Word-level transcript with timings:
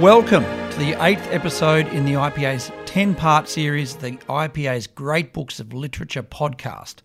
Welcome 0.00 0.44
to 0.44 0.78
the 0.78 0.94
eighth 1.04 1.26
episode 1.32 1.88
in 1.88 2.04
the 2.04 2.12
IPA's 2.12 2.70
10 2.86 3.16
part 3.16 3.48
series, 3.48 3.96
the 3.96 4.12
IPA's 4.12 4.86
Great 4.86 5.32
Books 5.32 5.58
of 5.58 5.72
Literature 5.72 6.22
podcast. 6.22 6.98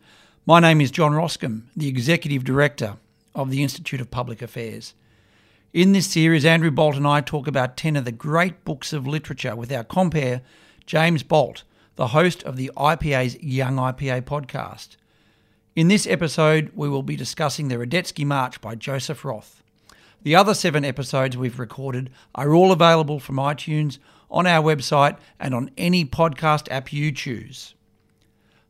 My 0.45 0.59
name 0.59 0.79
is 0.79 0.91
John 0.91 1.13
Roskam, 1.13 1.63
the 1.75 1.87
Executive 1.87 2.43
Director 2.43 2.97
of 3.33 3.49
the 3.49 3.63
Institute 3.63 3.99
of 3.99 4.11
Public 4.11 4.43
Affairs. 4.43 4.93
In 5.73 5.93
this 5.93 6.05
series, 6.05 6.45
Andrew 6.45 6.69
Bolt 6.69 6.95
and 6.95 7.07
I 7.07 7.21
talk 7.21 7.47
about 7.47 7.77
10 7.77 7.95
of 7.95 8.05
the 8.05 8.11
great 8.11 8.63
books 8.63 8.93
of 8.93 9.07
literature 9.07 9.55
with 9.55 9.71
our 9.71 9.83
compere, 9.83 10.43
James 10.85 11.23
Bolt, 11.23 11.63
the 11.95 12.09
host 12.09 12.43
of 12.43 12.57
the 12.57 12.69
IPA's 12.77 13.41
Young 13.41 13.77
IPA 13.77 14.21
podcast. 14.21 14.97
In 15.75 15.87
this 15.87 16.05
episode, 16.05 16.71
we 16.75 16.89
will 16.89 17.01
be 17.01 17.15
discussing 17.15 17.69
the 17.69 17.77
Radetzky 17.77 18.23
March 18.23 18.61
by 18.61 18.75
Joseph 18.75 19.25
Roth. 19.25 19.62
The 20.23 20.35
other 20.35 20.53
seven 20.53 20.85
episodes 20.85 21.35
we've 21.35 21.59
recorded 21.59 22.09
are 22.33 22.53
all 22.53 22.71
available 22.71 23.19
from 23.19 23.35
iTunes, 23.35 23.99
on 24.31 24.47
our 24.47 24.63
website, 24.63 25.17
and 25.37 25.53
on 25.53 25.69
any 25.77 26.05
podcast 26.05 26.71
app 26.71 26.91
you 26.93 27.11
choose. 27.11 27.75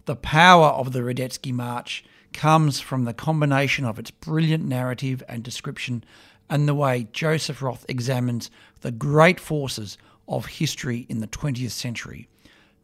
The 0.05 0.15
power 0.15 0.69
of 0.69 0.91
the 0.91 0.99
Radetzky 0.99 1.53
March 1.53 2.03
comes 2.33 2.79
from 2.79 3.05
the 3.05 3.13
combination 3.13 3.85
of 3.85 3.99
its 3.99 4.09
brilliant 4.09 4.65
narrative 4.65 5.23
and 5.29 5.43
description 5.43 6.03
and 6.49 6.67
the 6.67 6.75
way 6.75 7.07
Joseph 7.13 7.61
Roth 7.61 7.85
examines 7.87 8.49
the 8.81 8.91
great 8.91 9.39
forces 9.39 9.97
of 10.27 10.47
history 10.47 11.05
in 11.07 11.19
the 11.19 11.27
20th 11.27 11.71
century, 11.71 12.27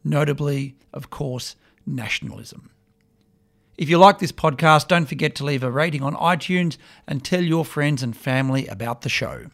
notably, 0.04 0.76
of 0.94 1.10
course, 1.10 1.56
nationalism. 1.84 2.70
If 3.80 3.88
you 3.88 3.96
like 3.96 4.18
this 4.18 4.30
podcast, 4.30 4.88
don't 4.88 5.06
forget 5.06 5.34
to 5.36 5.44
leave 5.46 5.62
a 5.62 5.70
rating 5.70 6.02
on 6.02 6.14
iTunes 6.16 6.76
and 7.08 7.24
tell 7.24 7.42
your 7.42 7.64
friends 7.64 8.02
and 8.02 8.14
family 8.14 8.66
about 8.66 9.00
the 9.00 9.08
show. 9.08 9.46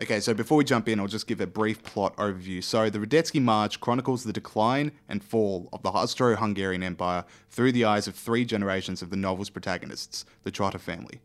Okay, 0.00 0.18
so 0.20 0.32
before 0.32 0.56
we 0.56 0.64
jump 0.64 0.88
in, 0.88 0.98
I'll 0.98 1.08
just 1.08 1.26
give 1.26 1.42
a 1.42 1.46
brief 1.46 1.82
plot 1.82 2.16
overview. 2.16 2.64
So, 2.64 2.88
the 2.88 2.98
Radetzky 2.98 3.42
March 3.42 3.80
chronicles 3.80 4.24
the 4.24 4.32
decline 4.32 4.92
and 5.10 5.22
fall 5.22 5.68
of 5.74 5.82
the 5.82 5.90
Austro 5.90 6.36
Hungarian 6.36 6.82
Empire 6.82 7.26
through 7.50 7.72
the 7.72 7.84
eyes 7.84 8.08
of 8.08 8.14
three 8.14 8.46
generations 8.46 9.02
of 9.02 9.10
the 9.10 9.16
novel's 9.16 9.50
protagonists, 9.50 10.24
the 10.44 10.50
Trotta 10.50 10.80
family. 10.80 11.20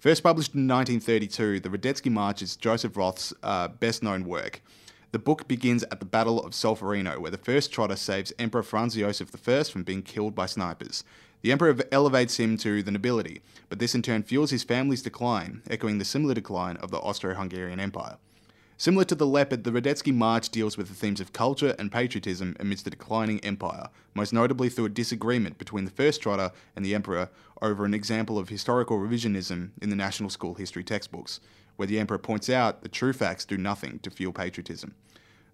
First 0.00 0.24
published 0.24 0.56
in 0.56 0.66
1932, 0.66 1.60
the 1.60 1.68
Radetzky 1.68 2.10
March 2.10 2.42
is 2.42 2.56
Joseph 2.56 2.96
Roth's 2.96 3.32
uh, 3.44 3.68
best 3.68 4.02
known 4.02 4.24
work. 4.24 4.60
The 5.12 5.18
book 5.20 5.46
begins 5.46 5.84
at 5.84 6.00
the 6.00 6.06
Battle 6.06 6.40
of 6.40 6.52
Solferino, 6.52 7.18
where 7.18 7.30
the 7.30 7.38
first 7.38 7.72
Trotta 7.72 7.96
saves 7.96 8.32
Emperor 8.40 8.64
Franz 8.64 8.94
Josef 8.96 9.30
I 9.48 9.62
from 9.62 9.84
being 9.84 10.02
killed 10.02 10.34
by 10.34 10.46
snipers. 10.46 11.04
The 11.42 11.52
emperor 11.52 11.74
elevates 11.90 12.38
him 12.38 12.58
to 12.58 12.82
the 12.82 12.90
nobility, 12.90 13.40
but 13.70 13.78
this 13.78 13.94
in 13.94 14.02
turn 14.02 14.22
fuels 14.22 14.50
his 14.50 14.62
family's 14.62 15.02
decline, 15.02 15.62
echoing 15.70 15.96
the 15.96 16.04
similar 16.04 16.34
decline 16.34 16.76
of 16.76 16.90
the 16.90 16.98
Austro 16.98 17.34
Hungarian 17.34 17.80
Empire. 17.80 18.18
Similar 18.76 19.04
to 19.06 19.14
the 19.14 19.26
Leopard, 19.26 19.64
the 19.64 19.70
Radetzky 19.70 20.14
March 20.14 20.48
deals 20.48 20.76
with 20.76 20.88
the 20.88 20.94
themes 20.94 21.20
of 21.20 21.32
culture 21.32 21.74
and 21.78 21.92
patriotism 21.92 22.56
amidst 22.60 22.84
the 22.84 22.90
declining 22.90 23.38
empire, 23.40 23.88
most 24.14 24.32
notably 24.32 24.68
through 24.68 24.86
a 24.86 24.90
disagreement 24.90 25.58
between 25.58 25.84
the 25.84 25.90
first 25.90 26.22
Trotta 26.22 26.52
and 26.74 26.84
the 26.84 26.94
emperor 26.94 27.28
over 27.60 27.84
an 27.84 27.94
example 27.94 28.38
of 28.38 28.48
historical 28.48 28.98
revisionism 28.98 29.70
in 29.80 29.90
the 29.90 29.96
national 29.96 30.30
school 30.30 30.54
history 30.54 30.84
textbooks, 30.84 31.40
where 31.76 31.86
the 31.86 31.98
emperor 31.98 32.18
points 32.18 32.48
out 32.48 32.82
that 32.82 32.92
true 32.92 33.12
facts 33.12 33.44
do 33.44 33.56
nothing 33.56 33.98
to 33.98 34.10
fuel 34.10 34.32
patriotism. 34.32 34.94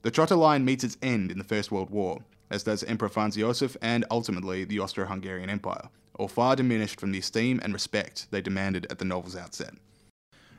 The 0.02 0.10
Trotta 0.12 0.36
line 0.36 0.64
meets 0.64 0.84
its 0.84 0.96
end 1.02 1.32
in 1.32 1.38
the 1.38 1.44
First 1.44 1.72
World 1.72 1.90
War, 1.90 2.22
as 2.50 2.62
does 2.62 2.84
Emperor 2.84 3.08
Franz 3.08 3.36
Josef 3.36 3.76
and 3.82 4.04
ultimately 4.10 4.64
the 4.64 4.80
Austro 4.80 5.06
Hungarian 5.06 5.50
Empire, 5.50 5.88
all 6.18 6.28
far 6.28 6.56
diminished 6.56 7.00
from 7.00 7.12
the 7.12 7.18
esteem 7.18 7.60
and 7.62 7.72
respect 7.72 8.26
they 8.30 8.40
demanded 8.40 8.86
at 8.90 8.98
the 8.98 9.04
novel's 9.04 9.36
outset. 9.36 9.74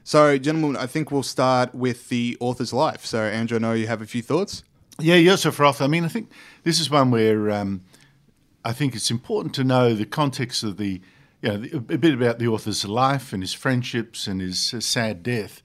So, 0.04 0.38
gentlemen, 0.38 0.78
I 0.78 0.86
think 0.86 1.12
we'll 1.12 1.24
start 1.24 1.76
with 1.76 2.08
the 2.08 2.38
author's 2.40 2.72
life. 2.72 3.06
So, 3.06 3.24
Andrew, 3.24 3.58
I 3.58 3.60
know 3.60 3.74
you 3.74 3.88
have 3.88 4.02
a 4.02 4.06
few 4.06 4.22
thoughts. 4.22 4.64
Yeah, 5.00 5.22
Joseph 5.22 5.60
Roth. 5.60 5.82
I 5.82 5.88
mean, 5.88 6.06
I 6.06 6.08
think 6.08 6.32
this 6.64 6.80
is 6.80 6.90
one 6.90 7.12
where 7.12 7.52
um, 7.52 7.82
I 8.64 8.72
think 8.72 8.96
it's 8.96 9.12
important 9.12 9.54
to 9.56 9.64
know 9.64 9.94
the 9.94 10.06
context 10.06 10.64
of 10.64 10.78
the, 10.78 11.02
you 11.42 11.50
know, 11.50 11.56
a 11.90 11.98
bit 11.98 12.14
about 12.14 12.40
the 12.40 12.48
author's 12.48 12.86
life 12.86 13.34
and 13.34 13.44
his 13.44 13.54
friendships 13.54 14.28
and 14.28 14.40
his 14.40 14.74
uh, 14.74 14.80
sad 14.80 15.24
death, 15.24 15.62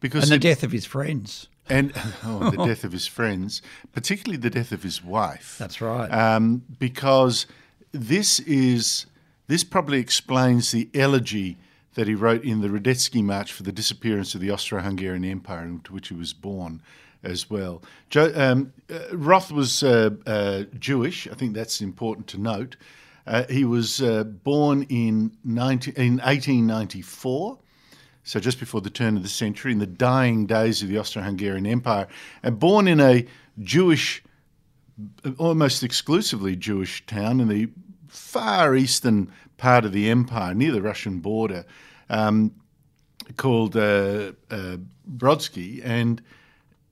because 0.00 0.24
and 0.24 0.32
the 0.32 0.48
it, 0.48 0.50
death 0.50 0.62
of 0.64 0.72
his 0.72 0.84
friends 0.84 1.48
and 1.68 1.92
oh, 2.24 2.50
the 2.50 2.64
death 2.66 2.84
of 2.84 2.92
his 2.92 3.06
friends, 3.06 3.62
particularly 3.92 4.36
the 4.36 4.50
death 4.50 4.72
of 4.72 4.82
his 4.82 5.02
wife. 5.02 5.56
That's 5.58 5.80
right. 5.80 6.08
Um, 6.08 6.64
because 6.78 7.46
this 7.92 8.40
is 8.40 9.06
this 9.46 9.64
probably 9.64 9.98
explains 9.98 10.72
the 10.72 10.88
elegy 10.94 11.56
that 11.94 12.06
he 12.06 12.14
wrote 12.14 12.44
in 12.44 12.60
the 12.60 12.68
Radetzky 12.68 13.22
March 13.24 13.52
for 13.52 13.62
the 13.62 13.72
disappearance 13.72 14.34
of 14.34 14.40
the 14.40 14.50
Austro-Hungarian 14.50 15.24
Empire, 15.24 15.64
into 15.64 15.92
which 15.92 16.08
he 16.08 16.14
was 16.14 16.32
born 16.32 16.80
as 17.22 17.50
well. 17.50 17.82
Jo- 18.10 18.32
um, 18.36 18.72
uh, 18.88 19.16
Roth 19.16 19.50
was 19.50 19.82
uh, 19.82 20.10
uh, 20.26 20.64
Jewish. 20.78 21.26
I 21.26 21.34
think 21.34 21.54
that's 21.54 21.80
important 21.80 22.26
to 22.28 22.38
note. 22.38 22.76
Uh, 23.26 23.44
he 23.50 23.64
was 23.64 24.00
uh, 24.00 24.24
born 24.24 24.84
in, 24.84 25.32
19, 25.44 25.94
in 25.96 26.12
1894 26.18 27.58
so 28.28 28.38
just 28.38 28.60
before 28.60 28.82
the 28.82 28.90
turn 28.90 29.16
of 29.16 29.22
the 29.22 29.28
century, 29.28 29.72
in 29.72 29.78
the 29.78 29.86
dying 29.86 30.44
days 30.44 30.82
of 30.82 30.90
the 30.90 30.98
Austro 30.98 31.22
Hungarian 31.22 31.64
Empire, 31.64 32.06
and 32.42 32.58
born 32.58 32.86
in 32.86 33.00
a 33.00 33.26
Jewish, 33.58 34.22
almost 35.38 35.82
exclusively 35.82 36.54
Jewish 36.54 37.06
town 37.06 37.40
in 37.40 37.48
the 37.48 37.70
far 38.06 38.76
eastern 38.76 39.32
part 39.56 39.86
of 39.86 39.92
the 39.92 40.10
empire, 40.10 40.52
near 40.52 40.72
the 40.72 40.82
Russian 40.82 41.20
border, 41.20 41.64
um, 42.10 42.54
called 43.38 43.74
uh, 43.78 44.32
uh, 44.50 44.76
Brodsky. 45.10 45.80
And 45.82 46.20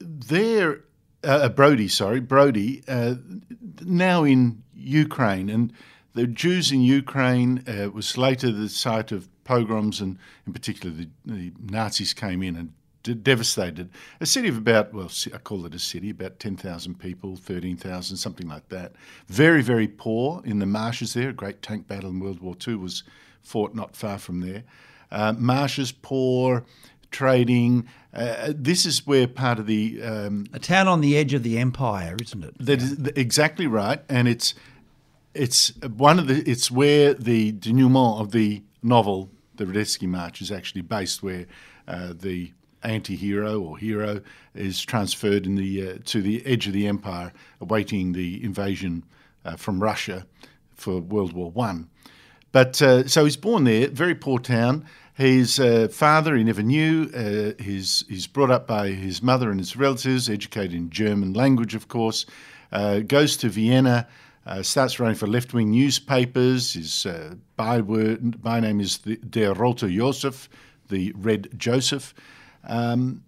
there, 0.01 0.85
uh, 1.23 1.41
uh 1.43 1.49
Brody, 1.51 1.89
sorry, 1.89 2.21
Brody, 2.21 2.83
uh, 2.89 3.17
now 3.83 4.25
in 4.25 4.63
Ukraine. 4.75 5.51
And 5.51 5.71
the 6.15 6.27
Jews 6.27 6.73
in 6.73 6.81
Ukraine 6.81 7.63
uh, 7.69 7.91
was 7.91 8.17
later 8.17 8.51
the 8.51 8.71
site 8.71 9.13
of 9.13 9.29
pogroms, 9.47 10.01
and 10.01 10.19
in 10.47 10.53
particular, 10.53 10.95
the, 10.95 11.09
the 11.25 11.53
Nazis 11.62 12.12
came 12.12 12.43
in 12.43 12.57
and 12.57 12.73
d- 13.07 13.15
devastated 13.15 13.89
a 14.21 14.27
city 14.27 14.49
of 14.49 14.59
about, 14.59 14.93
well, 14.93 15.11
I 15.33 15.39
call 15.39 15.65
it 15.65 15.75
a 15.75 15.79
city, 15.79 16.11
about 16.11 16.39
10,000 16.39 16.99
people, 16.99 17.37
13,000, 17.37 18.17
something 18.17 18.49
like 18.49 18.69
that. 18.69 18.93
Very, 19.29 19.62
very 19.62 19.89
poor 19.89 20.43
in 20.45 20.59
the 20.59 20.67
marshes 20.67 21.15
there. 21.15 21.31
A 21.31 21.33
great 21.33 21.62
tank 21.62 21.87
battle 21.87 22.11
in 22.11 22.21
World 22.21 22.41
War 22.41 22.57
II 22.67 22.77
was 22.77 23.05
fought 23.43 23.75
not 23.75 23.97
far 23.97 24.19
from 24.19 24.41
there. 24.41 24.65
Uh, 25.11 25.33
marshes, 25.39 25.93
poor, 25.93 26.65
trading. 27.13 27.87
Uh, 28.13 28.53
this 28.55 28.84
is 28.84 29.07
where 29.07 29.28
part 29.28 29.59
of 29.61 29.67
the 29.67 30.03
um, 30.03 30.47
a 30.53 30.59
town 30.59 30.89
on 30.89 31.01
the 31.01 31.17
edge 31.17 31.33
of 31.33 31.45
the 31.45 31.59
empire, 31.59 32.17
isn't 32.21 32.43
it? 32.43 32.55
That 32.59 32.81
yeah. 32.81 32.87
is 32.87 32.93
exactly 33.15 33.69
right, 33.69 34.03
and 34.09 34.27
it's 34.27 34.55
it's 35.33 35.73
one 35.83 36.19
of 36.19 36.27
the 36.27 36.43
it's 36.51 36.71
where 36.71 37.15
the 37.15 37.53
denouement 37.53 38.21
of 38.21 38.33
the 38.33 38.63
novel 38.83 39.31
the 39.56 39.65
Radetzky 39.65 40.09
March 40.09 40.41
is 40.41 40.50
actually 40.50 40.83
based 40.83 41.22
where 41.22 41.47
uh, 41.89 42.12
the 42.15 42.53
anti-hero 42.83 43.61
or 43.61 43.78
hero 43.78 44.21
is 44.55 44.81
transferred 44.83 45.47
in 45.47 45.56
the 45.56 45.91
uh, 45.91 45.99
to 46.05 46.22
the 46.22 46.44
edge 46.47 46.67
of 46.67 46.72
the 46.72 46.87
empire, 46.87 47.33
awaiting 47.61 48.12
the 48.12 48.43
invasion 48.45 49.05
uh, 49.45 49.56
from 49.56 49.83
Russia 49.83 50.27
for 50.75 51.00
World 51.00 51.33
War 51.33 51.50
One. 51.50 51.89
But 52.53 52.81
uh, 52.81 53.06
so 53.09 53.25
he's 53.25 53.37
born 53.37 53.65
there, 53.65 53.89
very 53.89 54.15
poor 54.15 54.39
town. 54.39 54.84
His 55.15 55.59
uh, 55.59 55.89
father 55.91 56.37
he 56.37 56.45
never 56.45 56.62
knew. 56.62 57.11
Uh, 57.15 57.62
he's 57.62 58.05
he's 58.09 58.27
brought 58.27 58.50
up 58.50 58.66
by 58.66 58.91
his 58.91 59.22
mother 59.22 59.50
and 59.50 59.59
his 59.59 59.77
relatives, 59.77 60.28
educated 60.28 60.75
in 60.75 60.91
German 60.91 61.33
language, 61.33 61.75
of 61.75 61.89
course. 61.89 62.27
goes 63.07 63.36
to 63.39 63.48
Vienna. 63.48 64.07
Uh, 64.47 64.63
starts 64.63 65.01
writing 65.01 65.16
for 65.16 65.27
left 65.27 65.53
wing 65.53 65.72
newspapers. 65.72 66.75
His 66.75 67.04
uh, 67.04 67.34
by 67.57 67.81
name 67.81 68.81
is 68.81 68.98
the, 68.98 69.16
Der 69.16 69.53
Rote 69.53 69.89
Josef, 69.89 70.48
the 70.89 71.13
Red 71.16 71.48
Joseph. 71.57 72.15
Um, 72.63 73.25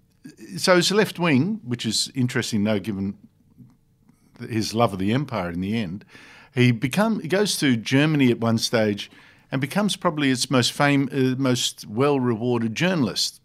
so 0.56 0.76
it's 0.76 0.92
left 0.92 1.18
wing, 1.18 1.60
which 1.64 1.84
is 1.84 2.12
interesting, 2.14 2.62
though, 2.62 2.78
given 2.78 3.18
his 4.48 4.74
love 4.74 4.92
of 4.92 5.00
the 5.00 5.12
empire 5.12 5.50
in 5.50 5.60
the 5.60 5.76
end. 5.76 6.04
He 6.54 6.70
become 6.70 7.18
he 7.20 7.28
goes 7.28 7.56
to 7.58 7.76
Germany 7.76 8.30
at 8.30 8.38
one 8.38 8.58
stage 8.58 9.10
and 9.50 9.60
becomes 9.60 9.96
probably 9.96 10.30
its 10.30 10.50
most 10.50 10.72
fame, 10.72 11.08
uh, 11.12 11.40
most 11.40 11.84
well 11.86 12.20
rewarded 12.20 12.76
journalist, 12.76 13.40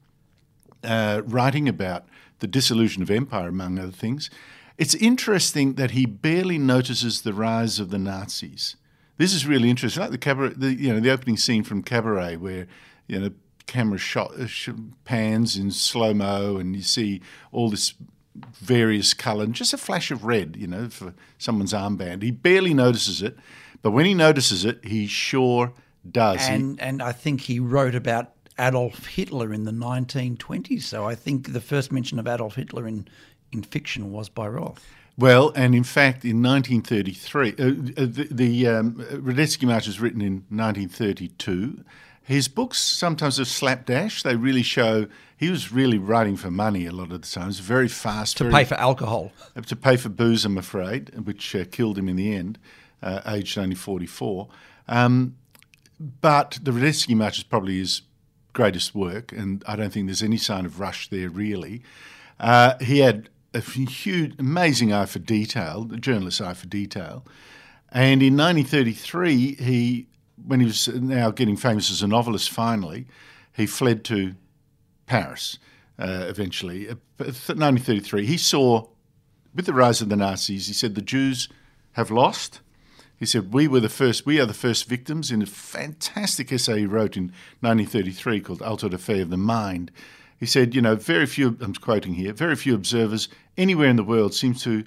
uh, 0.83 1.21
writing 1.25 1.67
about 1.67 2.05
the 2.37 2.47
dissolution 2.47 3.01
of 3.01 3.09
empire, 3.09 3.47
among 3.47 3.79
other 3.79 3.91
things. 3.91 4.29
It's 4.77 4.95
interesting 4.95 5.73
that 5.73 5.91
he 5.91 6.05
barely 6.05 6.57
notices 6.57 7.21
the 7.21 7.33
rise 7.33 7.79
of 7.79 7.89
the 7.89 7.97
Nazis. 7.99 8.75
This 9.17 9.33
is 9.33 9.45
really 9.45 9.69
interesting, 9.69 10.01
like 10.01 10.11
the 10.11 10.17
cabaret, 10.17 10.53
the, 10.55 10.73
you 10.73 10.91
know, 10.91 10.99
the 10.99 11.11
opening 11.11 11.37
scene 11.37 11.63
from 11.63 11.83
Cabaret, 11.83 12.37
where 12.37 12.67
you 13.07 13.19
know 13.19 13.29
camera 13.67 13.97
shot 13.97 14.31
uh, 14.39 14.47
pans 15.05 15.55
in 15.55 15.71
slow 15.71 16.13
mo, 16.13 16.57
and 16.57 16.75
you 16.75 16.81
see 16.81 17.21
all 17.51 17.69
this 17.69 17.93
various 18.55 19.13
colour 19.13 19.43
and 19.43 19.53
just 19.53 19.73
a 19.73 19.77
flash 19.77 20.09
of 20.09 20.23
red, 20.23 20.55
you 20.57 20.67
know, 20.67 20.89
for 20.89 21.13
someone's 21.37 21.73
armband. 21.73 22.23
He 22.23 22.31
barely 22.31 22.73
notices 22.73 23.21
it, 23.21 23.37
but 23.83 23.91
when 23.91 24.05
he 24.05 24.13
notices 24.15 24.65
it, 24.65 24.83
he 24.83 25.05
sure 25.05 25.73
does. 26.09 26.39
And 26.41 26.79
he, 26.79 26.85
and 26.85 27.01
I 27.01 27.11
think 27.11 27.41
he 27.41 27.59
wrote 27.59 27.95
about 27.95 28.33
Adolf 28.59 29.05
Hitler 29.07 29.53
in 29.53 29.63
the 29.63 29.71
1920s. 29.71 30.83
So 30.83 31.05
I 31.05 31.15
think 31.15 31.53
the 31.53 31.61
first 31.61 31.91
mention 31.91 32.19
of 32.19 32.27
Adolf 32.27 32.55
Hitler 32.55 32.87
in, 32.87 33.07
in 33.53 33.63
fiction 33.63 34.11
was 34.11 34.29
by 34.29 34.47
Roth. 34.47 34.85
Well, 35.17 35.51
and 35.55 35.75
in 35.75 35.83
fact, 35.83 36.25
in 36.25 36.41
1933, 36.41 37.51
uh, 37.51 37.53
the, 37.55 38.27
the 38.31 38.67
um, 38.67 38.93
Radetzky 39.11 39.67
March 39.67 39.85
was 39.85 39.99
written 39.99 40.21
in 40.21 40.45
1932. 40.49 41.83
His 42.23 42.47
books 42.47 42.79
sometimes 42.79 43.39
are 43.39 43.45
slapdash. 43.45 44.23
They 44.23 44.35
really 44.35 44.63
show 44.63 45.07
he 45.37 45.49
was 45.49 45.71
really 45.71 45.97
writing 45.97 46.37
for 46.37 46.49
money 46.49 46.85
a 46.85 46.91
lot 46.91 47.11
of 47.11 47.21
the 47.21 47.27
time. 47.27 47.49
It's 47.49 47.59
very 47.59 47.89
fast. 47.89 48.37
To 48.37 48.45
very, 48.45 48.53
pay 48.53 48.63
for 48.63 48.75
alcohol. 48.75 49.33
To 49.65 49.75
pay 49.75 49.97
for 49.97 50.09
booze, 50.09 50.45
I'm 50.45 50.57
afraid, 50.57 51.25
which 51.25 51.53
uh, 51.53 51.65
killed 51.69 51.97
him 51.97 52.07
in 52.07 52.15
the 52.15 52.33
end, 52.33 52.57
uh, 53.01 53.21
aged 53.27 53.57
only 53.57 53.75
44. 53.75 54.47
Um, 54.87 55.35
but 55.99 56.59
the 56.61 56.71
Radetzky 56.71 57.15
March 57.15 57.37
is 57.37 57.43
probably 57.43 57.77
his 57.77 58.03
greatest 58.53 58.95
work, 58.95 59.31
and 59.31 59.63
I 59.67 59.75
don't 59.75 59.91
think 59.91 60.07
there's 60.07 60.23
any 60.23 60.37
sign 60.37 60.65
of 60.65 60.79
rush 60.79 61.09
there, 61.09 61.29
really. 61.29 61.83
Uh, 62.39 62.77
he 62.79 62.99
had 62.99 63.29
a 63.53 63.61
huge, 63.61 64.35
amazing 64.39 64.91
eye 64.91 65.05
for 65.05 65.19
detail, 65.19 65.83
the 65.83 65.97
journalist's 65.97 66.41
eye 66.41 66.53
for 66.53 66.67
detail. 66.67 67.25
And 67.91 68.23
in 68.23 68.35
1933, 68.35 69.55
he, 69.55 70.07
when 70.43 70.59
he 70.59 70.65
was 70.65 70.87
now 70.87 71.29
getting 71.31 71.55
famous 71.55 71.91
as 71.91 72.01
a 72.01 72.07
novelist, 72.07 72.49
finally, 72.49 73.05
he 73.55 73.65
fled 73.65 74.03
to 74.05 74.35
Paris. 75.05 75.59
Uh, 75.99 76.25
eventually, 76.27 76.87
1933, 77.17 78.23
uh, 78.23 78.25
he 78.25 78.37
saw, 78.37 78.87
with 79.53 79.67
the 79.67 79.73
rise 79.73 80.01
of 80.01 80.09
the 80.09 80.15
Nazis, 80.15 80.67
he 80.67 80.73
said 80.73 80.95
the 80.95 81.01
Jews 81.01 81.49
have 81.91 82.09
lost. 82.09 82.61
He 83.15 83.27
said 83.27 83.53
we 83.53 83.67
were 83.67 83.79
the 83.79 83.89
first, 83.89 84.25
we 84.25 84.39
are 84.39 84.45
the 84.47 84.53
first 84.55 84.89
victims. 84.89 85.31
In 85.31 85.43
a 85.43 85.45
fantastic 85.45 86.51
essay 86.51 86.79
he 86.79 86.85
wrote 86.87 87.15
in 87.15 87.25
1933 87.61 88.41
called 88.41 88.61
Auto 88.63 88.89
da 88.89 88.97
Fe 88.97 89.21
of 89.21 89.29
the 89.29 89.37
Mind, 89.37 89.91
he 90.39 90.45
said, 90.45 90.75
you 90.75 90.81
know, 90.81 90.95
very 90.95 91.25
few, 91.25 91.57
I'm 91.61 91.73
quoting 91.73 92.13
here, 92.13 92.33
very 92.33 92.55
few 92.55 92.75
observers 92.75 93.29
anywhere 93.57 93.87
in 93.87 93.95
the 93.95 94.03
world 94.03 94.33
seem 94.33 94.53
to 94.55 94.83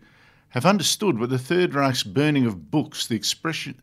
have 0.51 0.67
understood 0.67 1.19
what 1.19 1.31
the 1.31 1.39
Third 1.39 1.75
Reich's 1.75 2.03
burning 2.03 2.47
of 2.47 2.71
books, 2.71 3.07
the 3.07 3.17
expression, 3.17 3.81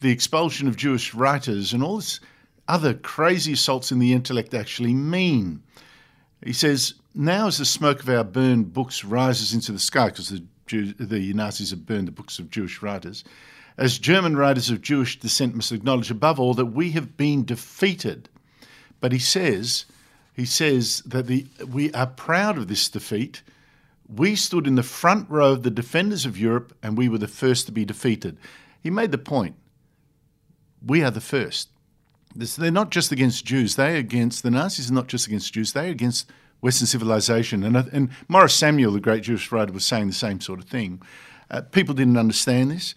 the 0.00 0.10
expulsion 0.10 0.68
of 0.68 0.76
Jewish 0.76 1.14
writers, 1.14 1.72
and 1.72 1.82
all 1.82 1.96
this 1.96 2.20
other 2.68 2.94
crazy 2.94 3.52
assaults 3.52 3.92
in 3.92 3.98
the 3.98 4.12
intellect 4.12 4.54
actually 4.54 4.94
mean. 4.94 5.62
He 6.44 6.52
says, 6.52 6.94
now 7.14 7.46
as 7.46 7.58
the 7.58 7.64
smoke 7.64 8.02
of 8.02 8.08
our 8.08 8.24
burned 8.24 8.72
books 8.72 9.04
rises 9.04 9.54
into 9.54 9.72
the 9.72 9.78
sky, 9.78 10.08
because 10.08 10.28
the, 10.28 10.42
the 10.98 11.32
Nazis 11.32 11.70
have 11.70 11.86
burned 11.86 12.08
the 12.08 12.12
books 12.12 12.38
of 12.38 12.50
Jewish 12.50 12.82
writers, 12.82 13.24
as 13.78 13.98
German 13.98 14.36
writers 14.36 14.70
of 14.70 14.82
Jewish 14.82 15.18
descent 15.18 15.54
must 15.54 15.72
acknowledge 15.72 16.10
above 16.10 16.40
all 16.40 16.54
that 16.54 16.66
we 16.66 16.90
have 16.92 17.16
been 17.16 17.44
defeated. 17.44 18.28
But 19.00 19.12
he 19.12 19.18
says, 19.18 19.84
he 20.36 20.44
says 20.44 21.02
that 21.06 21.26
the, 21.26 21.46
we 21.66 21.90
are 21.92 22.06
proud 22.06 22.58
of 22.58 22.68
this 22.68 22.90
defeat. 22.90 23.42
We 24.06 24.36
stood 24.36 24.66
in 24.66 24.74
the 24.74 24.82
front 24.82 25.30
row 25.30 25.52
of 25.52 25.62
the 25.62 25.70
defenders 25.70 26.26
of 26.26 26.38
Europe 26.38 26.76
and 26.82 26.96
we 26.96 27.08
were 27.08 27.16
the 27.16 27.26
first 27.26 27.64
to 27.66 27.72
be 27.72 27.86
defeated. 27.86 28.36
He 28.82 28.90
made 28.90 29.12
the 29.12 29.18
point 29.18 29.56
we 30.84 31.02
are 31.02 31.10
the 31.10 31.22
first. 31.22 31.70
This, 32.34 32.54
they're 32.54 32.70
not 32.70 32.90
just 32.90 33.10
against 33.10 33.46
Jews, 33.46 33.76
they're 33.76 33.96
against 33.96 34.42
the 34.42 34.50
Nazis, 34.50 34.90
are 34.90 34.94
not 34.94 35.08
just 35.08 35.26
against 35.26 35.54
Jews, 35.54 35.72
they're 35.72 35.90
against 35.90 36.30
Western 36.60 36.86
civilization. 36.86 37.64
And, 37.64 37.76
and 37.76 38.10
Maurice 38.28 38.54
Samuel, 38.54 38.92
the 38.92 39.00
great 39.00 39.22
Jewish 39.22 39.50
writer, 39.50 39.72
was 39.72 39.86
saying 39.86 40.08
the 40.08 40.12
same 40.12 40.42
sort 40.42 40.58
of 40.58 40.66
thing. 40.66 41.00
Uh, 41.50 41.62
people 41.62 41.94
didn't 41.94 42.18
understand 42.18 42.70
this. 42.70 42.94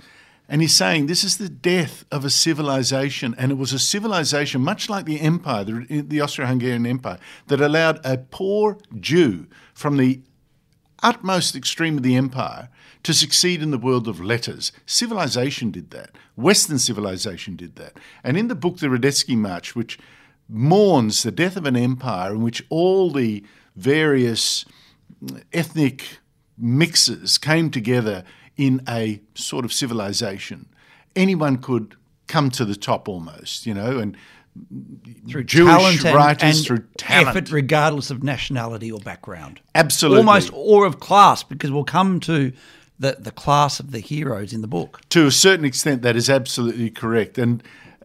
And 0.49 0.61
he's 0.61 0.75
saying 0.75 1.05
this 1.05 1.23
is 1.23 1.37
the 1.37 1.47
death 1.47 2.05
of 2.11 2.25
a 2.25 2.29
civilization. 2.29 3.35
And 3.37 3.51
it 3.51 3.57
was 3.57 3.71
a 3.71 3.79
civilization, 3.79 4.61
much 4.61 4.89
like 4.89 5.05
the 5.05 5.21
empire, 5.21 5.63
the, 5.63 6.01
the 6.01 6.21
Austro 6.21 6.47
Hungarian 6.47 6.87
Empire, 6.87 7.19
that 7.47 7.61
allowed 7.61 8.03
a 8.03 8.17
poor 8.17 8.79
Jew 8.99 9.45
from 9.75 9.97
the 9.97 10.21
utmost 11.03 11.55
extreme 11.55 11.97
of 11.97 12.03
the 12.03 12.15
empire 12.15 12.69
to 13.03 13.13
succeed 13.13 13.61
in 13.61 13.71
the 13.71 13.77
world 13.77 14.07
of 14.07 14.19
letters. 14.19 14.71
Civilization 14.85 15.71
did 15.71 15.91
that. 15.91 16.09
Western 16.35 16.79
civilization 16.79 17.55
did 17.55 17.75
that. 17.75 17.97
And 18.23 18.35
in 18.35 18.47
the 18.47 18.55
book, 18.55 18.77
The 18.77 18.87
Radetzky 18.87 19.37
March, 19.37 19.75
which 19.75 19.99
mourns 20.49 21.21
the 21.21 21.31
death 21.31 21.55
of 21.55 21.65
an 21.65 21.77
empire 21.77 22.31
in 22.33 22.41
which 22.41 22.65
all 22.69 23.11
the 23.11 23.43
various 23.75 24.65
ethnic 25.53 26.17
mixes 26.57 27.37
came 27.37 27.69
together 27.69 28.23
in 28.59 28.81
a 28.89 29.21
sort 29.35 29.63
of 29.63 29.71
civilization. 29.71 30.67
Anyone 31.15 31.57
could 31.57 31.95
come 32.27 32.49
to 32.51 32.65
the 32.65 32.75
top 32.75 33.07
almost, 33.07 33.65
you 33.65 33.73
know, 33.73 33.97
and 33.97 34.17
through 35.29 35.45
Jewish 35.45 36.03
and, 36.03 36.13
writers 36.13 36.57
and 36.57 36.67
through 36.67 36.85
talent, 36.97 37.29
effort, 37.29 37.51
regardless 37.51 38.11
of 38.11 38.21
nationality 38.21 38.91
or 38.91 38.99
background. 38.99 39.61
Absolutely, 39.75 40.17
almost 40.19 40.51
or 40.53 40.85
of 40.85 40.99
class, 40.99 41.41
because 41.41 41.71
we'll 41.71 41.85
come 41.85 42.19
to 42.19 42.51
the 42.99 43.15
the 43.17 43.31
class 43.31 43.79
of 43.79 43.91
the 43.91 43.99
heroes 43.99 44.51
in 44.51 44.59
the 44.59 44.67
book. 44.67 44.99
To 45.09 45.25
a 45.25 45.31
certain 45.31 45.63
extent, 45.63 46.01
that 46.01 46.17
is 46.17 46.29
absolutely 46.29 46.89
correct, 46.89 47.37
and 47.37 47.63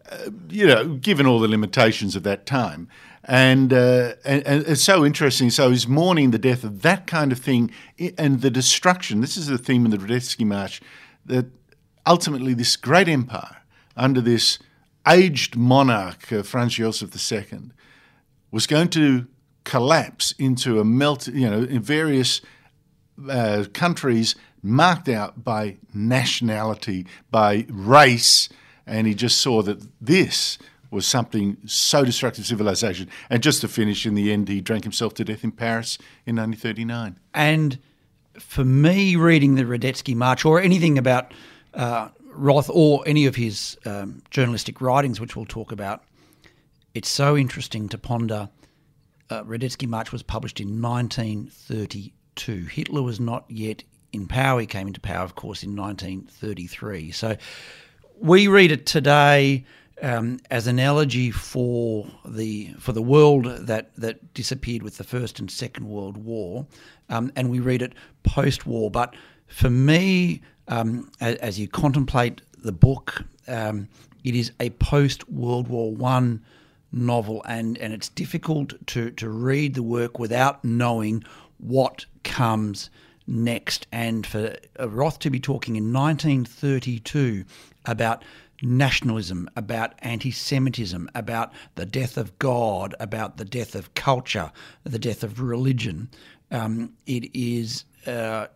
uh, 0.09 0.29
you 0.49 0.65
know, 0.65 0.95
given 0.95 1.25
all 1.25 1.39
the 1.39 1.49
limitations 1.49 2.15
of 2.15 2.23
that 2.23 2.45
time, 2.45 2.87
and, 3.27 3.73
uh, 3.73 4.13
and, 4.23 4.45
and 4.45 4.67
it's 4.67 4.83
so 4.83 5.03
interesting. 5.03 5.49
So 5.49 5.71
he's 5.71 5.87
mourning 5.87 6.31
the 6.31 6.37
death 6.37 6.63
of 6.63 6.83
that 6.83 7.07
kind 7.07 7.31
of 7.31 7.39
thing 7.39 7.71
and 8.17 8.41
the 8.41 8.51
destruction. 8.51 9.21
This 9.21 9.35
is 9.35 9.47
the 9.47 9.57
theme 9.57 9.83
in 9.85 9.91
the 9.91 9.97
Radetzky 9.97 10.45
March 10.45 10.81
that 11.25 11.47
ultimately 12.05 12.53
this 12.53 12.75
great 12.75 13.07
empire 13.07 13.63
under 13.97 14.21
this 14.21 14.59
aged 15.07 15.55
monarch, 15.55 16.31
uh, 16.31 16.43
Franz 16.43 16.75
Joseph 16.75 17.31
II, 17.31 17.71
was 18.51 18.67
going 18.67 18.89
to 18.89 19.27
collapse 19.63 20.33
into 20.37 20.79
a 20.79 20.85
melt. 20.85 21.27
You 21.27 21.49
know, 21.49 21.63
in 21.63 21.81
various 21.81 22.41
uh, 23.29 23.65
countries 23.73 24.35
marked 24.61 25.09
out 25.09 25.43
by 25.43 25.77
nationality, 25.93 27.05
by 27.31 27.65
race, 27.69 28.49
and 28.85 29.07
he 29.07 29.15
just 29.15 29.39
saw 29.41 29.61
that 29.63 29.87
this 29.99 30.59
was 30.95 31.05
something 31.05 31.57
so 31.65 32.03
destructive 32.05 32.45
to 32.45 32.47
civilization. 32.47 33.09
And 33.29 33.43
just 33.43 33.61
to 33.61 33.67
finish, 33.67 34.05
in 34.05 34.15
the 34.15 34.31
end, 34.31 34.47
he 34.47 34.61
drank 34.61 34.83
himself 34.83 35.13
to 35.15 35.25
death 35.25 35.43
in 35.43 35.51
Paris 35.51 35.97
in 36.25 36.37
1939. 36.37 37.19
And 37.33 37.77
for 38.39 38.63
me, 38.63 39.15
reading 39.17 39.55
the 39.55 39.63
Radetzky 39.63 40.15
March 40.15 40.45
or 40.45 40.61
anything 40.61 40.97
about 40.97 41.33
uh, 41.73 42.07
Roth 42.23 42.69
or 42.73 43.03
any 43.05 43.25
of 43.25 43.35
his 43.35 43.77
um, 43.85 44.23
journalistic 44.31 44.79
writings, 44.81 45.19
which 45.19 45.35
we'll 45.35 45.45
talk 45.45 45.71
about, 45.71 46.03
it's 46.93 47.09
so 47.09 47.35
interesting 47.37 47.89
to 47.89 47.97
ponder. 47.97 48.49
Uh, 49.29 49.43
Radetzky 49.43 49.87
March 49.87 50.13
was 50.13 50.23
published 50.23 50.61
in 50.61 50.81
1932. 50.81 52.65
Hitler 52.65 53.01
was 53.01 53.19
not 53.19 53.43
yet 53.49 53.83
in 54.13 54.27
power. 54.27 54.61
He 54.61 54.67
came 54.67 54.87
into 54.87 55.01
power, 55.01 55.25
of 55.25 55.35
course, 55.35 55.61
in 55.61 55.75
1933. 55.75 57.11
So 57.11 57.35
we 58.17 58.47
read 58.47 58.71
it 58.71 58.85
today 58.85 59.65
um, 60.01 60.39
as 60.51 60.67
an 60.67 60.79
elegy 60.79 61.31
for 61.31 62.07
the 62.25 62.73
for 62.79 62.91
the 62.91 63.01
world 63.01 63.45
that 63.45 63.95
that 63.95 64.33
disappeared 64.33 64.83
with 64.83 64.97
the 64.97 65.03
First 65.03 65.39
and 65.39 65.49
Second 65.49 65.87
World 65.87 66.17
War, 66.17 66.65
um, 67.09 67.31
and 67.35 67.49
we 67.49 67.59
read 67.59 67.81
it 67.81 67.93
post-war. 68.23 68.91
But 68.91 69.15
for 69.47 69.69
me, 69.69 70.41
um, 70.67 71.11
as, 71.21 71.35
as, 71.35 71.59
you 71.59 71.67
contemplate 71.67 72.41
the 72.57 72.71
book, 72.71 73.23
um, 73.47 73.87
it 74.23 74.35
is 74.35 74.51
a 74.59 74.71
post-World 74.71 75.67
War 75.67 75.93
One 75.93 76.43
novel, 76.91 77.43
and 77.47 77.77
and 77.77 77.93
it's 77.93 78.09
difficult 78.09 78.73
to 78.87 79.11
to 79.11 79.29
read 79.29 79.75
the 79.75 79.83
work 79.83 80.19
without 80.19 80.63
knowing 80.63 81.23
what 81.57 82.05
comes 82.23 82.89
next. 83.27 83.87
And 83.91 84.25
for 84.27 84.55
Roth 84.79 85.19
to 85.19 85.29
be 85.29 85.39
talking 85.39 85.75
in 85.75 85.93
1932 85.93 87.45
about 87.85 88.23
nationalism, 88.61 89.49
about 89.55 89.93
anti 89.99 90.31
Semitism, 90.31 91.09
about 91.15 91.53
the 91.75 91.85
death 91.85 92.17
of 92.17 92.37
God, 92.39 92.95
about 92.99 93.37
the 93.37 93.45
death 93.45 93.75
of 93.75 93.93
culture, 93.93 94.51
the 94.83 94.99
death 94.99 95.23
of 95.23 95.39
religion. 95.39 96.09
Um, 96.51 96.93
it 97.05 97.35
is 97.35 97.85
uh, 98.05 98.47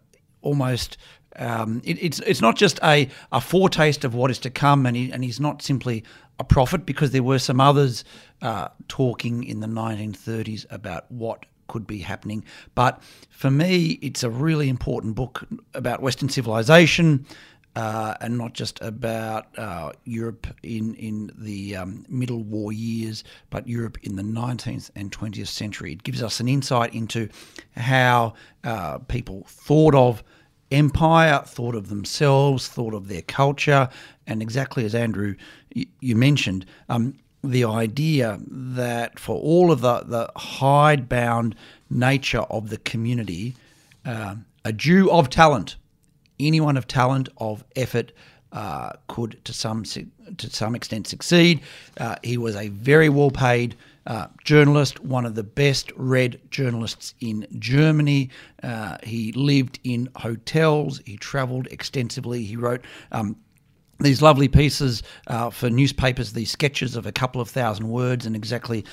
almost. 0.41 0.98
Um, 1.36 1.82
it, 1.86 2.01
it's 2.01 2.20
it's 2.22 2.41
not 2.41 2.56
just 2.56 2.79
a, 2.84 3.08
a 3.32 3.39
foretaste 3.39 4.03
of 4.03 4.15
what 4.15 4.32
is 4.32 4.39
to 4.39 4.50
come, 4.50 4.86
and 4.86 4.96
he, 4.96 5.12
and 5.12 5.24
he's 5.24 5.39
not 5.39 5.62
simply 5.62 6.03
a 6.39 6.44
prophet 6.44 6.86
because 6.86 7.12
there 7.12 7.24
were 7.24 7.39
some 7.39 7.60
others 7.60 8.03
uh, 8.41 8.70
talking 8.88 9.44
in 9.44 9.60
the 9.60 9.68
1930s 9.68 10.65
about 10.70 11.12
what 11.12 11.46
could 11.68 11.86
be 11.86 12.00
happening. 12.00 12.44
But 12.75 13.01
for 13.29 13.51
me, 13.51 14.00
it's 14.01 14.24
a 14.24 14.29
really 14.29 14.70
important 14.70 15.15
book 15.15 15.48
about 15.74 16.01
Western 16.01 16.29
civilization, 16.29 17.25
uh, 17.75 18.15
and 18.21 18.38
not 18.38 18.53
just 18.53 18.81
about 18.81 19.47
uh, 19.57 19.91
Europe 20.03 20.47
in 20.63 20.95
in 20.95 21.31
the 21.38 21.75
um, 21.75 22.05
Middle 22.09 22.43
War 22.43 22.71
years, 22.71 23.23
but 23.49 23.67
Europe 23.67 23.97
in 24.03 24.15
the 24.15 24.23
19th 24.23 24.89
and 24.95 25.11
20th 25.11 25.47
century. 25.47 25.93
It 25.93 26.03
gives 26.03 26.21
us 26.23 26.39
an 26.39 26.47
insight 26.47 26.93
into 26.93 27.29
how 27.75 28.33
uh, 28.63 28.99
people 28.99 29.45
thought 29.47 29.95
of 29.95 30.23
empire, 30.71 31.41
thought 31.45 31.75
of 31.75 31.89
themselves, 31.89 32.67
thought 32.67 32.93
of 32.93 33.07
their 33.07 33.23
culture, 33.23 33.89
and 34.27 34.41
exactly 34.41 34.85
as 34.85 34.93
Andrew 34.93 35.35
you 35.73 36.15
mentioned. 36.15 36.65
Um, 36.89 37.15
the 37.43 37.63
idea 37.63 38.39
that 38.47 39.17
for 39.17 39.38
all 39.38 39.71
of 39.71 39.81
the, 39.81 40.01
the 40.01 40.29
hidebound 40.35 41.55
nature 41.89 42.41
of 42.41 42.69
the 42.69 42.77
community, 42.77 43.55
uh, 44.05 44.35
a 44.65 44.73
Jew 44.73 45.09
of 45.09 45.29
talent, 45.29 45.77
anyone 46.39 46.77
of 46.77 46.88
talent, 46.88 47.29
of 47.38 47.63
effort, 47.75 48.12
uh, 48.51 48.93
could 49.08 49.39
to 49.46 49.53
some 49.53 49.84
to 49.84 50.50
some 50.50 50.75
extent 50.75 51.08
succeed. 51.08 51.62
Uh, 51.98 52.15
he 52.24 52.38
was 52.38 52.55
a 52.55 52.69
very 52.69 53.10
well 53.10 53.31
paid 53.31 53.75
uh, 54.08 54.27
journalist, 54.43 55.00
one 55.01 55.25
of 55.25 55.36
the 55.36 55.43
best 55.43 55.91
read 55.96 56.39
journalists 56.50 57.13
in 57.19 57.46
Germany. 57.60 58.29
Uh, 58.63 58.98
he 59.03 59.31
lived 59.34 59.79
in 59.84 60.10
hotels. 60.15 61.00
He 61.05 61.17
travelled 61.17 61.67
extensively. 61.67 62.43
He 62.43 62.55
wrote. 62.55 62.84
Um, 63.12 63.36
these 64.01 64.22
lovely 64.22 64.48
pieces 64.48 65.03
uh, 65.27 65.50
for 65.50 65.69
newspapers, 65.69 66.31
these 66.31 66.50
sketches 66.50 66.96
of 66.96 67.05
a 67.05 67.12
couple 67.12 67.41
of 67.41 67.50
thousand 67.50 67.89
words, 67.89 68.25
and 68.25 68.34
exactly 68.34 68.86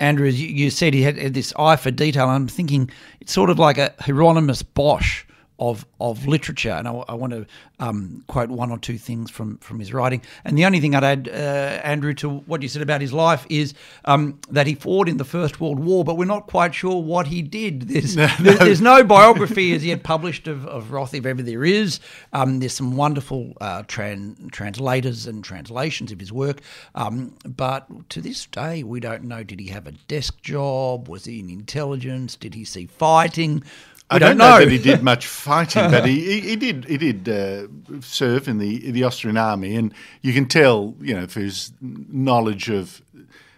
Andrew, 0.00 0.28
you, 0.28 0.70
said, 0.70 0.94
he 0.94 1.02
had, 1.02 1.16
this 1.34 1.52
eye 1.56 1.76
for 1.76 1.90
detail. 1.90 2.28
I'm 2.28 2.48
thinking 2.48 2.90
it's 3.20 3.32
sort 3.32 3.50
of 3.50 3.58
like 3.58 3.78
a 3.78 3.94
Hieronymus 4.00 4.62
Bosch 4.62 5.24
of 5.58 5.84
of 6.00 6.26
literature, 6.26 6.70
and 6.70 6.86
I, 6.86 6.92
I 7.08 7.14
want 7.14 7.32
to 7.32 7.46
um, 7.80 8.22
quote 8.28 8.48
one 8.48 8.70
or 8.70 8.78
two 8.78 8.98
things 8.98 9.30
from 9.30 9.58
from 9.58 9.80
his 9.80 9.92
writing. 9.92 10.22
And 10.44 10.56
the 10.56 10.64
only 10.64 10.80
thing 10.80 10.94
I'd 10.94 11.04
add, 11.04 11.28
uh, 11.28 11.80
Andrew, 11.84 12.14
to 12.14 12.28
what 12.30 12.62
you 12.62 12.68
said 12.68 12.82
about 12.82 13.00
his 13.00 13.12
life 13.12 13.46
is 13.48 13.74
um, 14.04 14.38
that 14.50 14.66
he 14.66 14.74
fought 14.74 15.08
in 15.08 15.16
the 15.16 15.24
First 15.24 15.60
World 15.60 15.78
War, 15.80 16.04
but 16.04 16.16
we're 16.16 16.26
not 16.26 16.46
quite 16.46 16.74
sure 16.74 17.02
what 17.02 17.26
he 17.26 17.42
did. 17.42 17.82
There's 17.88 18.16
no, 18.16 18.28
no. 18.40 18.52
there's 18.52 18.80
no 18.80 19.02
biography 19.02 19.74
as 19.74 19.84
yet 19.84 20.02
published 20.02 20.46
of, 20.46 20.66
of 20.66 20.92
Roth, 20.92 21.14
if 21.14 21.26
ever 21.26 21.42
there 21.42 21.64
is. 21.64 22.00
Um, 22.32 22.60
there's 22.60 22.74
some 22.74 22.96
wonderful 22.96 23.54
uh, 23.60 23.82
tran- 23.84 24.50
translators 24.52 25.26
and 25.26 25.42
translations 25.42 26.12
of 26.12 26.20
his 26.20 26.32
work, 26.32 26.60
um, 26.94 27.34
but 27.44 27.86
to 28.10 28.20
this 28.20 28.46
day 28.46 28.82
we 28.82 29.00
don't 29.00 29.24
know. 29.24 29.42
Did 29.42 29.60
he 29.60 29.68
have 29.68 29.86
a 29.86 29.92
desk 29.92 30.40
job? 30.42 31.08
Was 31.08 31.24
he 31.24 31.40
in 31.40 31.50
intelligence? 31.50 32.36
Did 32.36 32.54
he 32.54 32.64
see 32.64 32.86
fighting? 32.86 33.64
I 34.10 34.18
don't, 34.18 34.30
don't 34.30 34.38
know. 34.38 34.58
know. 34.58 34.64
that 34.64 34.70
he 34.70 34.78
did 34.78 35.02
much 35.02 35.26
fighting, 35.26 35.90
but 35.90 36.06
he, 36.06 36.20
he, 36.20 36.40
he, 36.40 36.56
did 36.56 36.84
he 36.86 36.96
did 36.96 37.28
uh, 37.28 37.68
serve 38.00 38.48
in 38.48 38.58
the 38.58 38.90
the 38.90 39.04
Austrian 39.04 39.36
army, 39.36 39.76
and 39.76 39.92
you 40.22 40.32
can 40.32 40.46
tell, 40.46 40.94
you 41.00 41.14
know, 41.14 41.26
for 41.26 41.40
his 41.40 41.72
knowledge 41.80 42.70
of 42.70 43.02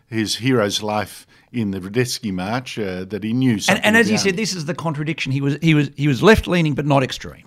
his 0.09 0.37
hero's 0.37 0.83
life 0.83 1.27
in 1.53 1.71
the 1.71 1.81
Radetzky 1.81 2.33
March, 2.33 2.79
uh, 2.79 3.05
that 3.05 3.23
he 3.23 3.33
knew. 3.33 3.59
And, 3.69 3.85
and, 3.85 3.97
as 3.97 4.11
you 4.11 4.19
said, 4.19 4.37
this 4.37 4.55
is 4.55 4.65
the 4.65 4.75
contradiction. 4.75 5.31
He 5.31 5.41
was 5.41 5.57
he 5.63 5.75
was 5.75 5.91
he 5.97 6.09
was 6.09 6.23
left 6.23 6.49
leaning, 6.49 6.75
but 6.75 6.87
not 6.87 7.03
extreme. 7.03 7.47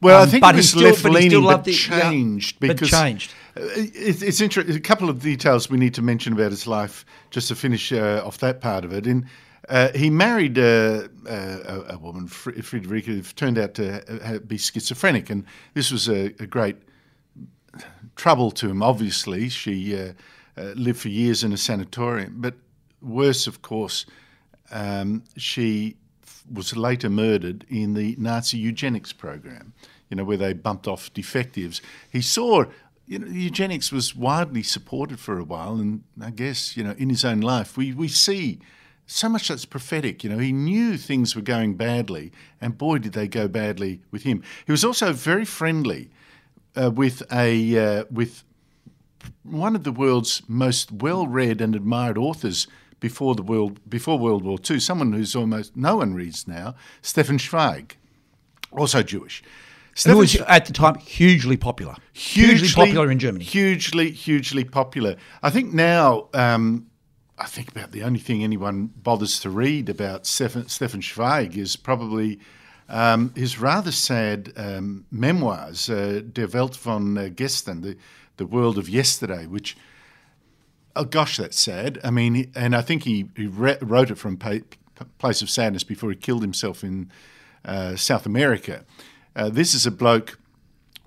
Well, 0.00 0.22
um, 0.22 0.28
I 0.28 0.30
think 0.30 0.40
but 0.42 0.54
he 0.54 0.58
was 0.58 0.76
left 0.76 1.04
leaning, 1.04 1.42
but, 1.42 1.64
but 1.64 1.72
changed 1.72 2.58
yeah, 2.60 2.68
because 2.68 2.90
but 2.90 3.00
changed. 3.00 3.34
Uh, 3.56 3.62
it, 3.74 4.22
it's 4.22 4.40
interesting. 4.40 4.76
A 4.76 4.80
couple 4.80 5.08
of 5.08 5.20
details 5.20 5.68
we 5.70 5.78
need 5.78 5.94
to 5.94 6.02
mention 6.02 6.32
about 6.32 6.50
his 6.50 6.66
life, 6.66 7.04
just 7.30 7.48
to 7.48 7.56
finish 7.56 7.92
uh, 7.92 8.22
off 8.24 8.38
that 8.38 8.60
part 8.60 8.84
of 8.84 8.92
it. 8.92 9.06
In 9.06 9.26
uh, 9.68 9.92
he 9.92 10.10
married 10.10 10.58
uh, 10.58 11.08
uh, 11.28 11.84
a, 11.88 11.98
woman, 11.98 12.28
Friederike, 12.28 13.04
who 13.04 13.22
turned 13.22 13.58
out 13.58 13.74
to 13.74 14.40
be 14.46 14.58
schizophrenic, 14.58 15.30
and 15.30 15.44
this 15.74 15.90
was 15.90 16.08
a, 16.08 16.26
a 16.40 16.46
great 16.46 16.76
trouble 18.14 18.50
to 18.52 18.68
him. 18.68 18.82
Obviously, 18.82 19.48
she 19.48 20.12
lived 20.56 21.00
for 21.00 21.08
years 21.08 21.42
in 21.42 21.52
a 21.52 21.56
sanatorium, 21.56 22.34
but 22.38 22.54
worse, 23.02 23.46
of 23.46 23.62
course, 23.62 24.06
um, 24.70 25.24
she 25.36 25.96
was 26.52 26.76
later 26.76 27.10
murdered 27.10 27.66
in 27.68 27.94
the 27.94 28.14
Nazi 28.18 28.58
eugenics 28.58 29.12
program. 29.12 29.72
You 30.08 30.16
know, 30.16 30.24
where 30.24 30.36
they 30.36 30.52
bumped 30.52 30.86
off 30.86 31.12
defectives. 31.12 31.82
He 32.12 32.22
saw 32.22 32.66
you 33.06 33.18
know, 33.18 33.26
eugenics 33.26 33.92
was 33.92 34.14
widely 34.14 34.62
supported 34.62 35.20
for 35.20 35.38
a 35.38 35.44
while, 35.44 35.76
and 35.76 36.02
I 36.20 36.30
guess 36.30 36.76
you 36.76 36.84
know, 36.84 36.94
in 36.98 37.08
his 37.08 37.24
own 37.24 37.40
life, 37.40 37.76
we 37.76 37.92
we 37.92 38.08
see 38.08 38.60
so 39.06 39.28
much 39.28 39.48
that's 39.48 39.64
prophetic. 39.64 40.24
You 40.24 40.30
know, 40.30 40.38
he 40.38 40.52
knew 40.52 40.96
things 40.96 41.36
were 41.36 41.42
going 41.42 41.74
badly, 41.74 42.32
and 42.60 42.76
boy, 42.76 42.98
did 42.98 43.12
they 43.12 43.28
go 43.28 43.48
badly 43.48 44.02
with 44.10 44.24
him. 44.24 44.42
He 44.66 44.72
was 44.72 44.84
also 44.84 45.12
very 45.12 45.44
friendly 45.44 46.10
uh, 46.74 46.90
with 46.90 47.22
a 47.32 47.78
uh, 47.78 48.04
with 48.10 48.42
one 49.42 49.76
of 49.76 49.84
the 49.84 49.92
world's 49.92 50.42
most 50.48 50.92
well-read 50.92 51.60
and 51.60 51.74
admired 51.74 52.18
authors 52.18 52.66
before 53.00 53.34
the 53.34 53.42
world 53.42 53.78
before 53.88 54.18
World 54.18 54.44
War 54.44 54.58
II. 54.68 54.80
Someone 54.80 55.12
who's 55.12 55.36
almost 55.36 55.76
no 55.76 55.96
one 55.96 56.14
reads 56.14 56.48
now, 56.48 56.74
Stefan 57.00 57.38
Zweig, 57.38 57.96
also 58.72 59.02
Jewish. 59.02 59.42
Stefan 59.94 60.14
who 60.14 60.18
was 60.18 60.36
at 60.36 60.66
the 60.66 60.72
time 60.72 60.96
hugely 60.96 61.56
popular, 61.56 61.94
hugely, 62.12 62.56
hugely, 62.56 62.84
popular 62.84 63.10
in 63.10 63.18
Germany, 63.18 63.44
hugely, 63.44 64.10
hugely 64.10 64.64
popular. 64.64 65.16
I 65.42 65.50
think 65.50 65.72
now. 65.72 66.28
Um, 66.34 66.88
I 67.38 67.46
think 67.46 67.70
about 67.70 67.92
the 67.92 68.02
only 68.02 68.18
thing 68.18 68.42
anyone 68.42 68.86
bothers 68.96 69.40
to 69.40 69.50
read 69.50 69.88
about 69.88 70.26
Stefan, 70.26 70.68
Stefan 70.68 71.02
Zweig 71.02 71.56
is 71.56 71.76
probably 71.76 72.38
um, 72.88 73.32
his 73.34 73.58
rather 73.58 73.92
sad 73.92 74.52
um, 74.56 75.04
memoirs, 75.10 75.90
uh, 75.90 76.22
Der 76.32 76.46
Welt 76.46 76.76
von 76.76 77.18
uh, 77.18 77.28
Gestern, 77.34 77.82
the, 77.82 77.96
the 78.38 78.46
world 78.46 78.78
of 78.78 78.88
yesterday, 78.88 79.46
which, 79.46 79.76
oh 80.94 81.04
gosh, 81.04 81.36
that's 81.36 81.58
sad. 81.58 81.98
I 82.02 82.10
mean, 82.10 82.50
and 82.54 82.74
I 82.74 82.80
think 82.80 83.02
he, 83.02 83.28
he 83.36 83.46
re- 83.46 83.78
wrote 83.82 84.10
it 84.10 84.16
from 84.16 84.38
a 84.42 84.62
place 85.18 85.42
of 85.42 85.50
sadness 85.50 85.84
before 85.84 86.10
he 86.10 86.16
killed 86.16 86.42
himself 86.42 86.82
in 86.82 87.10
uh, 87.66 87.96
South 87.96 88.24
America. 88.24 88.84
Uh, 89.34 89.50
this 89.50 89.74
is 89.74 89.84
a 89.84 89.90
bloke, 89.90 90.38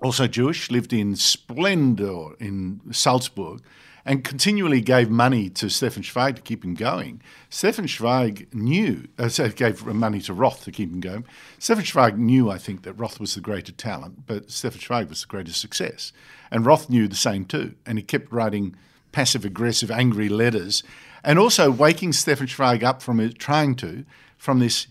also 0.00 0.28
Jewish, 0.28 0.70
lived 0.70 0.92
in 0.92 1.16
splendor 1.16 2.34
in 2.38 2.80
Salzburg 2.92 3.62
and 4.04 4.24
continually 4.24 4.80
gave 4.80 5.10
money 5.10 5.48
to 5.50 5.68
Stefan 5.68 6.02
Zweig 6.02 6.36
to 6.36 6.42
keep 6.42 6.64
him 6.64 6.74
going. 6.74 7.20
Stefan 7.48 7.86
Zweig 7.86 8.48
knew, 8.54 9.08
uh, 9.18 9.28
gave 9.56 9.84
money 9.84 10.20
to 10.22 10.32
Roth 10.32 10.64
to 10.64 10.72
keep 10.72 10.90
him 10.90 11.00
going. 11.00 11.24
Stefan 11.58 11.84
Zweig 11.84 12.18
knew, 12.18 12.50
I 12.50 12.58
think, 12.58 12.82
that 12.82 12.94
Roth 12.94 13.20
was 13.20 13.34
the 13.34 13.40
greater 13.40 13.72
talent, 13.72 14.26
but 14.26 14.50
Stefan 14.50 14.80
Zweig 14.80 15.08
was 15.08 15.22
the 15.22 15.28
greater 15.28 15.52
success. 15.52 16.12
And 16.50 16.66
Roth 16.66 16.88
knew 16.88 17.08
the 17.08 17.16
same 17.16 17.44
too. 17.44 17.74
And 17.86 17.98
he 17.98 18.02
kept 18.02 18.32
writing 18.32 18.74
passive 19.12 19.44
aggressive, 19.44 19.90
angry 19.90 20.28
letters 20.28 20.82
and 21.24 21.38
also 21.38 21.70
waking 21.70 22.12
Stefan 22.12 22.46
Zweig 22.46 22.82
up 22.82 23.02
from 23.02 23.32
trying 23.34 23.74
to, 23.76 24.04
from 24.36 24.58
this 24.58 24.86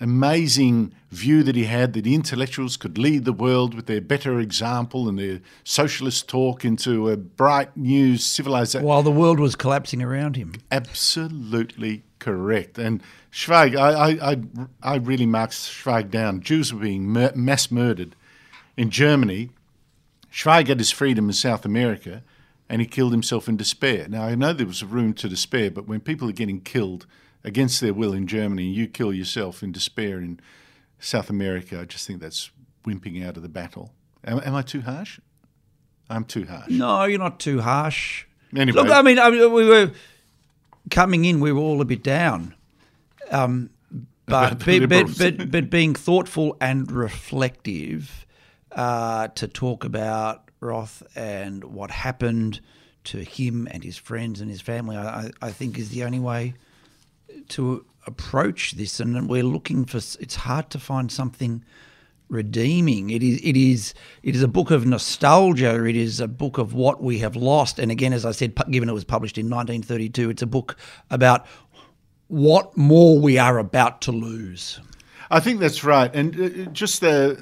amazing 0.00 0.92
view 1.10 1.42
that 1.42 1.56
he 1.56 1.64
had 1.64 1.92
that 1.94 2.06
intellectuals 2.06 2.76
could 2.76 2.98
lead 2.98 3.24
the 3.24 3.32
world 3.32 3.74
with 3.74 3.86
their 3.86 4.00
better 4.00 4.38
example 4.38 5.08
and 5.08 5.18
their 5.18 5.40
socialist 5.64 6.28
talk 6.28 6.64
into 6.64 7.08
a 7.08 7.16
bright 7.16 7.76
new 7.76 8.16
civilization. 8.16 8.86
While 8.86 9.02
the 9.02 9.10
world 9.10 9.40
was 9.40 9.56
collapsing 9.56 10.02
around 10.02 10.36
him. 10.36 10.54
Absolutely 10.70 12.04
correct. 12.18 12.78
And 12.78 13.02
Zweig, 13.34 13.74
I, 13.74 14.32
I, 14.32 14.36
I 14.82 14.96
really 14.96 15.26
marked 15.26 15.54
Zweig 15.54 16.10
down. 16.10 16.40
Jews 16.40 16.72
were 16.72 16.80
being 16.80 17.04
mur- 17.06 17.32
mass 17.34 17.70
murdered 17.70 18.14
in 18.76 18.90
Germany. 18.90 19.50
Zweig 20.32 20.68
had 20.68 20.78
his 20.78 20.90
freedom 20.90 21.28
in 21.28 21.34
South 21.34 21.64
America 21.64 22.22
and 22.68 22.80
he 22.80 22.86
killed 22.86 23.12
himself 23.12 23.48
in 23.48 23.56
despair. 23.56 24.06
Now, 24.08 24.24
I 24.24 24.34
know 24.34 24.52
there 24.52 24.66
was 24.66 24.82
a 24.82 24.86
room 24.86 25.14
to 25.14 25.28
despair, 25.28 25.70
but 25.70 25.88
when 25.88 26.00
people 26.00 26.28
are 26.28 26.32
getting 26.32 26.60
killed– 26.60 27.06
against 27.44 27.80
their 27.80 27.94
will 27.94 28.12
in 28.12 28.26
Germany, 28.26 28.64
you 28.64 28.86
kill 28.86 29.12
yourself 29.12 29.62
in 29.62 29.72
despair 29.72 30.18
in 30.18 30.40
South 30.98 31.30
America. 31.30 31.80
I 31.80 31.84
just 31.84 32.06
think 32.06 32.20
that's 32.20 32.50
wimping 32.84 33.24
out 33.26 33.36
of 33.36 33.42
the 33.42 33.48
battle. 33.48 33.92
Am, 34.24 34.40
am 34.44 34.54
I 34.54 34.62
too 34.62 34.82
harsh? 34.82 35.20
I'm 36.10 36.24
too 36.24 36.44
harsh. 36.44 36.68
No, 36.68 37.04
you're 37.04 37.18
not 37.18 37.38
too 37.38 37.60
harsh. 37.60 38.26
Anyway, 38.56 38.82
look, 38.82 38.90
I 38.90 39.02
mean, 39.02 39.18
I 39.18 39.30
mean, 39.30 39.52
we 39.52 39.66
were 39.66 39.92
coming 40.90 41.24
in, 41.24 41.40
we 41.40 41.52
were 41.52 41.60
all 41.60 41.80
a 41.80 41.84
bit 41.84 42.02
down. 42.02 42.54
Um, 43.30 43.70
but, 44.26 44.64
but, 44.64 44.88
but, 44.88 45.18
but, 45.18 45.50
but, 45.50 45.70
being 45.70 45.94
thoughtful 45.94 46.56
and 46.60 46.90
reflective 46.90 48.26
uh, 48.72 49.28
to 49.28 49.48
talk 49.48 49.84
about 49.84 50.50
Roth 50.60 51.02
and 51.14 51.64
what 51.64 51.90
happened 51.90 52.60
to 53.04 53.22
him 53.22 53.68
and 53.70 53.82
his 53.82 53.96
friends 53.96 54.40
and 54.40 54.50
his 54.50 54.60
family, 54.60 54.96
I, 54.96 55.30
I 55.40 55.50
think 55.50 55.78
is 55.78 55.90
the 55.90 56.04
only 56.04 56.20
way 56.20 56.54
to 57.48 57.84
approach 58.06 58.72
this, 58.72 59.00
and 59.00 59.28
we're 59.28 59.42
looking 59.42 59.84
for. 59.84 59.98
It's 59.98 60.36
hard 60.36 60.70
to 60.70 60.78
find 60.78 61.10
something 61.10 61.64
redeeming. 62.28 63.10
It 63.10 63.22
is. 63.22 63.40
It 63.42 63.56
is. 63.56 63.94
It 64.22 64.34
is 64.34 64.42
a 64.42 64.48
book 64.48 64.70
of 64.70 64.86
nostalgia. 64.86 65.84
It 65.84 65.96
is 65.96 66.20
a 66.20 66.28
book 66.28 66.58
of 66.58 66.74
what 66.74 67.02
we 67.02 67.18
have 67.18 67.36
lost. 67.36 67.78
And 67.78 67.90
again, 67.90 68.12
as 68.12 68.24
I 68.24 68.32
said, 68.32 68.54
given 68.70 68.88
it 68.88 68.92
was 68.92 69.04
published 69.04 69.38
in 69.38 69.46
1932, 69.46 70.30
it's 70.30 70.42
a 70.42 70.46
book 70.46 70.76
about 71.10 71.46
what 72.28 72.76
more 72.76 73.18
we 73.18 73.38
are 73.38 73.58
about 73.58 74.00
to 74.02 74.12
lose. 74.12 74.80
I 75.30 75.40
think 75.40 75.60
that's 75.60 75.84
right, 75.84 76.14
and 76.14 76.40
uh, 76.40 76.70
just 76.70 77.04
uh, 77.04 77.34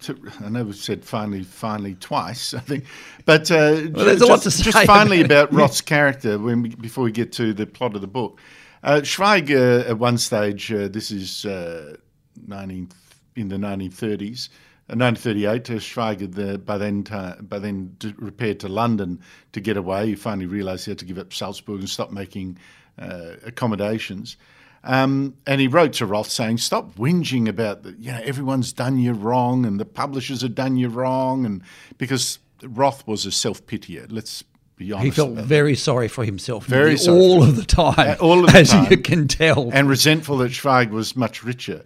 to, 0.00 0.18
I 0.40 0.48
know 0.48 0.64
we've 0.64 0.74
said 0.74 1.04
finally, 1.04 1.44
finally 1.44 1.94
twice, 1.94 2.52
I 2.52 2.58
think, 2.58 2.84
but 3.26 3.48
uh, 3.52 3.82
well, 3.92 4.16
just, 4.16 4.64
just, 4.64 4.86
finally 4.86 5.20
about 5.20 5.52
Roth's 5.52 5.80
character 5.80 6.36
when 6.36 6.62
we, 6.62 6.70
before 6.70 7.04
we 7.04 7.12
get 7.12 7.30
to 7.34 7.54
the 7.54 7.64
plot 7.64 7.94
of 7.94 8.00
the 8.00 8.08
book. 8.08 8.40
Uh, 8.82 9.00
Zweig, 9.02 9.50
uh, 9.50 9.84
at 9.88 9.98
one 9.98 10.18
stage, 10.18 10.72
uh, 10.72 10.88
this 10.88 11.10
is 11.10 11.44
19, 11.44 12.88
uh, 12.90 13.40
in 13.40 13.48
the 13.48 13.56
1930s, 13.56 14.48
in 14.90 15.00
1938, 15.00 15.70
uh, 15.70 15.78
Zweig 15.80 16.20
had, 16.20 16.64
by 16.64 16.78
then 16.78 17.04
uh, 17.10 17.34
by 17.42 17.58
then 17.58 17.94
d- 17.98 18.14
repaired 18.16 18.58
to 18.60 18.68
London 18.68 19.20
to 19.52 19.60
get 19.60 19.76
away. 19.76 20.06
He 20.06 20.14
finally 20.14 20.46
realised 20.46 20.86
he 20.86 20.90
had 20.90 20.98
to 21.00 21.04
give 21.04 21.18
up 21.18 21.32
Salzburg 21.34 21.80
and 21.80 21.90
stop 21.90 22.10
making 22.10 22.58
uh, 22.98 23.32
accommodations. 23.44 24.38
Um, 24.84 25.36
and 25.46 25.60
he 25.60 25.68
wrote 25.68 25.92
to 25.94 26.06
Roth 26.06 26.30
saying, 26.30 26.58
"Stop 26.58 26.94
whinging 26.94 27.48
about 27.48 27.82
the, 27.82 27.96
you 27.98 28.10
know 28.12 28.20
everyone's 28.24 28.72
done 28.72 28.98
you 28.98 29.12
wrong 29.12 29.66
and 29.66 29.78
the 29.78 29.84
publishers 29.84 30.40
have 30.40 30.54
done 30.54 30.78
you 30.78 30.88
wrong." 30.88 31.44
And 31.44 31.62
because 31.98 32.38
Roth 32.62 33.06
was 33.06 33.26
a 33.26 33.32
self 33.32 33.66
pitier, 33.66 34.06
let's. 34.10 34.42
He 34.78 35.10
felt 35.10 35.32
very 35.32 35.74
sorry 35.74 36.08
for 36.08 36.24
himself 36.24 36.66
Very 36.66 36.96
sorry 36.96 37.18
all 37.18 37.42
of 37.42 37.56
the 37.56 37.64
time, 37.64 37.94
Uh, 38.10 38.16
all 38.20 38.44
of 38.44 38.52
the 38.52 38.58
as 38.58 38.70
time. 38.70 38.90
you 38.90 38.96
can 38.98 39.26
tell. 39.28 39.70
and 39.72 39.88
resentful 39.88 40.38
that 40.38 40.52
Zweig 40.52 40.90
was 40.90 41.16
much 41.16 41.42
richer. 41.44 41.84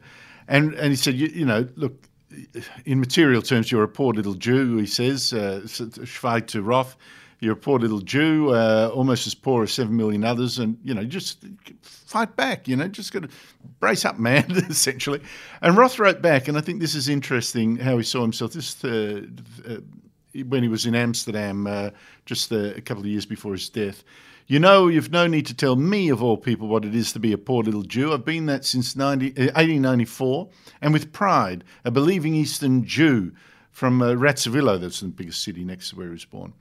And 0.49 0.75
and 0.75 0.90
he 0.90 0.96
said, 0.96 1.14
you, 1.14 1.28
you 1.28 1.46
know, 1.46 1.66
look, 1.76 1.94
in 2.84 3.00
material 3.00 3.42
terms, 3.42 3.70
you're 3.70 3.82
a 3.84 3.88
poor 3.88 4.12
little 4.12 4.34
Jew. 4.34 4.76
He 4.78 4.87
says, 4.87 5.32
uh, 5.32 5.61
Zweig 5.66 6.46
to 6.49 6.62
Roth, 6.62 6.96
you're 7.40 7.52
a 7.54 7.56
poor 7.56 7.78
little 7.78 8.00
Jew, 8.00 8.50
uh, 8.50 8.90
almost 8.94 9.26
as 9.26 9.34
poor 9.34 9.62
as 9.64 9.72
seven 9.72 9.96
million 9.96 10.25
others, 10.25 10.58
and 10.58 10.76
you 10.84 10.94
know, 10.94 11.04
just 11.04 11.44
fight 11.82 12.37
back. 12.37 12.68
You 12.68 12.76
know, 12.76 12.88
just 12.88 13.12
got 13.12 13.22
to 13.22 13.28
brace 13.80 14.04
up, 14.04 14.18
man. 14.18 14.50
essentially. 14.70 15.20
And 15.61 15.76
Roth 15.76 15.99
wrote 15.99 16.20
back, 16.22 16.49
and 16.49 16.58
I 16.58 16.61
think 16.61 16.80
this 16.80 16.94
is 16.94 17.08
interesting 17.08 17.76
how 17.76 17.96
he 17.96 18.02
saw 18.04 18.20
himself. 18.22 18.52
This. 18.52 18.84
Uh, 18.84 19.22
when 20.34 20.62
he 20.62 20.68
was 20.68 20.86
in 20.86 20.94
Amsterdam 20.94 21.66
uh, 21.66 21.90
just 22.26 22.52
uh, 22.52 22.72
a 22.76 22.80
couple 22.80 23.02
of 23.02 23.08
years 23.08 23.26
before 23.26 23.52
his 23.52 23.68
death. 23.68 24.04
You 24.46 24.58
know, 24.58 24.88
you've 24.88 25.12
no 25.12 25.26
need 25.26 25.46
to 25.46 25.54
tell 25.54 25.76
me, 25.76 26.08
of 26.08 26.22
all 26.22 26.36
people, 26.36 26.68
what 26.68 26.84
it 26.84 26.94
is 26.94 27.12
to 27.12 27.20
be 27.20 27.32
a 27.32 27.38
poor 27.38 27.62
little 27.62 27.82
Jew. 27.82 28.12
I've 28.12 28.24
been 28.24 28.46
that 28.46 28.64
since 28.64 28.96
90, 28.96 29.28
uh, 29.28 29.54
1894, 29.54 30.48
and 30.80 30.92
with 30.92 31.12
pride, 31.12 31.64
a 31.84 31.90
believing 31.90 32.34
Eastern 32.34 32.84
Jew 32.84 33.32
from 33.70 34.02
uh, 34.02 34.12
Radziwillow, 34.12 34.80
that's 34.80 35.00
the 35.00 35.08
biggest 35.08 35.42
city 35.42 35.64
next 35.64 35.90
to 35.90 35.96
where 35.96 36.06
he 36.06 36.12
was 36.12 36.24
born. 36.24 36.52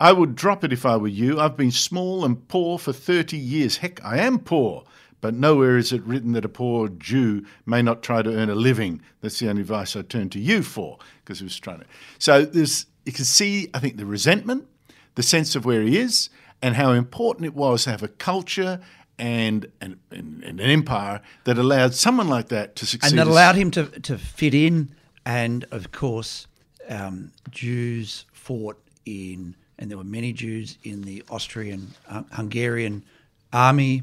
I 0.00 0.12
would 0.12 0.34
drop 0.34 0.64
it 0.64 0.72
if 0.72 0.84
I 0.84 0.96
were 0.96 1.06
you. 1.06 1.38
I've 1.38 1.56
been 1.56 1.70
small 1.70 2.24
and 2.24 2.48
poor 2.48 2.78
for 2.78 2.92
30 2.92 3.36
years. 3.36 3.76
Heck, 3.76 4.04
I 4.04 4.18
am 4.18 4.38
poor. 4.38 4.84
But 5.20 5.34
nowhere 5.34 5.76
is 5.76 5.92
it 5.92 6.02
written 6.02 6.32
that 6.32 6.44
a 6.44 6.48
poor 6.48 6.88
Jew 6.88 7.46
may 7.64 7.80
not 7.80 8.02
try 8.02 8.22
to 8.22 8.34
earn 8.34 8.50
a 8.50 8.56
living. 8.56 9.00
That's 9.20 9.38
the 9.38 9.48
only 9.48 9.62
advice 9.62 9.94
I 9.94 10.02
turn 10.02 10.28
to 10.30 10.40
you 10.40 10.64
for, 10.64 10.98
because 11.24 11.38
he 11.38 11.44
was 11.44 11.60
trying 11.60 11.78
to. 11.78 11.86
So 12.18 12.44
there's, 12.44 12.86
you 13.04 13.12
can 13.12 13.24
see, 13.24 13.68
I 13.74 13.78
think, 13.78 13.96
the 13.96 14.06
resentment, 14.06 14.66
the 15.14 15.22
sense 15.22 15.56
of 15.56 15.64
where 15.64 15.82
he 15.82 15.98
is, 15.98 16.30
and 16.60 16.76
how 16.76 16.92
important 16.92 17.46
it 17.46 17.54
was 17.54 17.84
to 17.84 17.90
have 17.90 18.02
a 18.02 18.08
culture 18.08 18.80
and, 19.18 19.70
and, 19.80 19.98
and, 20.10 20.42
and 20.42 20.60
an 20.60 20.70
empire 20.70 21.20
that 21.44 21.58
allowed 21.58 21.94
someone 21.94 22.28
like 22.28 22.48
that 22.48 22.76
to 22.76 22.86
succeed. 22.86 23.10
and 23.10 23.18
that 23.18 23.26
allowed 23.26 23.56
him 23.56 23.70
to, 23.72 23.86
to 24.00 24.18
fit 24.18 24.54
in. 24.54 24.94
And 25.24 25.64
of 25.70 25.92
course, 25.92 26.46
um, 26.88 27.32
Jews 27.50 28.24
fought 28.32 28.82
in, 29.04 29.54
and 29.78 29.90
there 29.90 29.98
were 29.98 30.04
many 30.04 30.32
Jews 30.32 30.78
in 30.82 31.02
the 31.02 31.22
Austrian 31.30 31.92
uh, 32.08 32.22
Hungarian 32.32 33.04
army, 33.52 34.02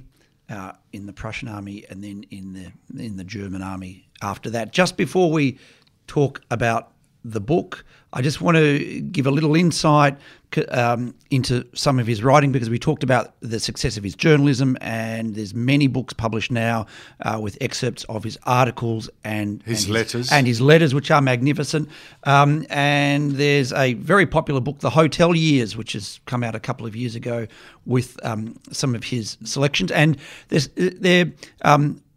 uh, 0.49 0.73
in 0.93 1.05
the 1.05 1.13
Prussian 1.13 1.47
army, 1.47 1.85
and 1.89 2.03
then 2.03 2.25
in 2.31 2.53
the 2.53 3.03
in 3.03 3.17
the 3.17 3.23
German 3.23 3.61
army 3.61 4.07
after 4.21 4.49
that. 4.51 4.71
Just 4.71 4.97
before 4.97 5.31
we 5.31 5.59
talk 6.07 6.41
about 6.49 6.91
the 7.25 7.41
book, 7.41 7.85
I 8.13 8.21
just 8.21 8.41
want 8.41 8.57
to 8.57 9.01
give 9.01 9.27
a 9.27 9.31
little 9.31 9.55
insight 9.55 10.17
um, 10.69 11.13
into 11.29 11.63
some 11.75 11.99
of 11.99 12.07
his 12.07 12.23
writing 12.23 12.51
because 12.51 12.69
we 12.69 12.79
talked 12.79 13.03
about 13.03 13.35
the 13.41 13.59
success 13.59 13.97
of 13.97 14.03
his 14.03 14.15
journalism, 14.15 14.77
and 14.81 15.35
there's 15.35 15.53
many 15.53 15.85
books 15.87 16.13
published 16.13 16.49
now 16.51 16.87
uh, 17.21 17.37
with 17.39 17.55
excerpts 17.61 18.05
of 18.05 18.23
his 18.23 18.37
articles 18.45 19.09
and 19.23 19.61
His 19.63 19.85
and 19.85 19.93
letters. 19.93 20.31
and 20.31 20.47
his 20.47 20.59
letters, 20.59 20.95
which 20.95 21.11
are 21.11 21.21
magnificent. 21.21 21.87
Um, 22.23 22.65
and 22.69 23.33
there's 23.33 23.71
a 23.73 23.93
very 23.95 24.25
popular 24.25 24.59
book, 24.61 24.79
The 24.79 24.89
Hotel 24.89 25.35
Years, 25.35 25.77
which 25.77 25.93
has 25.93 26.19
come 26.25 26.43
out 26.43 26.55
a 26.55 26.59
couple 26.59 26.87
of 26.87 26.95
years 26.95 27.13
ago 27.15 27.45
with 27.85 28.19
um, 28.25 28.55
some 28.71 28.95
of 28.95 29.03
his 29.03 29.37
selections. 29.43 29.91
And 29.91 30.17
there's 30.47 30.69
there. 30.75 31.31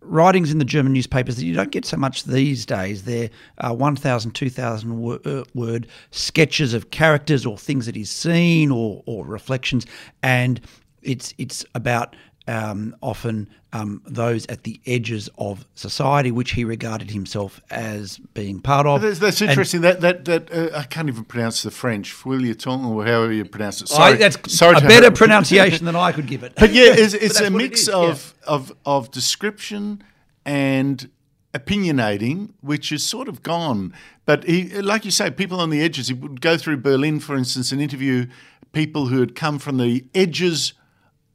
Writings 0.04 0.50
in 0.50 0.58
the 0.58 0.64
German 0.64 0.92
newspapers 0.92 1.36
that 1.36 1.44
you 1.44 1.54
don't 1.54 1.70
get 1.70 1.84
so 1.84 1.96
much 1.96 2.24
these 2.24 2.66
days. 2.66 3.04
They're 3.04 3.30
uh, 3.58 3.74
1,000, 3.74 4.32
2,000 4.32 4.98
wo- 4.98 5.20
uh, 5.24 5.44
word 5.54 5.86
sketches 6.10 6.74
of 6.74 6.90
characters 6.90 7.46
or 7.46 7.56
things 7.56 7.86
that 7.86 7.96
he's 7.96 8.10
seen 8.10 8.70
or, 8.70 9.02
or 9.06 9.24
reflections. 9.24 9.86
And 10.22 10.60
it's, 11.02 11.34
it's 11.38 11.64
about 11.74 12.16
um, 12.48 12.96
often 13.02 13.48
um, 13.74 14.02
those 14.06 14.44
at 14.46 14.64
the 14.64 14.80
edges 14.86 15.30
of 15.38 15.64
society, 15.74 16.30
which 16.30 16.52
he 16.52 16.64
regarded 16.64 17.10
himself 17.10 17.60
as 17.70 18.18
being 18.34 18.60
part 18.60 18.86
of. 18.86 19.00
That's, 19.00 19.18
that's 19.18 19.40
And- 19.40 19.50
interesting. 19.50 19.80
that 19.80 20.00
that 20.02 20.24
that 20.26 20.52
uh, 20.52 20.76
I 20.78 20.82
can't 20.84 21.08
even 21.08 21.24
pronounce 21.24 21.62
the 21.62 21.70
French. 21.70 22.12
Feuilleton 22.12 22.84
or 22.86 23.04
however 23.04 23.32
you 23.32 23.44
pronounce 23.44 23.80
it. 23.80 23.90
I- 23.92 23.96
Sorry, 23.96 24.16
that's 24.18 24.54
sorry 24.54 24.76
a 24.76 24.80
better 24.82 25.10
pronunciation 25.10 25.86
than 25.86 25.96
I 25.96 26.12
could 26.12 26.26
give 26.26 26.42
it. 26.42 26.52
But 26.56 26.72
yeah, 26.72 26.82
it's, 26.92 27.14
it's 27.14 27.34
that's 27.34 27.40
a 27.40 27.46
it 27.46 27.50
mix 27.50 27.82
is, 27.82 27.88
of, 27.88 28.34
of 28.46 28.72
of 28.84 29.10
description 29.10 30.02
and 30.44 31.08
opinionating, 31.54 32.52
which 32.60 32.92
is 32.92 33.04
sort 33.04 33.28
of 33.28 33.42
gone. 33.42 33.94
But 34.24 34.44
he, 34.44 34.68
like 34.80 35.04
you 35.04 35.10
say, 35.10 35.30
people 35.30 35.60
on 35.60 35.70
the 35.70 35.80
edges. 35.82 36.08
He 36.08 36.14
would 36.14 36.40
go 36.40 36.56
through 36.56 36.78
Berlin, 36.78 37.20
for 37.20 37.36
instance, 37.36 37.72
and 37.72 37.80
interview 37.80 38.26
people 38.72 39.06
who 39.06 39.20
had 39.20 39.34
come 39.34 39.58
from 39.58 39.78
the 39.78 40.04
edges 40.14 40.72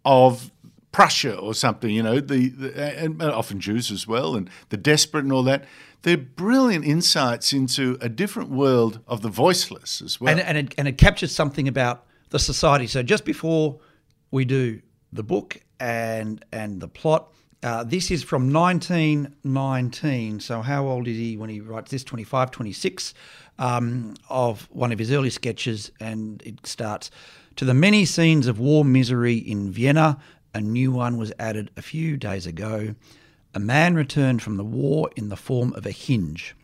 of 0.05 0.51
Prussia 0.91 1.35
or 1.35 1.53
something. 1.53 1.89
You 1.89 2.03
know, 2.03 2.19
the, 2.19 2.49
the 2.49 2.99
and 2.99 3.21
often 3.21 3.59
Jews 3.59 3.91
as 3.91 4.07
well, 4.07 4.35
and 4.35 4.49
the 4.69 4.77
desperate 4.77 5.23
and 5.23 5.33
all 5.33 5.43
that. 5.43 5.65
They're 6.03 6.17
brilliant 6.17 6.85
insights 6.85 7.53
into 7.53 7.97
a 7.99 8.07
different 8.07 8.49
world 8.49 8.99
of 9.07 9.21
the 9.21 9.29
voiceless 9.29 10.01
as 10.01 10.21
well. 10.21 10.31
and, 10.31 10.39
and, 10.39 10.57
it, 10.57 10.75
and 10.77 10.87
it 10.87 10.97
captures 10.97 11.31
something 11.33 11.67
about 11.67 12.05
the 12.29 12.39
society. 12.39 12.87
So 12.87 13.01
just 13.03 13.25
before 13.25 13.79
we 14.31 14.45
do 14.45 14.81
the 15.11 15.23
book 15.23 15.59
and 15.79 16.43
and 16.51 16.79
the 16.81 16.87
plot, 16.87 17.33
uh, 17.63 17.83
this 17.83 18.11
is 18.11 18.23
from 18.23 18.53
1919. 18.53 20.39
So 20.39 20.61
how 20.61 20.87
old 20.87 21.07
is 21.07 21.17
he 21.17 21.37
when 21.37 21.49
he 21.49 21.61
writes 21.61 21.91
this? 21.91 22.03
25, 22.03 22.51
26 22.51 23.13
um, 23.59 24.13
of 24.29 24.67
one 24.71 24.91
of 24.91 24.99
his 24.99 25.11
early 25.11 25.29
sketches, 25.29 25.91
and 25.99 26.41
it 26.43 26.65
starts 26.65 27.09
to 27.55 27.65
the 27.65 27.73
many 27.73 28.05
scenes 28.05 28.47
of 28.47 28.59
war 28.59 28.85
misery 28.85 29.35
in 29.35 29.71
Vienna. 29.71 30.19
A 30.53 30.61
new 30.61 30.91
one 30.91 31.17
was 31.17 31.33
added 31.39 31.71
a 31.77 31.81
few 31.81 32.17
days 32.17 32.45
ago. 32.45 32.95
A 33.53 33.59
man 33.59 33.95
returned 33.95 34.41
from 34.41 34.57
the 34.57 34.63
war 34.63 35.09
in 35.15 35.29
the 35.29 35.35
form 35.35 35.73
of 35.73 35.85
a 35.85 35.91
hinge 35.91 36.55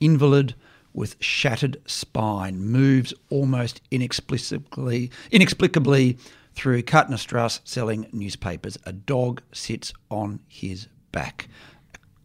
invalid 0.00 0.54
with 0.92 1.16
shattered 1.20 1.80
spine 1.86 2.58
moves 2.58 3.12
almost 3.30 3.80
inexplicably 3.90 5.10
inexplicably 5.30 6.18
through 6.54 6.82
Kärntnerstrasse 6.82 7.60
selling 7.64 8.06
newspapers. 8.12 8.78
A 8.84 8.92
dog 8.92 9.42
sits 9.52 9.92
on 10.10 10.40
his 10.48 10.88
back. 11.12 11.48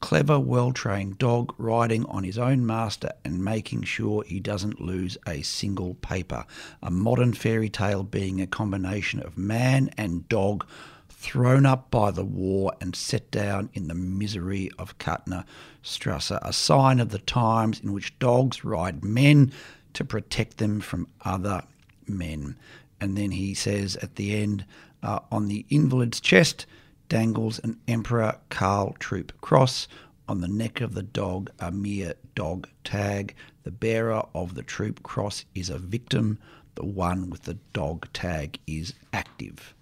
Clever, 0.01 0.39
well 0.39 0.73
trained 0.73 1.19
dog 1.19 1.53
riding 1.57 2.05
on 2.07 2.23
his 2.23 2.37
own 2.37 2.65
master 2.65 3.11
and 3.23 3.45
making 3.45 3.83
sure 3.83 4.23
he 4.23 4.39
doesn't 4.39 4.81
lose 4.81 5.17
a 5.27 5.41
single 5.43 5.93
paper. 5.95 6.45
A 6.81 6.91
modern 6.91 7.33
fairy 7.33 7.69
tale 7.69 8.03
being 8.03 8.41
a 8.41 8.47
combination 8.47 9.21
of 9.21 9.37
man 9.37 9.91
and 9.97 10.27
dog 10.27 10.65
thrown 11.07 11.67
up 11.67 11.91
by 11.91 12.09
the 12.09 12.25
war 12.25 12.73
and 12.81 12.95
set 12.95 13.29
down 13.29 13.69
in 13.73 13.87
the 13.87 13.93
misery 13.93 14.71
of 14.79 14.97
Kärntner 14.97 15.45
Strasser, 15.83 16.39
a 16.41 16.51
sign 16.51 16.99
of 16.99 17.09
the 17.09 17.19
times 17.19 17.79
in 17.79 17.93
which 17.93 18.17
dogs 18.17 18.65
ride 18.65 19.03
men 19.03 19.53
to 19.93 20.03
protect 20.03 20.57
them 20.57 20.81
from 20.81 21.07
other 21.23 21.61
men. 22.07 22.55
And 22.99 23.15
then 23.15 23.31
he 23.31 23.53
says 23.53 23.95
at 23.97 24.15
the 24.15 24.35
end, 24.35 24.65
uh, 25.03 25.19
on 25.31 25.47
the 25.47 25.65
invalid's 25.69 26.19
chest 26.19 26.65
dangles 27.11 27.59
an 27.59 27.77
Emperor 27.89 28.37
Karl 28.47 28.95
Troop 28.97 29.33
cross. 29.41 29.89
On 30.29 30.39
the 30.39 30.47
neck 30.47 30.79
of 30.79 30.93
the 30.93 31.03
dog, 31.03 31.51
a 31.59 31.69
mere 31.69 32.13
dog 32.35 32.69
tag. 32.85 33.35
The 33.63 33.71
bearer 33.71 34.23
of 34.33 34.55
the 34.55 34.63
troop 34.63 35.03
cross 35.03 35.43
is 35.53 35.69
a 35.69 35.77
victim. 35.77 36.39
The 36.75 36.85
one 36.85 37.29
with 37.29 37.43
the 37.43 37.57
dog 37.73 38.07
tag 38.13 38.59
is 38.65 38.93
active. 39.11 39.75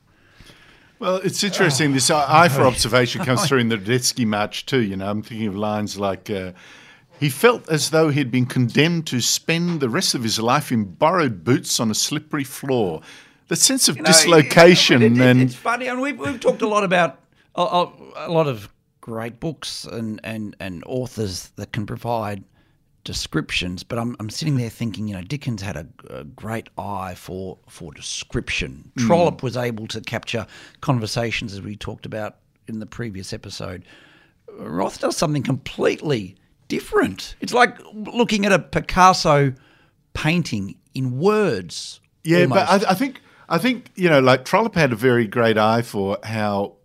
Well, 0.98 1.18
it's 1.18 1.44
interesting. 1.44 1.94
This 1.94 2.10
eye 2.10 2.50
for 2.50 2.64
observation 2.64 3.24
comes 3.24 3.48
through 3.48 3.60
in 3.60 3.70
the 3.70 3.78
Radetzky 3.78 4.26
March 4.26 4.66
too. 4.66 4.82
You 4.82 4.98
know, 4.98 5.08
I'm 5.08 5.22
thinking 5.22 5.46
of 5.46 5.56
lines 5.56 6.00
like, 6.00 6.32
uh, 6.32 6.54
"He 7.20 7.30
felt 7.30 7.70
as 7.70 7.92
though 7.92 8.10
he'd 8.10 8.32
been 8.32 8.48
condemned 8.48 9.06
to 9.06 9.22
spend 9.22 9.82
the 9.82 9.90
rest 9.90 10.16
of 10.16 10.24
his 10.24 10.40
life 10.40 10.72
in 10.72 10.96
borrowed 10.96 11.44
boots 11.44 11.80
on 11.80 11.92
a 11.92 11.96
slippery 11.96 12.44
floor." 12.44 13.04
The 13.50 13.56
sense 13.56 13.88
of 13.90 13.98
You 13.98 14.04
know, 14.04 14.08
dislocation 14.08 15.02
it- 15.02 15.12
it- 15.12 15.22
and 15.22 15.42
it's 15.42 15.56
funny, 15.56 15.88
and 15.88 16.00
we've, 16.02 16.18
we've 16.18 16.40
talked 16.40 16.62
a 16.62 16.68
lot 16.68 16.84
about 16.84 17.20
a, 17.56 17.88
a, 18.16 18.32
lot 18.32 18.48
of 18.48 18.70
great 19.02 19.40
books 19.40 19.86
and, 19.86 20.20
and, 20.24 20.56
and 20.60 20.84
authors 20.86 21.50
that 21.58 21.72
can 21.74 21.86
provide 21.86 22.44
descriptions. 23.04 23.84
But 23.84 23.98
I'm, 24.00 24.16
I'm 24.20 24.30
sitting 24.30 24.58
there 24.58 24.70
thinking, 24.70 25.08
you 25.08 25.16
know, 25.16 25.22
Dickens 25.24 25.62
had 25.62 25.76
a, 25.78 25.88
a 26.10 26.24
great 26.24 26.70
eye 26.78 27.16
for 27.16 27.58
for 27.68 27.92
description. 27.94 28.92
Mm. 28.96 29.08
Trollope 29.08 29.42
was 29.44 29.58
able 29.58 29.88
to 29.88 30.02
capture 30.02 30.46
conversations, 30.82 31.54
as 31.54 31.62
we 31.62 31.76
talked 31.76 32.06
about 32.06 32.38
in 32.68 32.80
the 32.80 32.86
previous 32.86 33.34
episode. 33.34 33.84
Roth 34.58 35.00
does 35.00 35.18
something 35.18 35.44
completely 35.44 36.36
different. 36.68 37.36
It's 37.42 37.54
like 37.54 37.78
looking 37.94 38.46
at 38.46 38.52
a 38.52 38.60
Picasso 38.60 39.54
painting 40.14 40.76
in 40.94 41.18
words. 41.20 42.00
Yeah, 42.24 42.42
almost. 42.44 42.68
but 42.68 42.88
I, 42.88 42.92
I 42.92 42.94
think 42.94 43.22
I 43.50 43.58
think 43.58 43.92
you 43.96 44.10
know, 44.10 44.20
like 44.20 44.46
Trollope 44.46 44.76
had 44.76 44.92
a 44.94 44.96
very 44.96 45.28
great 45.28 45.58
eye 45.58 45.82
for 45.82 46.18
how 46.24 46.76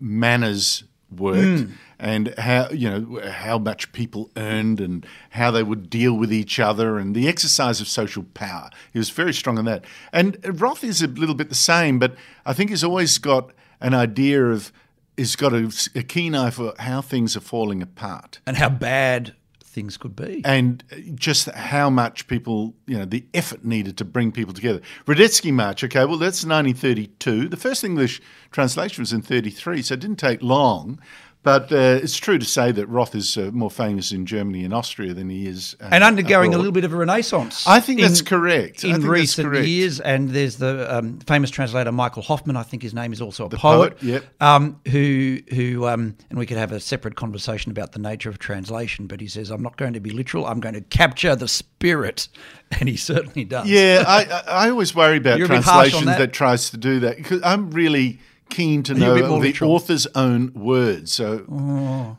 manners 0.00 0.84
worked 1.10 1.60
Hmm. 1.60 1.72
and 1.98 2.34
how 2.38 2.68
you 2.70 2.90
know 2.90 3.20
how 3.30 3.58
much 3.58 3.92
people 3.92 4.30
earned 4.36 4.80
and 4.80 5.06
how 5.30 5.50
they 5.50 5.62
would 5.62 5.88
deal 5.88 6.14
with 6.14 6.32
each 6.32 6.58
other 6.60 6.98
and 6.98 7.14
the 7.14 7.28
exercise 7.28 7.80
of 7.80 7.88
social 7.88 8.24
power. 8.34 8.70
He 8.92 8.98
was 8.98 9.10
very 9.10 9.32
strong 9.32 9.58
on 9.58 9.64
that. 9.66 9.84
And 10.12 10.36
Roth 10.60 10.84
is 10.84 11.02
a 11.02 11.06
little 11.06 11.34
bit 11.34 11.48
the 11.48 11.54
same, 11.54 11.98
but 11.98 12.14
I 12.44 12.52
think 12.52 12.70
he's 12.70 12.84
always 12.84 13.18
got 13.18 13.52
an 13.80 13.94
idea 13.94 14.44
of. 14.46 14.72
He's 15.16 15.34
got 15.34 15.54
a, 15.54 15.72
a 15.94 16.02
keen 16.02 16.34
eye 16.34 16.50
for 16.50 16.74
how 16.78 17.00
things 17.00 17.38
are 17.38 17.40
falling 17.40 17.80
apart 17.80 18.40
and 18.46 18.58
how 18.58 18.68
bad 18.68 19.34
things 19.76 19.98
could 19.98 20.16
be. 20.16 20.40
and 20.44 20.82
uh, 20.90 20.96
just 21.14 21.50
how 21.50 21.90
much 21.90 22.26
people, 22.28 22.74
you 22.86 22.98
know, 22.98 23.04
the 23.04 23.26
effort 23.34 23.62
needed 23.62 23.98
to 23.98 24.06
bring 24.06 24.32
people 24.32 24.54
together. 24.54 24.80
Radetzky 25.04 25.52
March, 25.52 25.84
okay, 25.84 26.06
well, 26.06 26.16
that's 26.16 26.44
1932. 26.46 27.48
The 27.48 27.56
first 27.58 27.84
English 27.84 28.22
translation 28.50 29.02
was 29.02 29.12
in 29.12 29.20
33, 29.20 29.82
so 29.82 29.94
it 29.94 30.00
didn't 30.00 30.16
take 30.16 30.42
long. 30.42 30.98
But 31.46 31.70
uh, 31.70 32.00
it's 32.02 32.16
true 32.16 32.38
to 32.38 32.44
say 32.44 32.72
that 32.72 32.88
Roth 32.88 33.14
is 33.14 33.38
uh, 33.38 33.52
more 33.52 33.70
famous 33.70 34.10
in 34.10 34.26
Germany 34.26 34.64
and 34.64 34.74
Austria 34.74 35.14
than 35.14 35.30
he 35.30 35.46
is. 35.46 35.76
Uh, 35.80 35.90
and 35.92 36.02
undergoing 36.02 36.54
a 36.54 36.56
little 36.56 36.72
bit 36.72 36.82
of 36.82 36.92
a 36.92 36.96
renaissance. 36.96 37.64
I 37.68 37.78
think 37.78 38.00
that's 38.00 38.18
in- 38.18 38.26
correct. 38.26 38.84
I 38.84 38.88
In 38.88 38.92
that's 38.94 39.04
recent 39.04 39.46
correct. 39.46 39.68
years, 39.68 40.00
and 40.00 40.30
there's 40.30 40.56
the 40.56 40.92
um, 40.92 41.20
famous 41.20 41.50
translator 41.52 41.92
Michael 41.92 42.22
Hofmann. 42.22 42.56
I 42.56 42.64
think 42.64 42.82
his 42.82 42.94
name 42.94 43.12
is 43.12 43.20
also 43.22 43.46
a 43.46 43.50
poet. 43.50 43.96
poet, 43.96 44.02
yep. 44.02 44.24
Um, 44.40 44.80
who 44.88 45.38
who 45.54 45.86
um, 45.86 46.16
and 46.30 46.36
we 46.36 46.46
could 46.46 46.56
have 46.56 46.72
a 46.72 46.80
separate 46.80 47.14
conversation 47.14 47.70
about 47.70 47.92
the 47.92 48.00
nature 48.00 48.28
of 48.28 48.40
translation. 48.40 49.06
But 49.06 49.20
he 49.20 49.28
says, 49.28 49.50
"I'm 49.50 49.62
not 49.62 49.76
going 49.76 49.92
to 49.92 50.00
be 50.00 50.10
literal. 50.10 50.46
I'm 50.46 50.58
going 50.58 50.74
to 50.74 50.80
capture 50.80 51.36
the 51.36 51.46
spirit," 51.46 52.26
and 52.80 52.88
he 52.88 52.96
certainly 52.96 53.44
does. 53.44 53.68
Yeah, 53.68 54.02
I, 54.04 54.64
I 54.66 54.70
always 54.70 54.96
worry 54.96 55.18
about 55.18 55.38
You're 55.38 55.46
a 55.46 55.50
bit 55.50 55.62
harsh 55.62 55.94
on 55.94 56.02
translations 56.02 56.06
that? 56.06 56.18
that? 56.18 56.32
tries 56.32 56.70
to 56.70 56.76
do 56.76 56.98
that 56.98 57.18
because 57.18 57.40
I'm 57.44 57.70
really 57.70 58.18
keen 58.48 58.82
to 58.84 58.94
you 58.94 59.10
a 59.10 59.14
bit 59.14 59.22
know 59.22 59.28
the 59.28 59.36
literal? 59.36 59.72
author's 59.72 60.06
own 60.14 60.52
words. 60.54 61.12
So, 61.12 61.44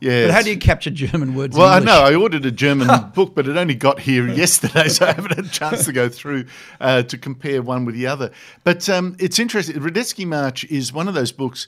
yeah. 0.00 0.26
But 0.26 0.34
how 0.34 0.42
do 0.42 0.50
you 0.50 0.58
capture 0.58 0.90
German 0.90 1.34
words? 1.34 1.56
in 1.56 1.60
Well, 1.60 1.72
I 1.72 1.78
know 1.80 2.02
I 2.02 2.14
ordered 2.14 2.44
a 2.46 2.50
German 2.50 2.88
book, 3.14 3.34
but 3.34 3.48
it 3.48 3.56
only 3.56 3.74
got 3.74 4.00
here 4.00 4.28
yesterday, 4.28 4.88
so 4.88 5.06
I 5.06 5.12
haven't 5.12 5.34
had 5.34 5.46
a 5.46 5.48
chance 5.48 5.84
to 5.86 5.92
go 5.92 6.08
through 6.08 6.46
uh, 6.80 7.02
to 7.04 7.18
compare 7.18 7.62
one 7.62 7.84
with 7.84 7.94
the 7.94 8.06
other. 8.06 8.30
But 8.64 8.88
um, 8.88 9.16
it's 9.18 9.38
interesting. 9.38 9.76
Radetzky 9.76 10.26
March 10.26 10.64
is 10.64 10.92
one 10.92 11.08
of 11.08 11.14
those 11.14 11.32
books. 11.32 11.66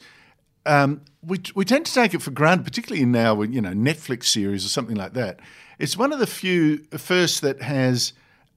Um, 0.66 1.02
we 1.22 1.40
we 1.54 1.64
tend 1.64 1.86
to 1.86 1.92
take 1.92 2.14
it 2.14 2.22
for 2.22 2.30
granted, 2.30 2.64
particularly 2.64 3.04
now 3.06 3.34
with 3.34 3.52
you 3.52 3.60
know 3.60 3.72
Netflix 3.72 4.24
series 4.24 4.64
or 4.64 4.68
something 4.68 4.96
like 4.96 5.14
that. 5.14 5.40
It's 5.78 5.96
one 5.96 6.12
of 6.12 6.18
the 6.18 6.26
few 6.26 6.78
first 6.96 7.40
that 7.40 7.62
has 7.62 8.12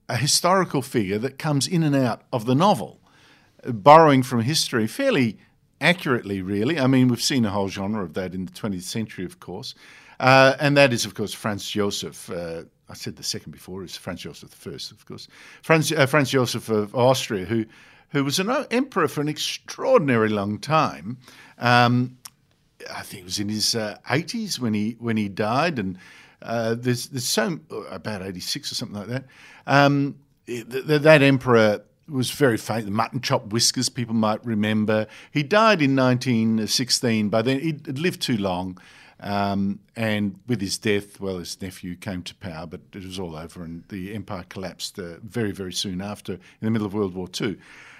a 0.10 0.18
historical 0.18 0.82
figure 0.82 1.18
that 1.18 1.40
comes 1.40 1.68
in 1.68 1.82
and 1.82 1.96
out 1.96 2.24
of 2.34 2.46
the 2.46 2.54
novel, 2.54 3.00
uh, 3.66 3.72
borrowing 3.72 4.22
from 4.22 4.42
history 4.42 4.86
fairly 4.86 5.38
accurately, 5.84 6.42
really. 6.42 6.80
I 6.80 6.88
mean, 6.88 7.10
we've 7.10 7.22
seen 7.22 7.46
a 7.46 7.50
whole 7.50 7.68
genre 7.68 8.04
of 8.04 8.14
that 8.14 8.34
in 8.34 8.46
the 8.46 8.52
20th 8.52 8.84
century, 8.84 9.26
of 9.26 9.40
course. 9.40 9.76
Uh, 10.20 10.56
and 10.60 10.78
that 10.78 10.94
is, 10.94 11.06
of 11.06 11.14
course, 11.14 11.34
Franz 11.34 11.70
Josef. 11.70 12.30
Uh, 12.30 12.64
I 12.90 12.94
said 12.94 13.16
the 13.16 13.24
second 13.24 13.52
before, 13.52 13.84
it's 13.84 13.98
Franz 13.98 14.22
Josef 14.22 14.50
first, 14.50 14.92
of 14.92 15.06
course. 15.06 15.28
Franz, 15.62 15.92
uh, 15.92 16.06
Franz 16.06 16.30
Josef 16.30 16.70
of 16.70 16.96
Austria, 16.96 17.46
who, 17.46 17.66
who 18.10 18.24
was 18.24 18.40
an 18.40 18.50
emperor 18.72 19.08
for 19.08 19.22
an 19.22 19.28
extraordinary 19.28 20.30
long 20.30 20.60
time. 20.60 21.18
Um, 21.58 22.18
I 22.94 23.02
think 23.02 23.22
it 23.22 23.26
was 23.26 23.40
in 23.40 23.50
his 23.50 23.76
uh, 23.76 23.98
80s 24.10 24.60
when 24.60 24.74
he 24.74 24.98
when 25.00 25.18
he 25.18 25.30
died, 25.30 25.80
and 25.80 25.98
uh, 26.42 26.76
there's 26.78 27.08
there's 27.08 27.28
so 27.28 27.60
about 27.90 28.22
86 28.22 28.72
or 28.72 28.76
something 28.76 28.98
like 28.98 29.08
that. 29.08 29.26
Um, 29.66 30.16
th- 30.46 30.66
that 30.68 31.22
emperor 31.22 31.82
was 32.08 32.32
very 32.32 32.58
famous. 32.58 32.86
The 32.86 32.92
mutton 32.92 33.22
chop 33.22 33.48
whiskers, 33.54 33.90
people 33.90 34.16
might 34.16 34.44
remember. 34.46 35.08
He 35.32 35.44
died 35.44 35.82
in 35.82 35.96
1916. 35.96 37.30
By 37.30 37.42
then, 37.42 37.60
he'd 37.60 37.98
lived 38.00 38.22
too 38.22 38.38
long. 38.38 38.78
Um, 39.20 39.80
and 39.96 40.38
with 40.48 40.60
his 40.60 40.78
death, 40.78 41.22
well, 41.22 41.38
his 41.38 41.62
nephew 41.62 41.96
came 41.96 42.24
to 42.24 42.36
power, 42.36 42.66
but 42.66 42.82
it 42.94 43.06
was 43.06 43.18
all 43.20 43.38
over, 43.38 43.64
and 43.64 43.84
the 43.88 44.14
empire 44.14 44.44
collapsed 44.50 45.00
uh, 45.00 45.16
very, 45.24 45.52
very 45.52 45.72
soon 45.72 46.02
after, 46.02 46.34
in 46.34 46.40
the 46.62 46.70
middle 46.72 46.86
of 46.86 46.94
World 46.94 47.16
War 47.16 47.30
Two. 47.30 47.58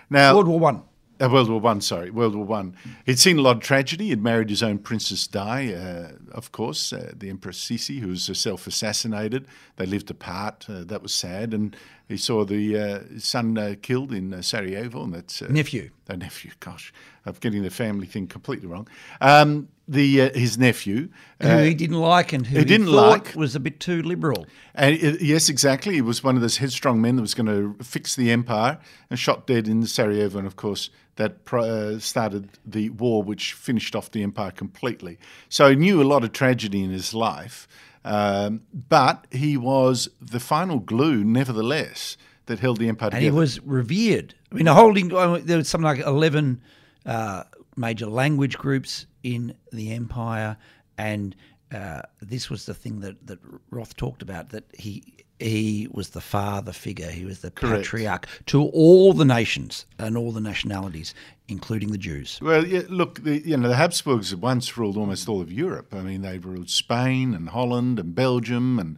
Now, 0.10 0.34
World 0.36 0.50
War 0.50 0.60
One. 0.60 0.82
uh, 1.22 1.30
World 1.32 1.50
War 1.50 1.62
One, 1.62 1.80
sorry, 1.80 2.10
World 2.10 2.36
War 2.36 2.44
One. 2.46 2.76
He'd 3.06 3.20
seen 3.20 3.38
a 3.38 3.42
lot 3.42 3.56
of 3.58 3.62
tragedy. 3.64 4.08
He'd 4.10 4.22
married 4.22 4.50
his 4.50 4.62
own 4.62 4.80
Princess 4.80 5.26
Di, 5.26 5.74
uh, 5.74 6.18
of 6.34 6.52
course, 6.52 6.92
uh, 6.92 7.14
the 7.16 7.30
Empress 7.30 7.58
Sisi, 7.58 8.02
who 8.02 8.10
was 8.10 8.28
herself 8.28 8.68
assassinated. 8.68 9.48
They 9.78 9.86
lived 9.86 10.12
apart. 10.12 10.66
Uh, 10.68 10.84
that 10.84 11.02
was 11.02 11.14
sad. 11.14 11.54
And 11.54 11.74
he 12.08 12.18
saw 12.18 12.44
the 12.44 12.78
uh, 12.78 13.00
son 13.18 13.58
uh, 13.58 13.76
killed 13.82 14.12
in 14.12 14.34
uh, 14.34 14.42
Sarajevo, 14.42 15.04
and 15.04 15.14
that's 15.14 15.42
uh, 15.42 15.48
Nephew. 15.50 15.90
a 16.08 16.18
nephew. 16.18 16.52
Gosh, 16.60 16.94
I'm 17.26 17.36
getting 17.40 17.64
the 17.64 17.70
family 17.70 18.08
thing 18.08 18.28
completely 18.28 18.68
wrong. 18.68 18.88
Um, 19.22 19.70
the 19.88 20.24
uh, 20.24 20.30
his 20.34 20.58
nephew. 20.58 21.10
who 21.42 21.58
he 21.58 21.74
didn't 21.74 22.00
like 22.00 22.34
and 22.34 22.46
who 22.46 22.60
he 22.60 22.66
didn't 22.66 22.88
thought 22.88 23.26
like. 23.26 23.36
was 23.36 23.56
a 23.56 23.60
bit 23.60 23.80
too 23.80 24.02
liberal. 24.02 24.46
And 24.76 25.00
yes, 25.22 25.50
exactly. 25.50 25.96
He 25.96 26.02
was 26.02 26.24
one 26.24 26.36
of 26.36 26.42
those 26.42 26.58
headstrong 26.58 27.02
men 27.02 27.16
that 27.16 27.22
was 27.22 27.34
going 27.34 27.48
to 27.48 27.84
fix 27.84 28.16
the 28.16 28.32
empire 28.32 28.80
and 29.10 29.18
shot 29.18 29.48
dead 29.48 29.68
in 29.68 29.86
Sarajevo. 29.86 30.40
And 30.40 30.48
of 30.48 30.56
course, 30.56 30.90
that 31.16 31.38
uh, 31.54 32.00
started 32.00 32.50
the 32.66 32.90
war, 32.92 33.24
which 33.24 33.54
finished 33.54 33.96
off 33.96 34.12
the 34.12 34.24
empire 34.24 34.52
completely. 34.52 35.20
So 35.50 35.70
he 35.70 35.76
knew 35.76 36.02
a 36.02 36.04
lot 36.04 36.24
of 36.24 36.32
tragedy 36.32 36.84
in 36.84 36.90
his 36.90 37.14
life, 37.14 37.68
um, 38.06 38.62
but 38.74 39.28
he 39.32 39.58
was 39.58 40.10
the 40.22 40.40
final 40.40 40.80
glue, 40.80 41.24
nevertheless, 41.24 42.18
that 42.46 42.60
held 42.60 42.78
the 42.80 42.90
empire 42.90 43.10
together. 43.10 43.26
and 43.26 43.34
he 43.34 43.40
was 43.40 43.60
revered. 43.62 44.36
I 44.52 44.56
mean, 44.56 44.66
holding 44.68 45.08
there 45.10 45.58
was 45.58 45.68
something 45.70 45.86
like 45.86 46.00
eleven 46.06 46.62
uh, 47.06 47.44
major 47.76 48.06
language 48.08 48.58
groups 48.58 49.06
in 49.24 49.56
the 49.72 49.92
empire, 49.94 50.58
and 50.98 51.36
uh, 51.74 52.02
this 52.22 52.50
was 52.50 52.66
the 52.66 52.74
thing 52.74 53.00
that 53.00 53.26
that 53.28 53.40
Roth 53.72 53.96
talked 53.96 54.22
about 54.22 54.50
that 54.50 54.66
he 54.78 55.24
he 55.40 55.88
was 55.92 56.10
the 56.10 56.22
father 56.22 56.72
figure, 56.72 57.10
he 57.10 57.26
was 57.26 57.40
the 57.40 57.52
Correct. 57.52 57.84
patriarch 57.84 58.28
to 58.48 58.64
all 58.64 59.14
the 59.14 59.26
nations 59.26 59.86
and 60.00 60.16
all 60.16 60.32
the 60.32 60.40
nationalities, 60.40 61.14
including 61.54 61.92
the 61.92 61.98
Jews. 61.98 62.40
Well, 62.42 62.66
yeah, 62.66 62.82
look, 62.90 63.24
the, 63.24 63.40
you 63.48 63.56
know, 63.56 63.70
the 63.70 63.76
Habsburgs 63.76 64.36
once 64.36 64.78
ruled 64.78 64.98
almost 64.98 65.30
all 65.30 65.40
of 65.40 65.52
Europe. 65.52 65.94
I 65.94 66.02
mean, 66.02 66.22
they 66.22 66.38
ruled 66.40 66.70
Spain 66.70 67.34
and 67.34 67.50
Holland 67.50 68.00
and 68.00 68.14
Belgium 68.14 68.80
and 68.80 68.98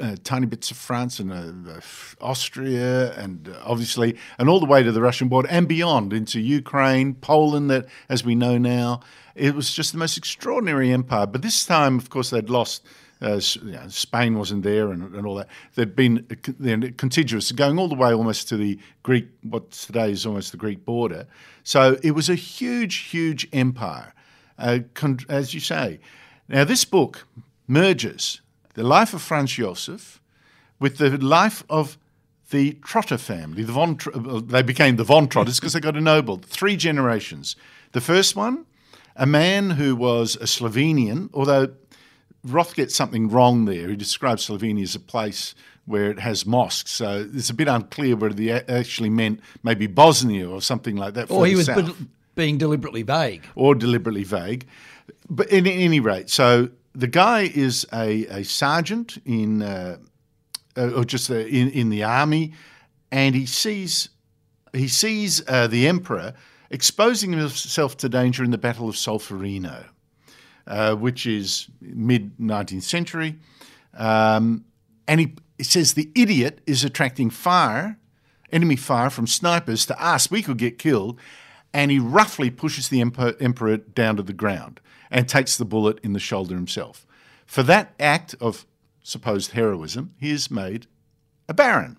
uh, 0.00 0.16
tiny 0.24 0.46
bits 0.46 0.70
of 0.70 0.76
France 0.76 1.20
and 1.20 1.30
uh, 1.32 1.72
uh, 1.72 1.80
Austria 2.20 3.12
and 3.12 3.48
uh, 3.48 3.60
obviously, 3.62 4.16
and 4.38 4.48
all 4.48 4.58
the 4.58 4.66
way 4.66 4.82
to 4.82 4.90
the 4.90 5.02
Russian 5.02 5.28
border 5.28 5.48
and 5.50 5.68
beyond 5.68 6.12
into 6.12 6.40
Ukraine, 6.40 7.14
Poland, 7.14 7.70
that, 7.70 7.86
as 8.08 8.24
we 8.24 8.34
know 8.34 8.58
now. 8.58 9.00
It 9.34 9.54
was 9.54 9.72
just 9.72 9.92
the 9.92 9.98
most 9.98 10.16
extraordinary 10.18 10.90
empire. 10.90 11.26
But 11.26 11.42
this 11.42 11.64
time, 11.64 11.98
of 11.98 12.10
course, 12.10 12.30
they'd 12.30 12.50
lost. 12.50 12.82
Uh, 13.22 13.40
you 13.62 13.72
know, 13.72 13.86
Spain 13.88 14.38
wasn't 14.38 14.62
there, 14.62 14.90
and, 14.92 15.14
and 15.14 15.26
all 15.26 15.34
that. 15.34 15.48
They'd 15.74 15.94
been 15.94 16.26
con- 16.42 16.94
contiguous, 16.96 17.52
going 17.52 17.78
all 17.78 17.88
the 17.88 17.94
way 17.94 18.14
almost 18.14 18.48
to 18.48 18.56
the 18.56 18.78
Greek, 19.02 19.28
what 19.42 19.70
today 19.70 20.10
is 20.10 20.24
almost 20.24 20.52
the 20.52 20.56
Greek 20.56 20.84
border. 20.84 21.26
So 21.62 21.98
it 22.02 22.12
was 22.12 22.30
a 22.30 22.34
huge, 22.34 22.96
huge 22.96 23.46
empire, 23.52 24.14
uh, 24.58 24.78
con- 24.94 25.20
as 25.28 25.52
you 25.52 25.60
say. 25.60 26.00
Now, 26.48 26.64
this 26.64 26.84
book 26.84 27.26
merges 27.68 28.40
the 28.74 28.82
life 28.82 29.12
of 29.12 29.20
Franz 29.20 29.52
Josef 29.52 30.20
with 30.78 30.96
the 30.96 31.10
life 31.18 31.62
of 31.68 31.98
the 32.50 32.72
Trotta 32.82 33.18
family. 33.18 33.62
The 33.62 33.72
von 33.72 33.96
Tr- 33.96 34.10
they 34.10 34.62
became 34.62 34.96
the 34.96 35.04
von 35.04 35.28
Trottas 35.28 35.60
because 35.60 35.74
they 35.74 35.80
got 35.80 35.94
ennobled. 35.94 36.44
Three 36.44 36.76
generations. 36.76 37.54
The 37.92 38.00
first 38.00 38.34
one, 38.34 38.66
a 39.14 39.26
man 39.26 39.70
who 39.70 39.94
was 39.94 40.36
a 40.36 40.46
Slovenian, 40.46 41.30
although 41.34 41.68
Roth 42.44 42.74
gets 42.74 42.94
something 42.94 43.28
wrong 43.28 43.66
there. 43.66 43.88
He 43.88 43.96
describes 43.96 44.48
Slovenia 44.48 44.82
as 44.82 44.94
a 44.94 45.00
place 45.00 45.54
where 45.86 46.10
it 46.10 46.20
has 46.20 46.46
mosques, 46.46 46.90
so 46.90 47.28
it's 47.34 47.50
a 47.50 47.54
bit 47.54 47.68
unclear 47.68 48.16
whether 48.16 48.40
he 48.40 48.50
actually 48.50 49.10
meant 49.10 49.40
maybe 49.62 49.86
Bosnia 49.86 50.48
or 50.48 50.62
something 50.62 50.96
like 50.96 51.14
that. 51.14 51.30
Or 51.30 51.46
he 51.46 51.56
was 51.56 51.68
be- 51.68 51.94
being 52.34 52.58
deliberately 52.58 53.02
vague. 53.02 53.44
or 53.54 53.74
deliberately 53.74 54.24
vague. 54.24 54.66
But 55.28 55.50
in, 55.50 55.66
in 55.66 55.78
any 55.78 56.00
rate, 56.00 56.30
so 56.30 56.70
the 56.94 57.06
guy 57.06 57.50
is 57.54 57.86
a, 57.92 58.26
a 58.26 58.44
sergeant 58.44 59.18
in, 59.24 59.62
uh, 59.62 59.98
uh, 60.76 60.90
or 60.90 61.04
just 61.04 61.30
uh, 61.30 61.34
in 61.34 61.70
in 61.70 61.90
the 61.90 62.02
army, 62.02 62.52
and 63.10 63.34
he 63.34 63.46
sees 63.46 64.10
he 64.72 64.88
sees 64.88 65.42
uh, 65.48 65.66
the 65.66 65.88
emperor 65.88 66.34
exposing 66.70 67.32
himself 67.32 67.96
to 67.96 68.08
danger 68.08 68.44
in 68.44 68.50
the 68.50 68.58
Battle 68.58 68.88
of 68.88 68.94
Solferino, 68.94 69.86
uh, 70.66 70.94
which 70.94 71.26
is 71.26 71.68
mid 71.80 72.36
19th 72.38 72.82
century, 72.82 73.36
um, 73.94 74.64
and 75.06 75.20
he, 75.20 75.34
he 75.58 75.64
says 75.64 75.94
the 75.94 76.10
idiot 76.14 76.60
is 76.66 76.84
attracting 76.84 77.30
fire, 77.30 77.98
enemy 78.52 78.76
fire 78.76 79.10
from 79.10 79.26
snipers 79.26 79.86
to 79.86 80.02
us. 80.02 80.30
We 80.30 80.42
could 80.42 80.58
get 80.58 80.78
killed, 80.78 81.18
and 81.72 81.90
he 81.90 81.98
roughly 81.98 82.50
pushes 82.50 82.88
the 82.88 83.00
emperor, 83.00 83.76
down 83.76 84.16
to 84.16 84.22
the 84.22 84.32
ground 84.32 84.80
and 85.10 85.28
takes 85.28 85.56
the 85.56 85.64
bullet 85.64 85.98
in 86.02 86.12
the 86.12 86.20
shoulder 86.20 86.54
himself. 86.54 87.06
For 87.46 87.62
that 87.64 87.94
act 87.98 88.34
of 88.40 88.66
supposed 89.02 89.52
heroism, 89.52 90.14
he 90.18 90.30
is 90.30 90.50
made 90.50 90.86
a 91.48 91.54
baron. 91.54 91.96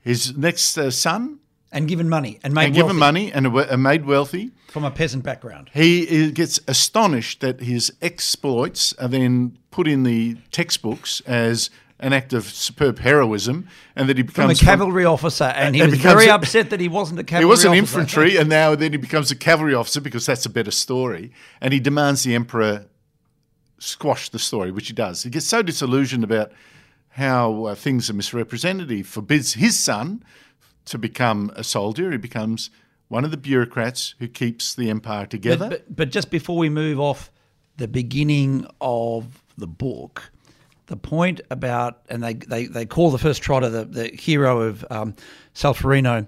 His 0.00 0.36
next 0.36 0.76
uh, 0.76 0.90
son, 0.90 1.40
And 1.76 1.86
given 1.86 2.08
money 2.08 2.40
and 2.42 2.54
made 2.54 2.66
and 2.66 2.74
given 2.74 2.98
wealthy 2.98 3.30
money 3.30 3.32
and 3.32 3.82
made 3.82 4.06
wealthy, 4.06 4.50
from 4.68 4.84
a 4.84 4.90
peasant 4.90 5.22
background. 5.24 5.70
he 5.74 6.30
gets 6.32 6.58
astonished 6.66 7.40
that 7.40 7.60
his 7.60 7.92
exploits 8.00 8.94
are 8.94 9.08
then 9.08 9.58
put 9.70 9.86
in 9.86 10.02
the 10.02 10.36
textbooks 10.50 11.20
as 11.26 11.70
an 11.98 12.12
act 12.12 12.32
of 12.32 12.44
superb 12.44 12.98
heroism, 12.98 13.68
and 13.94 14.08
that 14.08 14.16
he 14.18 14.22
From 14.22 14.44
a 14.44 14.48
becomes 14.48 14.60
cavalry 14.60 15.04
officer, 15.04 15.44
and 15.44 15.74
he 15.74 15.80
and 15.80 15.90
was 15.90 15.98
becomes 15.98 16.14
very 16.14 16.28
a- 16.28 16.34
upset 16.34 16.70
that 16.70 16.80
he 16.80 16.88
wasn't 16.88 17.20
a 17.20 17.24
cavalry 17.24 17.46
He 17.46 17.50
was 17.50 17.64
an 17.64 17.74
infantry, 17.74 18.36
and 18.36 18.48
now 18.48 18.74
then 18.74 18.92
he 18.92 18.98
becomes 18.98 19.30
a 19.30 19.36
cavalry 19.36 19.74
officer 19.74 20.00
because 20.00 20.26
that's 20.26 20.44
a 20.46 20.50
better 20.50 20.70
story. 20.70 21.30
And 21.60 21.72
he 21.72 21.80
demands 21.80 22.22
the 22.22 22.34
emperor 22.34 22.86
squash 23.78 24.28
the 24.28 24.38
story, 24.38 24.70
which 24.70 24.88
he 24.88 24.94
does. 24.94 25.22
He 25.22 25.30
gets 25.30 25.46
so 25.46 25.62
disillusioned 25.62 26.24
about 26.24 26.52
how 27.10 27.64
uh, 27.64 27.74
things 27.74 28.10
are 28.10 28.14
misrepresented. 28.14 28.90
He 28.90 29.02
forbids 29.02 29.54
his 29.54 29.78
son 29.78 30.22
to 30.86 30.98
become 30.98 31.52
a 31.54 31.62
soldier. 31.62 32.10
He 32.10 32.18
becomes 32.18 32.70
one 33.08 33.24
of 33.24 33.30
the 33.30 33.36
bureaucrats 33.36 34.14
who 34.18 34.28
keeps 34.28 34.74
the 34.74 34.90
empire 34.90 35.26
together. 35.26 35.68
But, 35.68 35.86
but, 35.86 35.96
but 35.96 36.10
just 36.10 36.30
before 36.30 36.56
we 36.56 36.68
move 36.68 36.98
off 36.98 37.30
the 37.76 37.88
beginning 37.88 38.66
of 38.80 39.42
the 39.56 39.66
book, 39.66 40.30
the 40.86 40.96
point 40.96 41.40
about, 41.50 42.02
and 42.08 42.22
they, 42.22 42.34
they, 42.34 42.66
they 42.66 42.86
call 42.86 43.10
the 43.10 43.18
first 43.18 43.42
Trotta 43.42 43.70
the, 43.70 43.84
the 43.84 44.08
hero 44.08 44.62
of 44.62 44.84
um, 44.90 45.14
Solferino, 45.54 46.26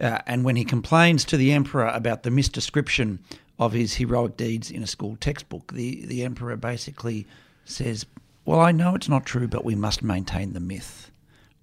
uh, 0.00 0.18
and 0.26 0.44
when 0.44 0.56
he 0.56 0.64
complains 0.64 1.24
to 1.26 1.36
the 1.36 1.52
emperor 1.52 1.88
about 1.88 2.22
the 2.22 2.30
misdescription 2.30 3.18
of 3.58 3.72
his 3.72 3.94
heroic 3.94 4.36
deeds 4.36 4.70
in 4.70 4.82
a 4.82 4.86
school 4.86 5.16
textbook, 5.16 5.72
the, 5.72 6.04
the 6.06 6.24
emperor 6.24 6.56
basically 6.56 7.26
says, 7.64 8.06
Well, 8.44 8.60
I 8.60 8.72
know 8.72 8.94
it's 8.94 9.08
not 9.08 9.26
true, 9.26 9.46
but 9.46 9.64
we 9.64 9.74
must 9.74 10.02
maintain 10.02 10.52
the 10.52 10.60
myth. 10.60 11.11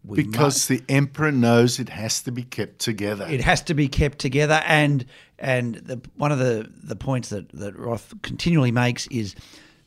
We 0.10 0.24
because 0.24 0.68
the 0.68 0.82
emperor 0.90 1.32
knows 1.32 1.80
it 1.80 1.90
has 1.90 2.24
to 2.24 2.32
be 2.32 2.44
kept 2.44 2.80
together. 2.80 3.28
it 3.30 3.42
has 3.42 3.62
to 3.64 3.74
be 3.74 3.88
kept 3.88 4.18
together 4.20 4.62
and 4.66 5.06
and 5.38 5.76
the, 5.76 6.02
one 6.16 6.32
of 6.32 6.40
the, 6.40 6.70
the 6.84 6.96
points 6.96 7.30
that, 7.30 7.50
that 7.54 7.78
Roth 7.78 8.14
continually 8.22 8.72
makes 8.72 9.08
is 9.08 9.36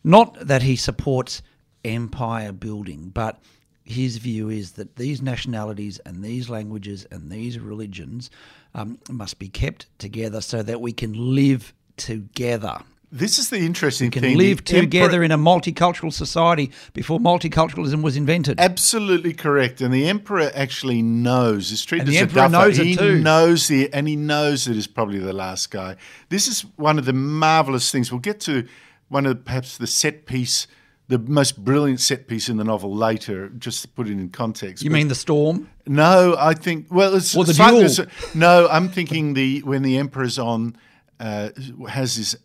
not 0.02 0.34
that 0.46 0.62
he 0.62 0.76
supports 0.76 1.42
empire 1.84 2.52
building, 2.52 3.10
but 3.12 3.42
his 3.84 4.16
view 4.16 4.48
is 4.48 4.72
that 4.72 4.96
these 4.96 5.20
nationalities 5.20 5.98
and 6.06 6.22
these 6.22 6.48
languages 6.48 7.06
and 7.10 7.30
these 7.30 7.58
religions 7.58 8.30
um, 8.74 8.98
must 9.10 9.38
be 9.38 9.48
kept 9.48 9.86
together 9.98 10.40
so 10.40 10.62
that 10.62 10.80
we 10.80 10.92
can 10.92 11.34
live 11.34 11.74
together. 11.96 12.78
This 13.12 13.38
is 13.38 13.50
the 13.50 13.58
interesting 13.58 14.10
Can 14.10 14.22
thing. 14.22 14.38
live 14.38 14.64
The 14.64 14.76
emperor- 14.78 14.80
together 14.86 15.22
in 15.22 15.30
a 15.30 15.36
multicultural 15.38 16.12
society 16.12 16.70
before 16.94 17.20
multiculturalism 17.20 18.02
was 18.02 18.16
invented. 18.16 18.58
Absolutely 18.58 19.34
correct, 19.34 19.80
and 19.82 19.92
the 19.92 20.06
emperor 20.08 20.50
actually 20.54 21.02
knows. 21.02 21.70
He's 21.70 21.84
treated 21.84 22.08
And 22.08 22.14
the 22.14 22.18
as 22.18 22.22
a 22.22 22.40
emperor 22.40 22.48
knows 22.48 22.78
it 22.78 22.86
he 22.86 22.96
too. 22.96 23.18
knows 23.20 23.68
the, 23.68 23.92
and 23.92 24.08
he 24.08 24.16
knows 24.16 24.64
that 24.64 24.74
he's 24.74 24.86
probably 24.86 25.18
the 25.18 25.32
last 25.34 25.70
guy. 25.70 25.96
This 26.30 26.48
is 26.48 26.62
one 26.76 26.98
of 26.98 27.04
the 27.04 27.12
marvelous 27.12 27.90
things. 27.92 28.10
We'll 28.10 28.20
get 28.20 28.40
to 28.40 28.66
one 29.08 29.26
of 29.26 29.44
perhaps 29.44 29.76
the 29.76 29.86
set 29.86 30.24
piece, 30.24 30.66
the 31.08 31.18
most 31.18 31.62
brilliant 31.62 32.00
set 32.00 32.26
piece 32.26 32.48
in 32.48 32.56
the 32.56 32.64
novel 32.64 32.94
later, 32.94 33.50
just 33.50 33.82
to 33.82 33.88
put 33.88 34.08
it 34.08 34.12
in 34.12 34.30
context. 34.30 34.82
you 34.82 34.88
But- 34.88 34.94
mean 34.94 35.08
the 35.08 35.14
storm? 35.14 35.68
no, 35.86 36.34
I 36.38 36.54
think. 36.54 36.86
Well, 36.90 37.14
it's 37.14 37.36
Or 37.36 37.44
the 37.44 37.52
duel. 37.52 38.06
No, 38.34 38.68
I'm 38.70 38.88
thinking 38.88 39.34
the 39.34 39.60
when 39.64 39.82
the 39.82 39.98
emperor's 39.98 40.38
on 40.38 40.76
uh, 41.20 41.50
has 41.88 42.16
his. 42.16 42.36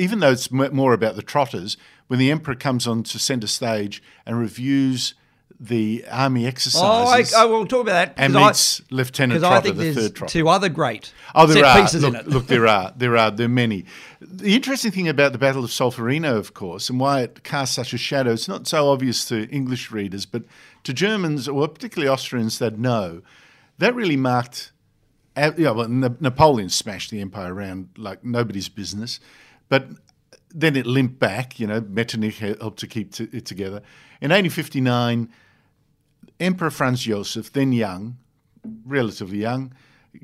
Even 0.00 0.20
though 0.20 0.32
it's 0.32 0.50
more 0.50 0.92
about 0.92 1.16
the 1.16 1.22
Trottas, 1.22 1.76
when 2.08 2.18
the 2.18 2.30
emperor 2.30 2.54
comes 2.54 2.86
on 2.86 3.02
to 3.04 3.18
centre 3.18 3.46
stage 3.46 4.02
and 4.26 4.38
reviews 4.38 5.14
the 5.62 6.04
army 6.10 6.46
exercises. 6.46 7.34
Oh, 7.34 7.38
I, 7.38 7.42
I 7.42 7.44
will 7.44 7.66
talk 7.66 7.82
about 7.82 7.92
that. 7.92 8.14
and 8.16 8.32
'cause 8.32 8.42
I- 8.42 8.46
meets 8.48 8.82
Lieutenant 8.90 9.42
Trotta, 9.42 9.62
think 9.62 9.76
the 9.76 9.92
third 9.92 10.14
Trotta. 10.14 10.28
two 10.28 10.48
other 10.48 10.70
great 10.70 11.12
Oh, 11.34 11.46
there 11.46 11.62
set 11.62 11.64
are. 11.76 11.82
pieces 11.82 12.02
look, 12.02 12.14
in 12.14 12.20
it. 12.20 12.28
look, 12.28 12.46
there 12.46 12.66
are. 12.66 12.94
There 12.96 13.14
are. 13.18 13.30
There 13.30 13.44
are 13.44 13.48
many. 13.48 13.84
The 14.22 14.54
interesting 14.56 14.90
thing 14.90 15.06
about 15.08 15.32
the 15.32 15.38
Battle 15.38 15.62
of 15.62 15.68
Solferino, 15.70 16.34
of 16.38 16.54
course, 16.54 16.88
and 16.88 16.98
why 16.98 17.20
it 17.20 17.44
casts 17.44 17.76
such 17.76 17.92
a 17.92 17.98
shadow, 17.98 18.32
it's 18.32 18.48
not 18.48 18.66
so 18.66 18.88
obvious 18.88 19.26
to 19.26 19.46
English 19.50 19.90
readers, 19.90 20.24
but 20.24 20.44
to 20.84 20.94
Germans, 20.94 21.46
or 21.46 21.68
particularly 21.68 22.08
Austrians 22.08 22.58
that 22.58 22.78
know, 22.78 23.20
that 23.76 23.94
really 23.94 24.16
marked. 24.16 24.72
uh, 25.36 25.50
Yeah, 25.58 25.72
well, 25.72 25.88
Napoleon 25.88 26.70
smashed 26.70 27.10
the 27.10 27.20
empire 27.20 27.52
around 27.52 27.88
like 27.98 28.24
nobody's 28.24 28.70
business, 28.70 29.20
but 29.70 29.88
then 30.50 30.76
it 30.76 30.84
limped 30.84 31.18
back. 31.18 31.58
You 31.58 31.66
know, 31.66 31.80
Metternich 31.80 32.38
helped 32.38 32.80
to 32.80 32.86
keep 32.86 33.14
t- 33.14 33.28
it 33.32 33.46
together. 33.46 33.80
In 34.20 34.30
1859, 34.30 35.30
Emperor 36.38 36.70
Franz 36.70 37.00
Joseph, 37.00 37.50
then 37.50 37.72
young, 37.72 38.18
relatively 38.84 39.38
young, 39.38 39.72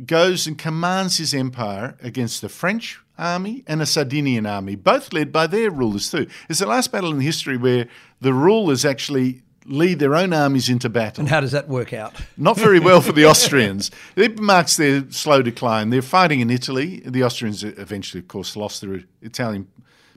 goes 0.04 0.46
and 0.46 0.58
commands 0.58 1.16
his 1.16 1.32
empire 1.32 1.96
against 2.02 2.42
the 2.42 2.48
French 2.50 3.00
army 3.16 3.64
and 3.66 3.80
a 3.80 3.86
Sardinian 3.86 4.44
army, 4.44 4.74
both 4.74 5.12
led 5.12 5.32
by 5.32 5.46
their 5.46 5.70
rulers 5.70 6.10
too. 6.10 6.26
It's 6.48 6.58
the 6.58 6.66
last 6.66 6.92
battle 6.92 7.12
in 7.12 7.20
history 7.20 7.56
where 7.56 7.86
the 8.20 8.34
rulers 8.34 8.84
actually 8.84 9.42
lead 9.68 9.98
their 9.98 10.14
own 10.14 10.32
armies 10.32 10.68
into 10.68 10.88
battle. 10.88 11.22
and 11.22 11.28
how 11.28 11.40
does 11.40 11.52
that 11.52 11.68
work 11.68 11.92
out? 11.92 12.14
Not 12.36 12.56
very 12.56 12.80
well 12.80 13.00
for 13.00 13.12
the 13.12 13.26
Austrians. 13.30 13.90
It 14.14 14.38
marks 14.38 14.76
their 14.76 15.10
slow 15.10 15.42
decline. 15.42 15.90
They're 15.90 16.02
fighting 16.02 16.40
in 16.40 16.50
Italy. 16.50 17.02
The 17.04 17.22
Austrians 17.22 17.64
eventually, 17.64 18.20
of 18.20 18.28
course, 18.28 18.56
lost 18.56 18.80
their 18.80 19.00
Italian 19.22 19.68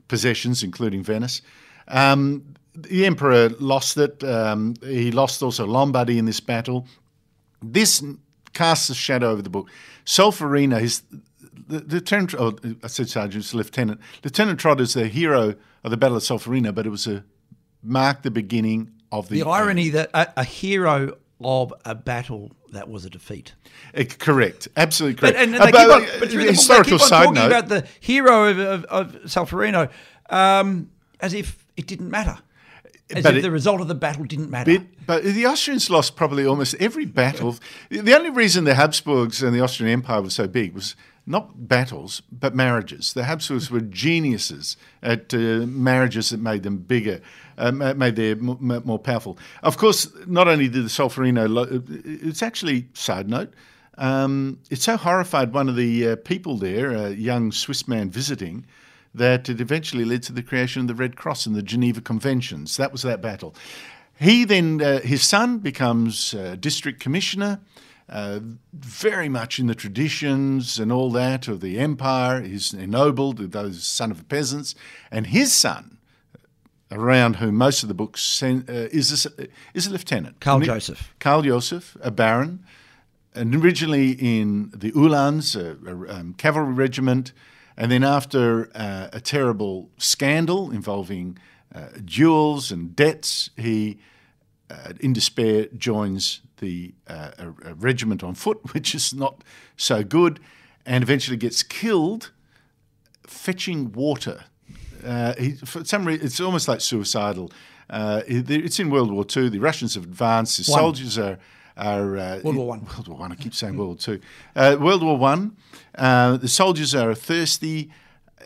possessions, 0.08 0.62
including 0.62 1.02
Venice. 1.02 1.42
Um, 1.88 2.54
the 2.74 3.06
emperor 3.06 3.50
lost 3.60 3.96
it. 3.96 4.22
Um, 4.22 4.74
he 4.82 5.10
lost 5.10 5.42
also 5.42 5.66
Lombardy 5.66 6.18
in 6.18 6.24
this 6.24 6.40
battle. 6.40 6.86
This 7.62 8.02
casts 8.52 8.90
a 8.90 8.94
shadow 8.94 9.30
over 9.30 9.42
the 9.42 9.50
book. 9.50 9.68
Solferino, 10.04 10.80
his 10.80 11.02
the, 11.68 11.80
the 11.80 11.96
lieutenant, 11.96 12.34
oh, 12.34 12.56
I 12.82 12.88
said 12.88 13.08
sergeant, 13.08 13.52
lieutenant. 13.54 14.00
Lieutenant 14.24 14.60
Trotta 14.60 14.80
is 14.80 14.94
the 14.94 15.06
hero 15.06 15.54
of 15.84 15.90
the 15.90 15.96
Battle 15.96 16.16
of 16.16 16.22
Solferino, 16.22 16.74
but 16.74 16.86
it 16.86 16.90
was 16.90 17.06
a 17.06 17.24
marked 17.82 18.24
the 18.24 18.30
beginning 18.30 18.90
of 19.12 19.28
the, 19.28 19.42
The 19.42 19.48
irony 19.48 19.88
that 19.90 20.10
a, 20.14 20.28
a 20.38 20.44
hero 20.44 21.16
of 21.42 21.72
a 21.84 21.94
battle 21.94 22.52
that 22.72 22.88
was 22.88 23.04
a 23.04 23.10
defeat. 23.10 23.54
Uh, 23.96 24.04
correct, 24.18 24.68
absolutely 24.76 25.18
correct. 25.18 25.36
But, 25.36 25.42
and, 25.42 25.54
and 25.56 25.64
they 25.64 25.72
keep 25.72 25.90
on, 25.90 26.02
but 26.02 26.04
uh, 26.04 26.18
through 26.18 26.28
the 26.28 26.36
book, 26.36 26.48
historical 26.50 26.98
they 26.98 27.04
keep 27.04 27.12
on 27.12 27.18
talking 27.20 27.34
note. 27.34 27.46
about 27.46 27.68
the 27.68 27.86
hero 28.00 28.44
of, 28.50 28.58
of, 28.58 28.84
of 28.84 29.12
Solferino 29.24 29.90
um, 30.28 30.90
as 31.20 31.34
if 31.34 31.66
it 31.76 31.86
didn't 31.86 32.10
matter. 32.10 32.38
As 33.12 33.24
But 33.24 33.32
if 33.34 33.38
it- 33.40 33.42
the 33.42 33.50
result 33.50 33.80
of 33.80 33.88
the 33.88 33.94
battle 33.96 34.24
didn't 34.24 34.50
matter. 34.50 34.78
bit, 34.78 35.06
but 35.06 35.24
the 35.24 35.46
Austrians 35.46 35.90
lost 35.90 36.14
probably 36.14 36.46
almost 36.46 36.74
every 36.78 37.06
battle. 37.06 37.56
The 37.88 38.14
only 38.14 38.30
reason 38.30 38.62
the 38.64 38.74
Habsburgs 38.74 39.42
and 39.42 39.52
the 39.52 39.60
Austrian 39.60 39.92
Empire 39.92 40.22
was 40.22 40.34
so 40.34 40.46
big 40.46 40.74
was 40.74 40.94
not 41.26 41.68
battles, 41.68 42.22
but 42.32 42.54
marriages. 42.54 43.12
The 43.12 43.24
Habsburgs 43.24 43.70
were 43.70 43.80
geniuses 43.80 44.76
at 45.02 45.32
uh, 45.32 45.66
marriages 45.66 46.30
that 46.30 46.40
made 46.40 46.62
them 46.62 46.78
bigger, 46.78 47.20
uh, 47.58 47.70
made 47.70 48.16
them 48.16 48.50
m- 48.50 48.70
m- 48.70 48.82
more 48.84 48.98
powerful. 48.98 49.38
Of 49.62 49.76
course, 49.76 50.08
not 50.26 50.48
only 50.48 50.68
did 50.68 50.84
the 50.84 50.88
Solferino, 50.88 51.48
lo- 51.48 51.82
it's 52.04 52.42
actually, 52.42 52.88
side 52.94 53.28
note, 53.28 53.52
um, 53.98 54.58
it 54.70 54.80
so 54.80 54.96
horrified 54.96 55.52
one 55.52 55.68
of 55.68 55.76
the 55.76 56.08
uh, 56.08 56.16
people 56.16 56.56
there, 56.56 56.90
a 56.90 57.10
young 57.10 57.52
Swiss 57.52 57.86
man 57.86 58.10
visiting, 58.10 58.64
that 59.14 59.48
it 59.48 59.60
eventually 59.60 60.04
led 60.04 60.22
to 60.22 60.32
the 60.32 60.42
creation 60.42 60.82
of 60.82 60.88
the 60.88 60.94
Red 60.94 61.16
Cross 61.16 61.46
and 61.46 61.54
the 61.54 61.62
Geneva 61.62 62.00
Conventions. 62.00 62.76
That 62.76 62.92
was 62.92 63.02
that 63.02 63.20
battle. 63.20 63.54
He 64.18 64.44
then, 64.44 64.82
uh, 64.82 65.00
his 65.00 65.22
son 65.22 65.58
becomes 65.58 66.34
uh, 66.34 66.56
district 66.58 67.00
commissioner, 67.00 67.60
uh, 68.10 68.40
very 68.72 69.28
much 69.28 69.58
in 69.60 69.68
the 69.68 69.74
traditions 69.74 70.78
and 70.78 70.90
all 70.90 71.10
that 71.12 71.48
of 71.48 71.60
the 71.60 71.78
empire. 71.78 72.42
He's 72.42 72.74
ennobled, 72.74 73.38
those 73.52 73.84
son 73.84 74.10
of 74.10 74.28
peasants, 74.28 74.74
and 75.10 75.28
his 75.28 75.52
son, 75.52 75.98
around 76.90 77.36
whom 77.36 77.54
most 77.54 77.82
of 77.84 77.88
the 77.88 77.94
books 77.94 78.20
sen- 78.20 78.64
uh, 78.68 78.88
is 78.90 79.26
a, 79.26 79.46
is 79.74 79.86
a 79.86 79.90
lieutenant, 79.90 80.40
Karl 80.40 80.58
Nick- 80.58 80.66
Joseph. 80.66 81.14
Karl 81.20 81.42
Joseph, 81.42 81.96
a 82.00 82.10
baron, 82.10 82.64
and 83.32 83.54
originally 83.54 84.10
in 84.18 84.72
the 84.74 84.90
Uhlans, 84.90 85.54
a, 85.54 85.78
a 85.88 86.18
um, 86.18 86.34
cavalry 86.34 86.72
regiment, 86.72 87.32
and 87.76 87.92
then 87.92 88.02
after 88.02 88.70
uh, 88.74 89.08
a 89.12 89.20
terrible 89.20 89.88
scandal 89.98 90.72
involving 90.72 91.38
uh, 91.72 91.86
duels 92.04 92.72
and 92.72 92.96
debts, 92.96 93.50
he, 93.56 94.00
uh, 94.68 94.94
in 94.98 95.12
despair, 95.12 95.68
joins 95.76 96.40
the 96.60 96.94
uh, 97.08 97.30
a, 97.38 97.70
a 97.70 97.74
regiment 97.74 98.22
on 98.22 98.34
foot, 98.34 98.58
which 98.72 98.94
is 98.94 99.12
not 99.12 99.42
so 99.76 100.02
good, 100.04 100.40
and 100.86 101.02
eventually 101.02 101.36
gets 101.36 101.62
killed 101.62 102.30
fetching 103.26 103.92
water. 103.92 104.44
Uh, 105.04 105.34
he, 105.38 105.52
for 105.52 105.84
some 105.84 106.04
reason, 106.06 106.26
it's 106.26 106.40
almost 106.40 106.68
like 106.68 106.80
suicidal. 106.80 107.50
Uh, 107.88 108.22
it- 108.26 108.50
it's 108.50 108.78
in 108.78 108.90
World 108.90 109.10
War 109.10 109.24
II. 109.36 109.48
The 109.48 109.58
Russians 109.58 109.94
have 109.94 110.04
advanced. 110.04 110.64
The 110.64 110.70
One. 110.70 110.78
soldiers 110.80 111.18
are 111.18 111.38
are 111.76 112.16
uh, 112.18 112.40
World 112.44 112.56
War 112.56 112.66
One. 112.66 112.84
World 112.84 113.08
War 113.08 113.18
One. 113.18 113.32
I 113.32 113.36
keep 113.36 113.54
saying 113.54 113.76
World 113.76 113.88
War 113.88 113.96
Two. 113.96 114.20
Uh, 114.54 114.76
World 114.78 115.02
War 115.02 115.16
One. 115.16 115.56
Uh, 115.94 116.36
the 116.36 116.48
soldiers 116.48 116.94
are 116.94 117.14
thirsty. 117.14 117.90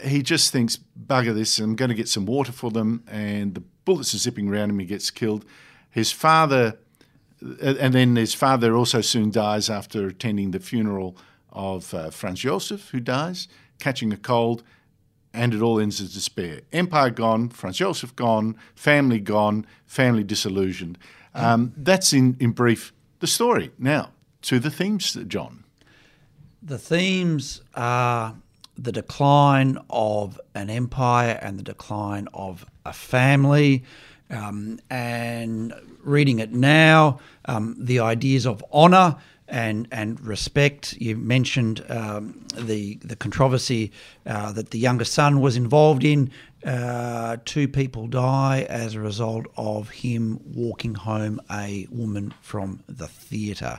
he 0.04 0.22
just 0.22 0.50
thinks, 0.52 0.78
bugger 1.06 1.34
this, 1.34 1.58
I'm 1.58 1.76
going 1.76 1.88
to 1.88 1.94
get 1.94 2.08
some 2.08 2.26
water 2.26 2.52
for 2.52 2.70
them, 2.70 3.02
and 3.08 3.54
the 3.54 3.62
bullets 3.84 4.14
are 4.14 4.18
zipping 4.18 4.48
around 4.48 4.70
him, 4.70 4.78
he 4.80 4.86
gets 4.86 5.10
killed. 5.10 5.44
His 5.90 6.10
father, 6.10 6.78
and 7.60 7.94
then 7.94 8.16
his 8.16 8.34
father 8.34 8.74
also 8.74 9.00
soon 9.00 9.30
dies 9.30 9.68
after 9.68 10.06
attending 10.06 10.50
the 10.50 10.60
funeral 10.60 11.16
of 11.52 11.92
uh, 11.94 12.10
Franz 12.10 12.40
Josef, 12.40 12.90
who 12.90 13.00
dies, 13.00 13.48
catching 13.78 14.12
a 14.12 14.16
cold, 14.16 14.62
and 15.32 15.52
it 15.52 15.60
all 15.60 15.80
ends 15.80 16.00
in 16.00 16.06
despair. 16.06 16.60
Empire 16.72 17.10
gone, 17.10 17.48
Franz 17.48 17.78
Josef 17.78 18.14
gone, 18.16 18.56
family 18.74 19.20
gone, 19.20 19.66
family 19.86 20.24
disillusioned. 20.24 20.98
Um, 21.34 21.72
that's 21.76 22.12
in, 22.12 22.36
in 22.38 22.52
brief 22.52 22.92
the 23.18 23.26
story. 23.26 23.72
Now, 23.78 24.10
to 24.42 24.58
the 24.58 24.70
themes, 24.70 25.14
John. 25.26 25.64
The 26.62 26.78
themes 26.78 27.60
are 27.74 28.36
the 28.76 28.92
decline 28.92 29.78
of 29.90 30.40
an 30.54 30.70
empire 30.70 31.38
and 31.42 31.58
the 31.58 31.62
decline 31.62 32.28
of 32.32 32.64
a 32.84 32.92
family. 32.92 33.84
Um, 34.30 34.80
and 34.90 35.74
reading 36.02 36.38
it 36.38 36.52
now, 36.52 37.20
um, 37.44 37.76
the 37.78 38.00
ideas 38.00 38.46
of 38.46 38.64
honour 38.72 39.16
and 39.48 39.86
and 39.92 40.20
respect. 40.20 40.94
You 40.94 41.16
mentioned 41.16 41.84
um, 41.88 42.46
the 42.56 42.96
the 42.96 43.16
controversy 43.16 43.92
uh, 44.26 44.52
that 44.52 44.70
the 44.70 44.78
younger 44.78 45.04
son 45.04 45.40
was 45.40 45.56
involved 45.56 46.04
in. 46.04 46.30
Uh, 46.64 47.36
two 47.44 47.68
people 47.68 48.06
die 48.06 48.66
as 48.70 48.94
a 48.94 49.00
result 49.00 49.44
of 49.58 49.90
him 49.90 50.40
walking 50.54 50.94
home 50.94 51.38
a 51.50 51.86
woman 51.90 52.32
from 52.40 52.82
the 52.88 53.06
theatre. 53.06 53.78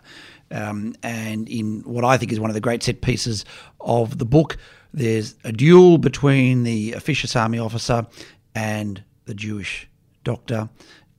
Um, 0.51 0.93
and 1.01 1.49
in 1.49 1.81
what 1.81 2.05
I 2.05 2.17
think 2.17 2.31
is 2.31 2.39
one 2.39 2.51
of 2.51 2.53
the 2.53 2.61
great 2.61 2.83
set 2.83 3.01
pieces 3.01 3.43
of 3.81 4.19
the 4.19 4.25
book, 4.25 4.57
there's 4.93 5.33
a 5.43 5.51
duel 5.51 5.97
between 5.97 6.61
the 6.61 6.93
officious 6.93 7.35
army 7.35 7.57
officer 7.57 8.05
and 8.53 9.03
the 9.25 9.33
Jewish 9.33 9.87
doctor. 10.25 10.69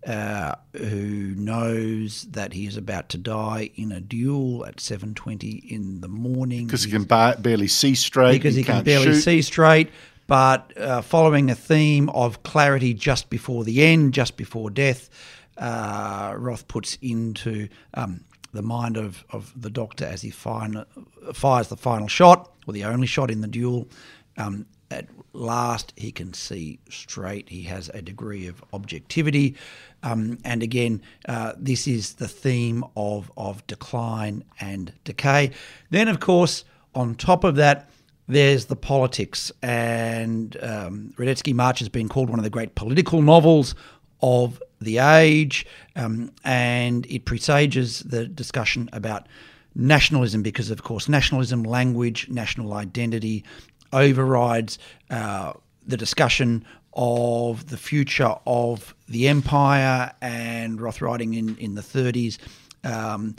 Uh, 0.06 0.54
who 0.76 1.34
knows 1.34 2.28
that 2.30 2.52
he 2.52 2.66
is 2.66 2.76
about 2.76 3.08
to 3.08 3.18
die 3.18 3.70
in 3.74 3.90
a 3.90 4.00
duel 4.00 4.64
at 4.64 4.76
7.20 4.76 5.68
in 5.68 6.00
the 6.00 6.06
morning. 6.06 6.66
Because 6.66 6.84
he 6.84 6.92
can 6.92 7.02
ba- 7.02 7.36
barely 7.40 7.66
see 7.66 7.96
straight. 7.96 8.34
Because 8.34 8.54
he, 8.54 8.60
he 8.60 8.64
can 8.64 8.84
barely 8.84 9.06
shoot. 9.06 9.22
see 9.22 9.42
straight. 9.42 9.90
But 10.28 10.76
uh, 10.78 11.02
following 11.02 11.50
a 11.50 11.56
theme 11.56 12.08
of 12.10 12.44
clarity 12.44 12.94
just 12.94 13.30
before 13.30 13.64
the 13.64 13.82
end, 13.82 14.14
just 14.14 14.36
before 14.36 14.70
death, 14.70 15.10
uh, 15.56 16.34
Roth 16.36 16.68
puts 16.68 16.98
into 17.02 17.68
um, 17.94 18.24
the 18.52 18.62
mind 18.62 18.96
of, 18.96 19.24
of 19.30 19.52
the 19.60 19.70
doctor 19.70 20.04
as 20.04 20.22
he 20.22 20.30
fires 20.30 21.68
the 21.68 21.76
final 21.76 22.08
shot, 22.08 22.52
or 22.66 22.74
the 22.74 22.84
only 22.84 23.06
shot 23.06 23.30
in 23.30 23.40
the 23.40 23.48
duel. 23.48 23.88
Um, 24.36 24.66
at 24.90 25.06
last, 25.32 25.92
he 25.96 26.12
can 26.12 26.32
see 26.32 26.78
straight. 26.88 27.48
He 27.48 27.62
has 27.64 27.90
a 27.92 28.02
degree 28.02 28.46
of 28.46 28.62
objectivity. 28.72 29.56
Um, 30.02 30.38
and 30.44 30.62
again, 30.62 31.02
uh, 31.28 31.52
this 31.56 31.86
is 31.86 32.14
the 32.14 32.28
theme 32.28 32.84
of, 32.96 33.30
of 33.36 33.66
decline 33.66 34.44
and 34.60 34.92
decay. 35.04 35.50
Then, 35.90 36.08
of 36.08 36.20
course, 36.20 36.64
on 36.94 37.14
top 37.14 37.44
of 37.44 37.56
that, 37.56 37.90
there's 38.28 38.66
the 38.66 38.76
politics. 38.76 39.52
And 39.62 40.56
um, 40.62 41.14
Radetzky 41.16 41.54
March 41.54 41.78
has 41.80 41.88
been 41.88 42.08
called 42.08 42.30
one 42.30 42.38
of 42.38 42.44
the 42.44 42.50
great 42.50 42.74
political 42.74 43.22
novels 43.22 43.74
of 44.20 44.62
the 44.80 44.98
age. 44.98 45.66
Um, 45.94 46.32
and 46.44 47.06
it 47.06 47.24
presages 47.24 48.00
the 48.00 48.26
discussion 48.26 48.88
about 48.92 49.26
nationalism 49.74 50.42
because, 50.42 50.70
of 50.70 50.82
course, 50.82 51.08
nationalism, 51.08 51.62
language, 51.62 52.28
national 52.30 52.72
identity 52.72 53.44
overrides 53.92 54.78
uh, 55.10 55.52
the 55.86 55.96
discussion 55.96 56.64
of 56.94 57.68
the 57.68 57.76
future 57.76 58.34
of 58.46 58.94
the 59.08 59.28
empire 59.28 60.12
and 60.22 60.80
Roth 60.80 61.00
writing 61.00 61.34
in, 61.34 61.56
in 61.58 61.74
the 61.74 61.82
30s. 61.82 62.38
Um, 62.84 63.36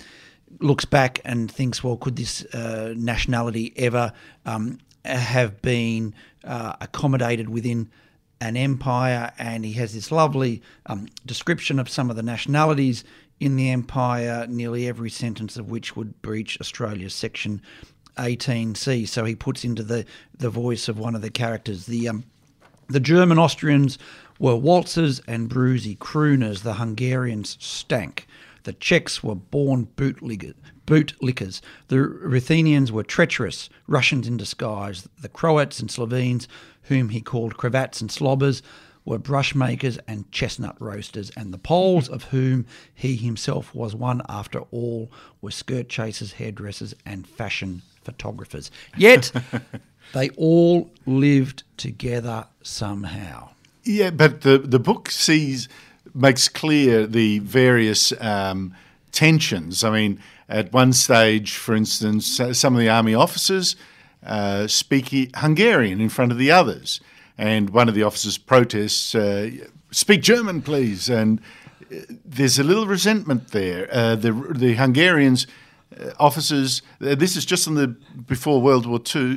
looks 0.60 0.86
back 0.86 1.20
and 1.26 1.52
thinks, 1.52 1.84
well, 1.84 1.98
could 1.98 2.16
this 2.16 2.46
uh, 2.54 2.94
nationality 2.96 3.74
ever 3.76 4.14
um, 4.46 4.78
have 5.04 5.62
been 5.62 6.14
uh, 6.44 6.74
accommodated 6.80 7.50
within 7.50 7.90
an 8.40 8.56
empire? 8.56 9.32
And 9.38 9.66
he 9.66 9.74
has 9.74 9.94
this 9.94 10.12
lovely 10.12 10.62
um, 10.86 11.08
description 11.26 11.80
of 11.80 11.90
some 11.90 12.10
of 12.10 12.16
the 12.16 12.24
nationalities 12.24 13.04
in 13.40 13.56
the 13.56 13.70
empire, 13.70 14.46
nearly 14.48 14.88
every 14.88 15.10
sentence 15.10 15.58
of 15.58 15.70
which 15.70 15.96
would 15.96 16.22
breach 16.22 16.60
Australia's 16.60 17.14
section 17.14 17.62
18C. 18.18 19.08
So 19.08 19.26
he 19.26 19.36
puts 19.36 19.64
into 19.64 19.84
the, 19.84 20.06
the 20.38 20.50
voice 20.50 20.88
of 20.88 21.00
one 21.00 21.16
of 21.16 21.22
the 21.22 21.30
characters. 21.30 21.86
The, 21.86 22.10
um, 22.10 22.24
the 22.88 23.00
German 23.00 23.38
Austrians 23.40 23.98
were 24.40 24.56
waltzers 24.56 25.22
and 25.28 25.50
bruisey 25.50 25.98
crooners. 25.98 26.62
The 26.62 26.76
Hungarians 26.76 27.58
stank. 27.60 28.28
The 28.64 28.74
Czechs 28.74 29.24
were 29.24 29.36
born 29.36 29.88
bootlickers. 29.96 30.54
bootlickers. 30.86 31.62
The 31.88 32.02
Ruthenians 32.02 32.92
were 32.92 33.04
treacherous, 33.04 33.70
Russians 33.88 34.28
in 34.28 34.38
disguise. 34.38 35.08
The 35.22 35.30
Croats 35.30 35.80
and 35.80 35.90
Slovenes, 35.90 36.48
whom 36.84 37.10
he 37.10 37.22
called 37.22 37.58
cravats 37.58 38.02
and 38.02 38.12
slobbers, 38.12 38.62
were 39.06 39.18
brushmakers 39.18 39.98
and 40.06 40.30
chestnut 40.34 40.76
roasters, 40.82 41.30
and 41.38 41.54
the 41.54 41.58
Poles, 41.58 42.10
of 42.10 42.26
whom 42.26 42.66
he 42.94 43.16
himself 43.16 43.74
was 43.74 43.96
one 43.96 44.22
after 44.28 44.60
all, 44.72 45.10
were 45.42 45.50
skirt 45.50 45.88
chasers, 45.88 46.34
hairdressers, 46.34 46.94
and 47.06 47.26
fashion 47.26 47.82
photographers. 48.08 48.72
Yet 48.98 49.32
they 50.14 50.30
all 50.38 50.90
lived 51.06 51.64
together 51.76 52.46
somehow. 52.64 53.50
Yeah, 53.84 54.12
but 54.12 54.42
the 54.42 54.58
the 54.58 54.80
book 54.80 55.12
sees 55.12 55.68
makes 56.14 56.50
clear 56.50 57.06
the 57.06 57.40
various 57.40 58.14
um, 58.22 58.74
tensions. 59.12 59.84
I 59.84 59.92
mean, 59.92 60.20
at 60.50 60.74
one 60.74 60.94
stage, 60.94 61.56
for 61.56 61.76
instance, 61.76 62.42
some 62.54 62.74
of 62.76 62.80
the 62.80 62.90
army 62.90 63.14
officers 63.14 63.76
uh, 64.26 64.68
speak 64.68 65.10
Hungarian 65.36 66.02
in 66.02 66.10
front 66.10 66.32
of 66.32 66.38
the 66.38 66.52
others, 66.52 67.02
and 67.38 67.70
one 67.70 67.90
of 67.90 67.96
the 67.96 68.04
officers 68.04 68.38
protests, 68.38 69.14
uh, 69.16 69.52
"Speak 69.92 70.22
German, 70.22 70.62
please." 70.62 71.10
And 71.10 71.40
uh, 71.92 71.96
there's 72.26 72.60
a 72.60 72.64
little 72.64 72.88
resentment 72.88 73.50
there. 73.52 73.88
Uh, 73.92 74.16
the 74.16 74.32
the 74.32 74.76
Hungarians. 74.76 75.48
Uh, 75.96 76.12
officers, 76.20 76.82
uh, 77.02 77.16
this 77.16 77.36
is 77.36 77.46
just 77.46 77.68
in 77.68 77.76
the 77.76 77.88
before 78.28 78.62
World 78.62 78.86
War 78.86 79.00
Two, 79.00 79.36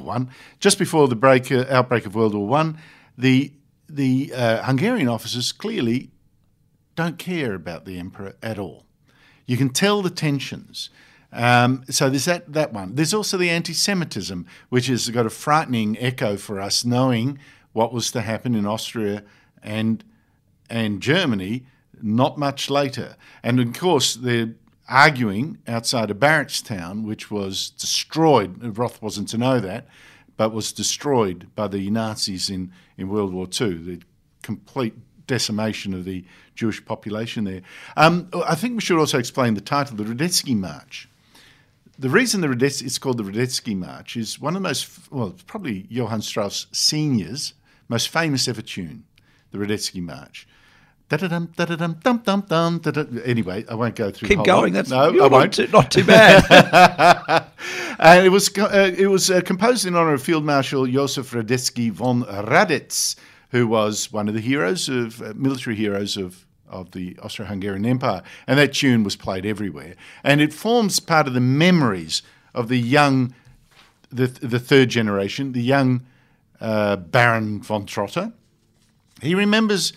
one, 0.00 0.30
just 0.60 0.78
before 0.78 1.08
the 1.08 1.16
break 1.16 1.50
outbreak 1.52 2.06
of 2.06 2.14
World 2.14 2.34
War 2.34 2.46
One. 2.46 2.78
The 3.18 3.52
the 3.88 4.32
Hungarian 4.34 5.08
officers 5.08 5.52
clearly 5.52 6.10
don't 6.94 7.18
care 7.18 7.54
about 7.54 7.84
the 7.84 7.98
emperor 7.98 8.34
at 8.42 8.58
all. 8.58 8.86
You 9.46 9.56
can 9.56 9.70
tell 9.70 10.02
the 10.02 10.10
tensions. 10.10 10.90
Um, 11.32 11.84
so 11.88 12.10
there's 12.10 12.26
that, 12.26 12.52
that 12.52 12.72
one. 12.72 12.94
There's 12.94 13.14
also 13.14 13.38
the 13.38 13.50
anti 13.50 13.72
Semitism, 13.72 14.46
which 14.68 14.86
has 14.86 15.08
got 15.08 15.26
a 15.26 15.30
frightening 15.30 15.96
echo 15.98 16.36
for 16.36 16.60
us, 16.60 16.84
knowing 16.84 17.38
what 17.72 17.92
was 17.92 18.10
to 18.12 18.20
happen 18.20 18.54
in 18.54 18.66
Austria 18.66 19.24
and, 19.62 20.04
and 20.68 21.00
Germany 21.00 21.64
not 22.02 22.36
much 22.36 22.68
later. 22.68 23.16
And 23.42 23.60
of 23.60 23.72
course, 23.72 24.14
they're 24.14 24.54
arguing 24.88 25.58
outside 25.66 26.10
of 26.10 26.18
Barrackstown, 26.18 27.04
which 27.04 27.30
was 27.30 27.70
destroyed. 27.70 28.76
Roth 28.76 29.00
wasn't 29.00 29.28
to 29.28 29.38
know 29.38 29.60
that, 29.60 29.86
but 30.36 30.52
was 30.52 30.72
destroyed 30.72 31.48
by 31.54 31.68
the 31.68 31.90
Nazis 31.90 32.50
in, 32.50 32.72
in 32.96 33.08
World 33.08 33.32
War 33.32 33.46
II. 33.46 33.74
The 33.74 34.00
complete 34.42 34.94
decimation 35.26 35.94
of 35.94 36.04
the 36.04 36.24
Jewish 36.54 36.84
population 36.84 37.44
there. 37.44 37.62
Um, 37.96 38.28
I 38.46 38.54
think 38.54 38.74
we 38.74 38.80
should 38.80 38.98
also 38.98 39.18
explain 39.18 39.54
the 39.54 39.60
title, 39.60 39.96
the 39.96 40.04
Radetzky 40.04 40.56
March. 40.56 41.08
The 41.98 42.10
reason 42.10 42.40
the 42.40 42.48
Radetzky, 42.48 42.86
it's 42.86 42.98
called 42.98 43.18
the 43.18 43.24
Radetzky 43.24 43.76
March 43.76 44.16
is 44.16 44.40
one 44.40 44.56
of 44.56 44.62
the 44.62 44.68
most, 44.68 45.10
well, 45.12 45.34
probably 45.46 45.86
Johann 45.88 46.22
Strauss 46.22 46.66
Sr.'s 46.72 47.54
most 47.88 48.08
famous 48.08 48.48
ever 48.48 48.62
tune, 48.62 49.04
the 49.50 49.58
Radetzky 49.58 50.02
March. 50.02 50.46
Anyway, 53.24 53.64
I 53.68 53.74
won't 53.74 53.94
go 53.96 54.10
through. 54.10 54.28
Keep 54.28 54.44
going. 54.44 54.72
Lot. 54.72 54.86
That's 54.86 54.90
no, 54.90 55.10
I 55.10 55.10
not 55.10 55.30
won't. 55.30 55.52
Too, 55.52 55.66
not 55.68 55.90
too 55.90 56.04
bad. 56.04 57.46
and 57.98 58.26
it 58.26 58.30
was 58.30 58.50
uh, 58.56 58.92
it 58.96 59.08
was 59.08 59.30
uh, 59.30 59.42
composed 59.42 59.84
in 59.86 59.94
honor 59.94 60.14
of 60.14 60.22
Field 60.22 60.44
Marshal 60.44 60.86
Josef 60.86 61.30
Radetzky 61.32 61.90
von 61.90 62.22
Radetz, 62.24 63.16
who 63.50 63.66
was 63.66 64.10
one 64.10 64.28
of 64.28 64.34
the 64.34 64.40
heroes 64.40 64.88
of 64.88 65.20
uh, 65.20 65.32
military 65.36 65.76
heroes 65.76 66.16
of 66.16 66.46
of 66.68 66.92
the 66.92 67.18
Austro-Hungarian 67.22 67.84
Empire, 67.84 68.22
and 68.46 68.58
that 68.58 68.72
tune 68.72 69.04
was 69.04 69.14
played 69.14 69.44
everywhere, 69.44 69.94
and 70.24 70.40
it 70.40 70.54
forms 70.54 70.98
part 70.98 71.26
of 71.26 71.34
the 71.34 71.40
memories 71.40 72.22
of 72.54 72.68
the 72.68 72.78
young, 72.78 73.34
the 74.10 74.26
the 74.28 74.58
third 74.58 74.88
generation, 74.88 75.52
the 75.52 75.62
young 75.62 76.06
uh, 76.60 76.96
Baron 76.96 77.60
von 77.60 77.84
Trotta. 77.86 78.32
He 79.20 79.34
remembers 79.34 79.92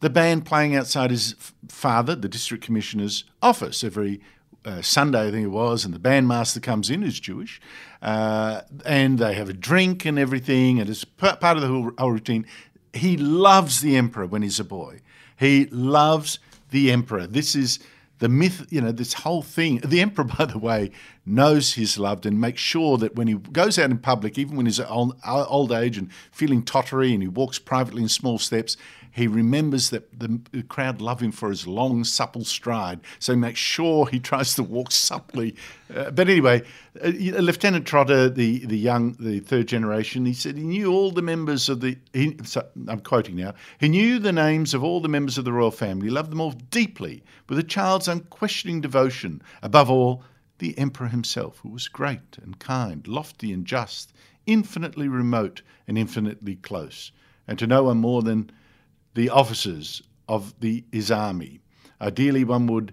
the 0.00 0.10
band 0.10 0.44
playing 0.44 0.76
outside 0.76 1.10
his 1.10 1.34
father, 1.68 2.14
the 2.14 2.28
district 2.28 2.64
commissioner's 2.64 3.24
office, 3.42 3.82
every 3.82 4.20
uh, 4.64 4.82
Sunday, 4.82 5.28
I 5.28 5.30
think 5.30 5.44
it 5.44 5.50
was, 5.50 5.84
and 5.84 5.94
the 5.94 5.98
bandmaster 5.98 6.60
comes 6.62 6.90
in, 6.90 7.02
who's 7.02 7.20
Jewish, 7.20 7.60
uh, 8.02 8.62
and 8.84 9.18
they 9.18 9.34
have 9.34 9.48
a 9.48 9.52
drink 9.52 10.04
and 10.04 10.18
everything, 10.18 10.80
and 10.80 10.90
it's 10.90 11.04
part 11.04 11.42
of 11.42 11.60
the 11.60 11.68
whole, 11.68 12.10
routine. 12.10 12.46
He 12.92 13.16
loves 13.16 13.80
the 13.80 13.96
emperor 13.96 14.26
when 14.26 14.42
he's 14.42 14.58
a 14.58 14.64
boy. 14.64 15.00
He 15.38 15.66
loves 15.66 16.38
the 16.70 16.90
emperor. 16.90 17.26
This 17.26 17.54
is 17.54 17.78
the 18.18 18.28
myth, 18.28 18.66
you 18.70 18.80
know, 18.80 18.92
this 18.92 19.12
whole 19.12 19.42
thing. 19.42 19.78
The 19.84 20.00
emperor, 20.00 20.24
by 20.38 20.46
the 20.46 20.58
way, 20.58 20.90
knows 21.24 21.74
he's 21.74 21.98
loved 21.98 22.26
and 22.26 22.40
makes 22.40 22.60
sure 22.60 22.98
that 22.98 23.14
when 23.14 23.28
he 23.28 23.34
goes 23.34 23.78
out 23.78 23.90
in 23.90 23.98
public, 23.98 24.38
even 24.38 24.56
when 24.56 24.66
he's 24.66 24.80
old 24.80 25.72
age 25.72 25.98
and 25.98 26.12
feeling 26.32 26.62
tottery 26.62 27.12
and 27.12 27.22
he 27.22 27.28
walks 27.28 27.58
privately 27.58 28.02
in 28.02 28.08
small 28.08 28.38
steps, 28.38 28.76
he 29.16 29.26
remembers 29.26 29.88
that 29.88 30.18
the 30.18 30.62
crowd 30.68 31.00
love 31.00 31.20
him 31.20 31.32
for 31.32 31.48
his 31.48 31.66
long, 31.66 32.04
supple 32.04 32.44
stride. 32.44 33.00
So 33.18 33.32
he 33.32 33.38
makes 33.38 33.58
sure 33.58 34.06
he 34.06 34.20
tries 34.20 34.54
to 34.56 34.62
walk 34.62 34.92
supply. 34.92 35.54
Uh, 35.94 36.10
but 36.10 36.28
anyway, 36.28 36.62
uh, 37.02 37.08
Lieutenant 37.08 37.86
Trotta, 37.86 38.34
the, 38.34 38.66
the 38.66 38.76
young, 38.76 39.16
the 39.18 39.40
third 39.40 39.68
generation, 39.68 40.26
he 40.26 40.34
said 40.34 40.58
he 40.58 40.64
knew 40.64 40.92
all 40.92 41.10
the 41.10 41.22
members 41.22 41.70
of 41.70 41.80
the. 41.80 41.96
He, 42.12 42.36
so 42.44 42.66
I'm 42.88 43.00
quoting 43.00 43.36
now. 43.36 43.54
He 43.80 43.88
knew 43.88 44.18
the 44.18 44.32
names 44.32 44.74
of 44.74 44.84
all 44.84 45.00
the 45.00 45.08
members 45.08 45.38
of 45.38 45.46
the 45.46 45.52
royal 45.52 45.70
family, 45.70 46.10
loved 46.10 46.30
them 46.30 46.42
all 46.42 46.52
deeply, 46.52 47.24
with 47.48 47.58
a 47.58 47.62
child's 47.62 48.08
unquestioning 48.08 48.82
devotion. 48.82 49.40
Above 49.62 49.90
all, 49.90 50.24
the 50.58 50.76
emperor 50.76 51.08
himself, 51.08 51.60
who 51.62 51.70
was 51.70 51.88
great 51.88 52.36
and 52.42 52.58
kind, 52.58 53.08
lofty 53.08 53.50
and 53.50 53.64
just, 53.64 54.12
infinitely 54.44 55.08
remote 55.08 55.62
and 55.88 55.96
infinitely 55.96 56.56
close, 56.56 57.12
and 57.48 57.58
to 57.58 57.66
no 57.66 57.84
one 57.84 57.96
more 57.96 58.20
than 58.20 58.50
the 59.16 59.30
officers 59.30 60.02
of 60.28 60.54
the, 60.60 60.84
his 60.92 61.10
army. 61.10 61.60
Ideally, 62.00 62.44
one 62.44 62.66
would 62.68 62.92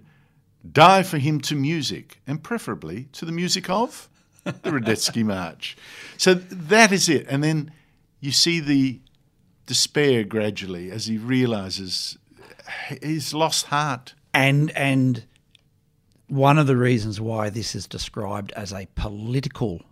die 0.70 1.02
for 1.02 1.18
him 1.18 1.40
to 1.42 1.54
music, 1.54 2.20
and 2.26 2.42
preferably 2.42 3.04
to 3.12 3.24
the 3.24 3.32
music 3.32 3.68
of 3.68 4.08
the 4.44 4.70
Radetzky 4.70 5.22
March. 5.36 5.76
So 6.16 6.34
that 6.34 6.90
is 6.90 7.08
it. 7.08 7.26
And 7.28 7.44
then 7.44 7.70
you 8.20 8.32
see 8.32 8.60
the 8.60 9.00
despair 9.66 10.24
gradually 10.24 10.90
as 10.90 11.06
he 11.06 11.18
realizes 11.18 12.18
he's 13.02 13.34
lost 13.34 13.66
heart. 13.66 14.14
And 14.32 14.70
and 14.70 15.24
one 16.28 16.58
of 16.58 16.66
the 16.66 16.76
reasons 16.76 17.20
why 17.20 17.50
this 17.50 17.74
is 17.74 17.86
described 17.86 18.52
as 18.52 18.72
a 18.72 18.88
political 18.94 19.82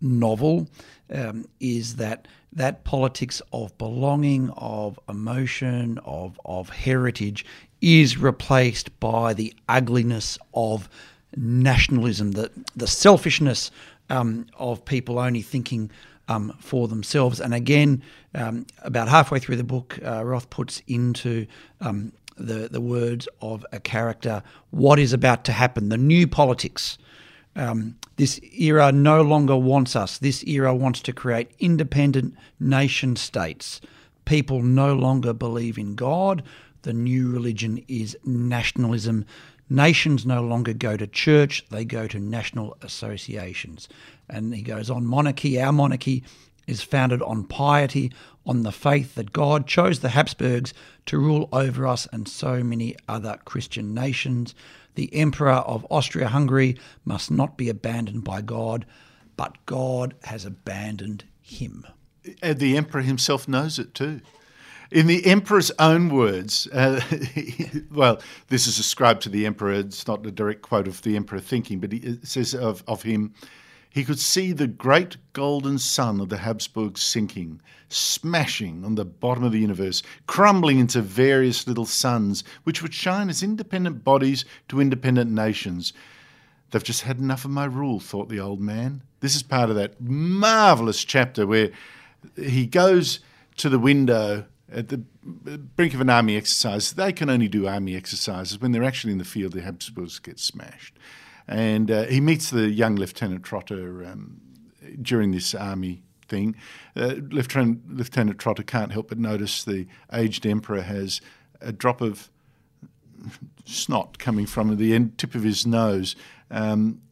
novel 0.00 0.68
um, 1.12 1.46
is 1.58 1.96
that 1.96 2.28
that 2.52 2.84
politics 2.84 3.40
of 3.52 3.76
belonging, 3.78 4.50
of 4.50 4.98
emotion, 5.08 5.98
of 6.04 6.40
of 6.44 6.68
heritage 6.70 7.44
is 7.80 8.18
replaced 8.18 8.98
by 9.00 9.32
the 9.34 9.54
ugliness 9.68 10.38
of 10.54 10.88
nationalism, 11.36 12.32
the 12.32 12.50
the 12.76 12.86
selfishness 12.86 13.70
um, 14.08 14.46
of 14.58 14.84
people 14.84 15.18
only 15.18 15.42
thinking 15.42 15.90
um, 16.28 16.54
for 16.60 16.88
themselves. 16.88 17.40
And 17.40 17.54
again, 17.54 18.02
um, 18.34 18.66
about 18.82 19.08
halfway 19.08 19.38
through 19.38 19.56
the 19.56 19.64
book, 19.64 19.98
uh, 20.04 20.24
Roth 20.24 20.50
puts 20.50 20.82
into 20.86 21.46
um, 21.80 22.12
the 22.36 22.68
the 22.68 22.80
words 22.80 23.28
of 23.40 23.64
a 23.72 23.80
character 23.80 24.42
what 24.70 24.98
is 24.98 25.12
about 25.12 25.44
to 25.44 25.52
happen, 25.52 25.88
the 25.88 25.98
new 25.98 26.26
politics. 26.26 26.98
Um, 27.56 27.96
this 28.16 28.40
era 28.58 28.92
no 28.92 29.22
longer 29.22 29.56
wants 29.56 29.96
us. 29.96 30.18
This 30.18 30.44
era 30.44 30.74
wants 30.74 31.00
to 31.02 31.12
create 31.12 31.50
independent 31.58 32.36
nation 32.58 33.16
states. 33.16 33.80
People 34.24 34.62
no 34.62 34.94
longer 34.94 35.32
believe 35.32 35.78
in 35.78 35.94
God. 35.94 36.42
The 36.82 36.92
new 36.92 37.30
religion 37.30 37.84
is 37.88 38.16
nationalism. 38.24 39.24
Nations 39.68 40.26
no 40.26 40.42
longer 40.42 40.72
go 40.72 40.96
to 40.96 41.06
church, 41.06 41.64
they 41.70 41.84
go 41.84 42.08
to 42.08 42.18
national 42.18 42.76
associations. 42.82 43.88
And 44.28 44.52
he 44.54 44.62
goes 44.62 44.90
on 44.90 45.06
monarchy, 45.06 45.60
our 45.60 45.72
monarchy 45.72 46.24
is 46.66 46.82
founded 46.82 47.22
on 47.22 47.44
piety, 47.44 48.12
on 48.46 48.62
the 48.62 48.72
faith 48.72 49.14
that 49.14 49.32
God 49.32 49.66
chose 49.66 50.00
the 50.00 50.10
Habsburgs 50.10 50.72
to 51.06 51.18
rule 51.18 51.48
over 51.52 51.86
us 51.86 52.08
and 52.12 52.26
so 52.26 52.64
many 52.64 52.96
other 53.08 53.38
Christian 53.44 53.94
nations. 53.94 54.54
The 54.94 55.14
Emperor 55.14 55.52
of 55.52 55.86
Austria 55.90 56.28
Hungary 56.28 56.76
must 57.04 57.30
not 57.30 57.56
be 57.56 57.68
abandoned 57.68 58.24
by 58.24 58.42
God, 58.42 58.86
but 59.36 59.64
God 59.66 60.14
has 60.24 60.44
abandoned 60.44 61.24
him. 61.40 61.86
And 62.42 62.58
the 62.58 62.76
Emperor 62.76 63.02
himself 63.02 63.48
knows 63.48 63.78
it 63.78 63.94
too. 63.94 64.20
In 64.90 65.06
the 65.06 65.24
Emperor's 65.24 65.70
own 65.78 66.08
words, 66.08 66.66
uh, 66.72 67.00
well, 67.92 68.20
this 68.48 68.66
is 68.66 68.78
ascribed 68.78 69.22
to 69.22 69.28
the 69.28 69.46
Emperor, 69.46 69.72
it's 69.72 70.06
not 70.08 70.26
a 70.26 70.32
direct 70.32 70.62
quote 70.62 70.88
of 70.88 71.00
the 71.02 71.14
Emperor 71.14 71.38
thinking, 71.38 71.78
but 71.78 71.92
he 71.92 72.18
says 72.24 72.54
of, 72.54 72.82
of 72.88 73.02
him, 73.02 73.32
he 73.90 74.04
could 74.04 74.18
see 74.20 74.52
the 74.52 74.68
great 74.68 75.16
golden 75.32 75.78
sun 75.78 76.20
of 76.20 76.28
the 76.28 76.38
Habsburgs 76.38 77.02
sinking, 77.02 77.60
smashing 77.88 78.84
on 78.84 78.94
the 78.94 79.04
bottom 79.04 79.42
of 79.42 79.52
the 79.52 79.58
universe, 79.58 80.02
crumbling 80.26 80.78
into 80.78 81.02
various 81.02 81.66
little 81.66 81.86
suns, 81.86 82.44
which 82.62 82.82
would 82.82 82.94
shine 82.94 83.28
as 83.28 83.42
independent 83.42 84.04
bodies 84.04 84.44
to 84.68 84.80
independent 84.80 85.30
nations. 85.32 85.92
They've 86.70 86.84
just 86.84 87.02
had 87.02 87.18
enough 87.18 87.44
of 87.44 87.50
my 87.50 87.64
rule, 87.64 87.98
thought 87.98 88.28
the 88.28 88.38
old 88.38 88.60
man. 88.60 89.02
This 89.18 89.34
is 89.34 89.42
part 89.42 89.70
of 89.70 89.76
that 89.76 90.00
marvellous 90.00 91.02
chapter 91.04 91.44
where 91.46 91.70
he 92.36 92.66
goes 92.66 93.18
to 93.56 93.68
the 93.68 93.78
window 93.78 94.46
at 94.72 94.88
the 94.88 94.98
brink 95.24 95.94
of 95.94 96.00
an 96.00 96.10
army 96.10 96.36
exercise. 96.36 96.92
They 96.92 97.12
can 97.12 97.28
only 97.28 97.48
do 97.48 97.66
army 97.66 97.96
exercises 97.96 98.60
when 98.60 98.70
they're 98.70 98.84
actually 98.84 99.12
in 99.12 99.18
the 99.18 99.24
field. 99.24 99.52
The 99.52 99.62
Habsburgs 99.62 100.20
get 100.20 100.38
smashed. 100.38 100.94
And 101.50 101.90
uh, 101.90 102.04
he 102.04 102.20
meets 102.20 102.50
the 102.50 102.70
young 102.70 102.94
Lieutenant 102.94 103.42
Trotta 103.42 104.12
um, 104.12 104.40
during 105.02 105.32
this 105.32 105.52
army 105.52 106.04
thing. 106.28 106.54
Uh, 106.94 107.14
Lieutenant, 107.28 107.92
Lieutenant 107.92 108.38
Trotta 108.38 108.64
can't 108.64 108.92
help 108.92 109.08
but 109.08 109.18
notice 109.18 109.64
the 109.64 109.88
aged 110.12 110.46
emperor 110.46 110.82
has 110.82 111.20
a 111.60 111.72
drop 111.72 112.00
of 112.00 112.30
snot 113.64 114.18
coming 114.18 114.46
from 114.46 114.76
the 114.76 114.94
end 114.94 115.18
tip 115.18 115.34
of 115.34 115.42
his 115.42 115.66
nose. 115.66 116.14
Um, 116.52 117.02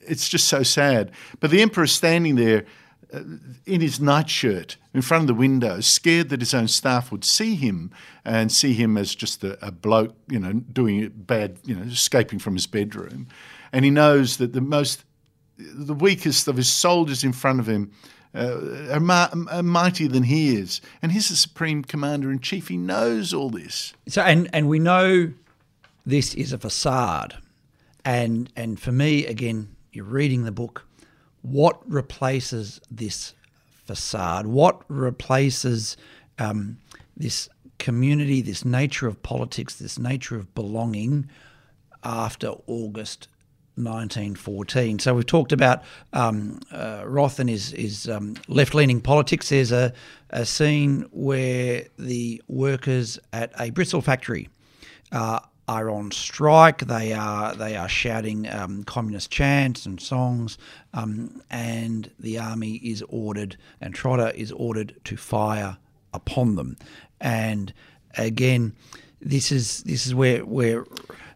it's 0.00 0.30
just 0.30 0.48
so 0.48 0.62
sad. 0.62 1.12
But 1.40 1.50
the 1.50 1.60
emperor 1.60 1.84
is 1.84 1.92
standing 1.92 2.36
there 2.36 2.64
uh, 3.12 3.20
in 3.66 3.82
his 3.82 4.00
nightshirt 4.00 4.78
in 4.94 5.02
front 5.02 5.24
of 5.24 5.26
the 5.26 5.34
window, 5.34 5.80
scared 5.80 6.30
that 6.30 6.40
his 6.40 6.54
own 6.54 6.68
staff 6.68 7.12
would 7.12 7.24
see 7.24 7.54
him 7.54 7.90
and 8.24 8.50
see 8.50 8.72
him 8.72 8.96
as 8.96 9.14
just 9.14 9.44
a, 9.44 9.62
a 9.64 9.70
bloke, 9.70 10.16
you 10.26 10.38
know, 10.38 10.54
doing 10.54 11.12
bad, 11.14 11.58
you 11.64 11.74
know, 11.74 11.82
escaping 11.82 12.38
from 12.38 12.54
his 12.54 12.66
bedroom 12.66 13.28
and 13.74 13.84
he 13.84 13.90
knows 13.90 14.36
that 14.36 14.52
the 14.52 14.60
most, 14.60 15.04
the 15.58 15.94
weakest 15.94 16.46
of 16.46 16.56
his 16.56 16.72
soldiers 16.72 17.24
in 17.24 17.32
front 17.32 17.58
of 17.58 17.68
him 17.68 17.90
uh, 18.32 18.92
are, 18.92 19.00
ma- 19.00 19.28
are 19.50 19.64
mightier 19.64 20.06
than 20.06 20.22
he 20.22 20.54
is, 20.56 20.80
and 21.02 21.10
he's 21.10 21.28
the 21.28 21.34
supreme 21.34 21.82
commander 21.82 22.30
in 22.30 22.38
chief. 22.38 22.68
He 22.68 22.76
knows 22.76 23.34
all 23.34 23.50
this. 23.50 23.92
So, 24.06 24.22
and 24.22 24.48
and 24.52 24.68
we 24.68 24.78
know 24.78 25.32
this 26.06 26.34
is 26.34 26.52
a 26.52 26.58
facade, 26.58 27.36
and 28.04 28.48
and 28.54 28.78
for 28.78 28.92
me, 28.92 29.26
again, 29.26 29.74
you're 29.92 30.04
reading 30.04 30.44
the 30.44 30.52
book. 30.52 30.86
What 31.42 31.78
replaces 31.90 32.80
this 32.88 33.34
facade? 33.86 34.46
What 34.46 34.82
replaces 34.88 35.96
um, 36.38 36.78
this 37.16 37.48
community, 37.80 38.40
this 38.40 38.64
nature 38.64 39.08
of 39.08 39.20
politics, 39.24 39.74
this 39.74 39.98
nature 39.98 40.36
of 40.36 40.54
belonging 40.54 41.28
after 42.04 42.54
August 42.68 43.28
1914. 43.76 44.98
So 44.98 45.14
we've 45.14 45.26
talked 45.26 45.52
about 45.52 45.82
um, 46.12 46.60
uh, 46.70 47.02
Roth 47.04 47.38
and 47.38 47.50
his, 47.50 47.70
his 47.70 48.08
um, 48.08 48.36
left-leaning 48.48 49.00
politics. 49.00 49.48
There's 49.48 49.72
a, 49.72 49.92
a 50.30 50.44
scene 50.44 51.06
where 51.10 51.86
the 51.98 52.42
workers 52.48 53.18
at 53.32 53.52
a 53.58 53.70
bristle 53.70 54.00
factory 54.00 54.48
uh, 55.12 55.40
are 55.68 55.90
on 55.90 56.10
strike. 56.10 56.86
They 56.86 57.12
are 57.12 57.54
they 57.54 57.76
are 57.76 57.88
shouting 57.88 58.48
um, 58.48 58.84
communist 58.84 59.30
chants 59.30 59.86
and 59.86 60.00
songs, 60.00 60.58
um, 60.92 61.42
and 61.50 62.10
the 62.18 62.38
army 62.38 62.74
is 62.76 63.02
ordered 63.08 63.56
and 63.80 63.94
Trotta 63.94 64.34
is 64.34 64.52
ordered 64.52 64.94
to 65.04 65.16
fire 65.16 65.78
upon 66.12 66.56
them. 66.56 66.76
And 67.20 67.72
again, 68.16 68.74
this 69.20 69.50
is 69.50 69.82
this 69.84 70.06
is 70.06 70.14
where 70.14 70.44
where 70.44 70.84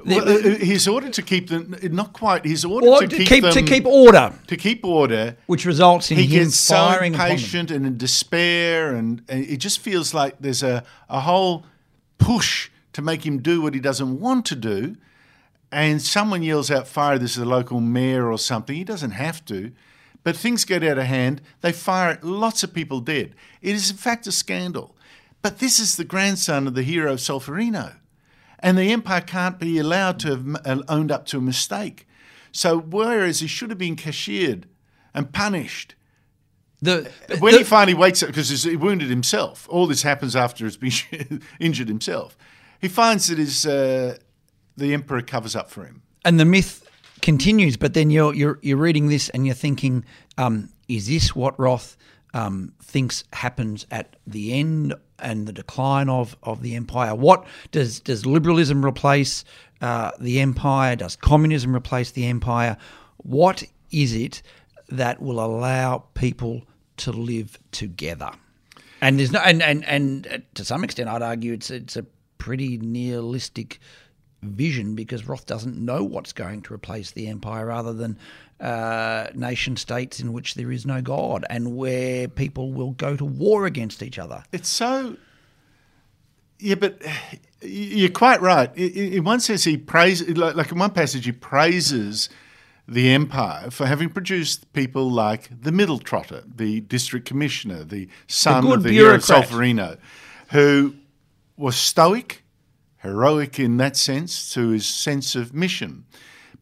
well, 0.05 0.29
uh, 0.29 0.57
he's 0.57 0.87
ordered 0.87 1.13
to 1.15 1.23
keep 1.23 1.49
them 1.49 1.77
not 1.83 2.13
quite. 2.13 2.45
He's 2.45 2.65
ordered 2.65 3.11
to 3.11 3.17
keep, 3.17 3.29
keep 3.29 3.43
them, 3.43 3.53
to 3.53 3.63
keep 3.63 3.87
order, 3.87 4.33
to 4.47 4.57
keep 4.57 4.85
order, 4.85 5.37
which 5.47 5.65
results 5.65 6.11
in 6.11 6.19
he 6.19 6.25
him 6.25 6.45
gets 6.45 6.69
firing 6.69 7.15
so 7.15 7.21
impatient 7.23 7.71
and 7.71 7.87
in 7.87 7.97
despair, 7.97 8.95
and, 8.95 9.23
and 9.29 9.45
it 9.45 9.59
just 9.59 9.81
feels 9.81 10.15
like 10.15 10.37
there's 10.41 10.63
a 10.63 10.85
a 11.09 11.21
whole 11.21 11.65
push 12.19 12.71
to 12.93 13.03
make 13.03 13.27
him 13.27 13.39
do 13.39 13.61
what 13.61 13.75
he 13.75 13.81
doesn't 13.81 14.21
want 14.21 14.47
to 14.47 14.57
do. 14.57 14.97
And 15.71 16.01
someone 16.01 16.43
yells 16.43 16.71
out, 16.71 16.89
"Fire!" 16.89 17.19
This 17.19 17.33
is 17.33 17.43
a 17.43 17.45
local 17.45 17.81
mayor 17.81 18.31
or 18.31 18.39
something. 18.39 18.75
He 18.77 18.85
doesn't 18.85 19.13
have 19.13 19.45
to. 19.47 19.73
But 20.25 20.37
things 20.37 20.65
get 20.65 20.83
out 20.83 20.99
of 20.99 21.05
hand. 21.05 21.41
They 21.61 21.73
fire 21.73 22.19
lots 22.23 22.63
of 22.63 22.75
people 22.75 23.01
dead. 23.01 23.35
It 23.63 23.75
is, 23.75 23.91
in 23.91 23.97
fact, 23.97 24.27
a 24.27 24.33
scandal. 24.33 24.95
But 25.43 25.59
this 25.59 25.79
is 25.79 25.97
the 25.97 26.05
grandson 26.05 26.67
of 26.67 26.75
the 26.75 26.83
hero 26.83 27.15
Solferino. 27.15 27.95
And 28.61 28.77
the 28.77 28.93
empire 28.93 29.21
can't 29.21 29.59
be 29.59 29.79
allowed 29.79 30.19
to 30.21 30.29
have 30.31 30.85
owned 30.89 31.13
up 31.13 31.27
to 31.27 31.39
a 31.39 31.41
mistake. 31.41 32.07
So 32.53 32.79
whereas 32.81 33.41
he 33.41 33.47
should 33.47 33.71
have 33.71 33.79
been 33.79 33.97
cashiered 33.97 34.67
and 35.15 35.33
punished, 35.33 35.95
The, 36.81 37.11
when 37.41 37.53
the- 37.53 37.59
he 37.59 37.65
finally 37.65 37.95
wakes 37.95 38.23
up 38.23 38.29
because 38.29 38.51
he 38.65 38.77
wounded 38.77 39.11
himself, 39.11 39.67
all 39.71 39.87
this 39.87 40.03
happens 40.03 40.35
after 40.37 40.65
he's 40.65 40.77
been 40.77 41.43
injured 41.61 41.89
himself. 41.89 42.37
He 42.81 42.89
finds 42.89 43.27
that 43.29 43.39
his 43.39 43.67
uh, 43.67 44.17
the 44.77 44.95
emperor 44.95 45.23
covers 45.23 45.57
up 45.57 45.71
for 45.71 45.85
him. 45.85 46.03
and 46.25 46.39
the 46.39 46.45
myth 46.45 46.85
continues. 47.23 47.77
But 47.77 47.95
then 47.95 48.11
you're 48.11 48.33
you're 48.35 48.59
you're 48.63 48.77
reading 48.77 49.09
this 49.09 49.29
and 49.31 49.45
you're 49.47 49.57
thinking, 49.57 50.05
um, 50.37 50.69
is 50.89 51.07
this 51.09 51.35
what 51.35 51.59
Roth 51.59 51.97
um, 52.35 52.73
thinks 52.83 53.25
happens 53.33 53.87
at 53.91 54.17
the 54.27 54.53
end 54.53 54.95
and 55.19 55.47
the 55.47 55.53
decline 55.53 56.09
of 56.09 56.37
of 56.43 56.63
the 56.63 56.75
empire? 56.75 57.15
What 57.15 57.47
does 57.73 58.01
does 58.01 58.27
liberalism 58.27 58.85
replace 58.85 59.45
uh, 59.81 60.13
the 60.21 60.41
empire? 60.41 60.97
Does 60.97 61.17
communism 61.17 61.75
replace 61.75 62.11
the 62.11 62.27
empire? 62.27 62.77
What 63.19 63.65
is 63.91 64.15
it 64.15 64.43
that 64.89 65.21
will 65.21 65.41
allow 65.41 66.05
people 66.15 66.63
to 66.99 67.13
live 67.13 67.59
together? 67.73 68.31
And 69.01 69.19
there's 69.19 69.31
no, 69.31 69.39
and, 69.41 69.63
and, 69.63 69.85
and 69.85 70.27
uh, 70.27 70.39
to 70.55 70.65
some 70.65 70.83
extent, 70.83 71.09
I'd 71.09 71.23
argue 71.23 71.53
it's 71.53 71.71
it's 71.71 71.97
a 71.97 72.05
pretty 72.39 72.79
nihilistic 72.79 73.81
vision 74.43 74.95
because 74.95 75.27
Roth 75.27 75.47
doesn't 75.47 75.77
know 75.77 76.05
what's 76.05 76.33
going 76.33 76.63
to 76.63 76.75
replace 76.75 77.11
the 77.11 77.29
empire, 77.29 77.67
rather 77.67 77.93
than 77.93 78.19
uh, 78.61 79.29
nation 79.35 79.77
states 79.77 80.21
in 80.21 80.33
which 80.33 80.55
there 80.55 80.71
is 80.71 80.87
no 80.87 81.03
God 81.03 81.45
and 81.51 81.77
where 81.77 82.29
people 82.29 82.73
will 82.73 82.93
go 82.93 83.17
to 83.17 83.25
war 83.25 83.67
against 83.67 84.03
each 84.03 84.19
other. 84.19 84.45
It's 84.53 84.69
so. 84.69 85.17
Yeah, 86.61 86.75
but 86.75 87.01
you're 87.63 88.11
quite 88.11 88.41
right. 88.41 88.75
In 88.77 89.23
one 89.23 89.41
sense, 89.41 89.65
he 89.65 89.77
praises, 89.77 90.37
like 90.37 90.73
in 90.73 90.79
one 90.79 90.91
passage, 90.91 91.25
he 91.25 91.33
praises 91.33 92.29
the 92.89 93.11
empire 93.11 93.71
for 93.71 93.87
having 93.87 94.09
produced 94.09 94.73
people 94.73 95.11
like 95.11 95.51
the 95.63 95.71
Middle 95.71 96.01
Trotta, 96.01 96.43
the 96.57 96.81
district 96.81 97.27
commissioner, 97.27 97.85
the 97.85 98.09
son 98.27 98.65
good 98.65 98.79
of 98.79 98.83
the. 98.83 98.99
Solferino, 98.99 99.99
who 100.51 100.95
was 101.57 101.77
stoic, 101.77 102.43
heroic 103.09 103.59
in 103.59 103.77
that 103.79 103.97
sense, 103.97 104.53
to 104.55 104.69
his 104.69 104.87
sense 104.87 105.35
of 105.35 105.55
mission. 105.55 106.05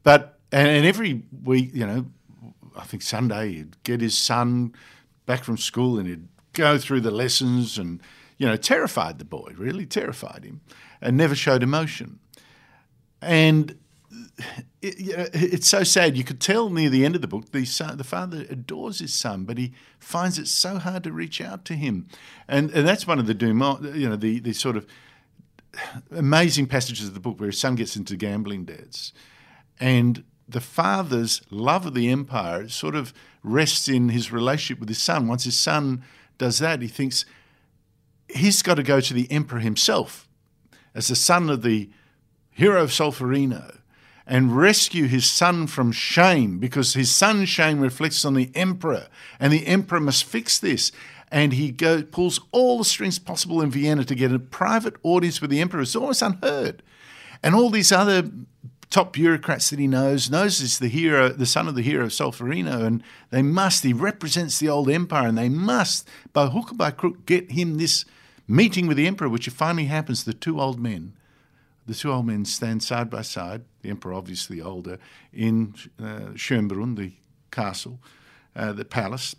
But 0.03 0.39
and, 0.53 0.69
and 0.69 0.87
every 0.87 1.23
week, 1.45 1.71
you 1.75 1.87
know, 1.87 2.07
I 2.77 2.85
think 2.85 3.03
Sunday 3.03 3.55
he'd 3.55 3.83
get 3.83 4.01
his 4.01 4.17
son 4.17 4.75
back 5.27 5.45
from 5.45 5.59
school 5.59 5.99
and 5.99 6.09
he'd 6.09 6.29
go 6.53 6.79
through 6.79 7.01
the 7.01 7.11
lessons 7.11 7.79
and 7.79 8.01
you 8.39 8.47
know 8.47 8.57
terrified 8.57 9.19
the 9.19 9.25
boy, 9.25 9.53
really 9.57 9.87
terrified 9.87 10.45
him, 10.45 10.61
and 11.01 11.17
never 11.17 11.35
showed 11.35 11.63
emotion. 11.63 12.19
And 13.21 13.77
it, 14.83 14.99
you 14.99 15.17
know, 15.17 15.27
it's 15.33 15.69
so 15.69 15.83
sad. 15.83 16.17
You 16.17 16.25
could 16.25 16.41
tell 16.41 16.71
near 16.71 16.91
the 16.91 17.05
end 17.05 17.15
of 17.15 17.21
the 17.21 17.29
book, 17.29 17.51
the 17.53 17.65
son, 17.65 17.97
the 17.97 18.05
father 18.05 18.47
adores 18.49 19.01
his 19.01 19.15
son, 19.15 19.45
but 19.45 19.59
he 19.59 19.73
finds 19.99 20.39
it 20.39 20.49
so 20.49 20.79
hard 20.79 21.05
to 21.05 21.13
reach 21.13 21.41
out 21.41 21.65
to 21.67 21.75
him, 21.75 22.09
and 22.47 22.71
and 22.71 22.87
that's 22.87 23.07
one 23.07 23.19
of 23.19 23.27
the 23.27 23.35
Dumas, 23.35 23.97
you 23.97 24.09
know, 24.09 24.17
the 24.17 24.39
the 24.41 24.53
sort 24.53 24.77
of 24.77 24.87
amazing 26.11 26.67
passages 26.67 27.09
of 27.09 27.15
the 27.15 27.21
book 27.21 27.39
where 27.39 27.51
his 27.51 27.59
son 27.59 27.75
gets 27.75 27.97
into 27.97 28.17
gambling 28.17 28.65
debts, 28.65 29.13
and 29.79 30.25
the 30.49 30.61
father's 30.61 31.43
love 31.51 31.87
of 31.87 31.95
the 31.95 32.09
empire 32.09 32.69
sort 32.69 32.95
of 32.95 33.13
rests 33.43 33.89
in 33.89 34.11
his 34.11 34.31
relationship 34.31 34.79
with 34.81 34.89
his 34.89 35.03
son. 35.03 35.29
Once 35.29 35.45
his 35.45 35.57
son 35.57 36.03
does 36.39 36.59
that, 36.59 36.83
he 36.83 36.89
thinks 36.89 37.25
he's 38.29 38.63
got 38.63 38.75
to 38.75 38.83
go 38.83 39.01
to 39.01 39.15
the 39.15 39.31
emperor 39.31 39.61
himself 39.61 40.29
as 40.95 41.09
the 41.09 41.17
son 41.17 41.51
of 41.51 41.63
the 41.63 41.91
hero 42.51 42.83
of 42.83 42.91
Solferino 42.91 43.79
and 44.27 44.57
rescue 44.57 45.07
his 45.07 45.27
son 45.27 45.67
from 45.67 45.93
shame 45.93 46.59
because 46.59 46.95
his 46.95 47.15
son's 47.15 47.49
shame 47.49 47.81
reflects 47.81 48.25
on 48.25 48.35
the 48.35 48.51
emperor 48.55 49.07
and 49.39 49.53
the 49.53 49.67
emperor 49.67 50.01
must 50.01 50.25
fix 50.25 50.59
this 50.59 50.91
and 51.31 51.53
he 51.53 51.71
go, 51.71 52.03
pulls 52.03 52.41
all 52.53 52.79
the 52.79 52.85
strings 52.85 53.19
possible 53.19 53.61
in 53.61 53.71
Vienna 53.71 54.05
to 54.05 54.15
get 54.15 54.33
a 54.33 54.39
private 54.39 54.95
audience 55.03 55.41
with 55.41 55.51
the 55.51 55.61
emperor. 55.61 55.83
It's 55.83 55.97
almost 55.97 56.23
unheard. 56.23 56.83
And 57.43 57.55
all 57.55 57.71
these 57.71 57.93
other 57.93 58.31
top 58.91 59.13
bureaucrats 59.13 59.71
that 59.71 59.79
he 59.79 59.87
knows 59.87 60.31
knows 60.31 60.61
is 60.61 60.79
the 60.79 60.89
hero, 60.89 61.29
the 61.29 61.47
son 61.47 61.69
of 61.69 61.75
the 61.75 61.83
hero 61.83 62.07
Solferino, 62.07 62.85
and 62.85 63.03
they 63.31 63.43
must. 63.43 63.83
He 63.83 63.93
represents 63.93 64.59
the 64.59 64.69
old 64.69 64.89
empire, 64.89 65.29
and 65.29 65.37
they 65.37 65.49
must, 65.49 66.09
by 66.33 66.47
hook 66.47 66.73
or 66.73 66.77
by 66.77 66.93
crook, 66.93 67.27
get 67.27 67.51
him 67.51 67.77
this 67.77 68.05
meeting 68.47 68.87
with 68.87 68.97
the 68.97 69.07
emperor, 69.07 69.29
which 69.29 69.49
finally 69.49 69.87
happens. 69.87 70.25
The 70.25 70.33
two 70.33 70.61
old 70.61 70.79
men, 70.79 71.15
the 71.87 71.95
two 71.95 72.13
old 72.13 72.27
men 72.27 72.45
stand 72.45 72.83
side 72.83 73.11
by 73.11 73.23
side. 73.23 73.65
The 73.83 73.91
emperor, 73.91 74.15
obviously 74.15 74.61
older, 74.61 74.99
in 75.33 75.75
uh, 75.99 76.33
Schönbrunn, 76.35 76.97
the 76.97 77.13
castle, 77.51 77.99
uh, 78.55 78.73
the 78.73 78.85
palace, 78.85 79.35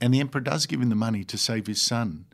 and 0.00 0.14
the 0.14 0.20
emperor 0.20 0.40
does 0.40 0.66
give 0.66 0.80
him 0.80 0.88
the 0.88 0.94
money 0.94 1.24
to 1.24 1.38
save 1.38 1.66
his 1.66 1.80
son. 1.80 2.26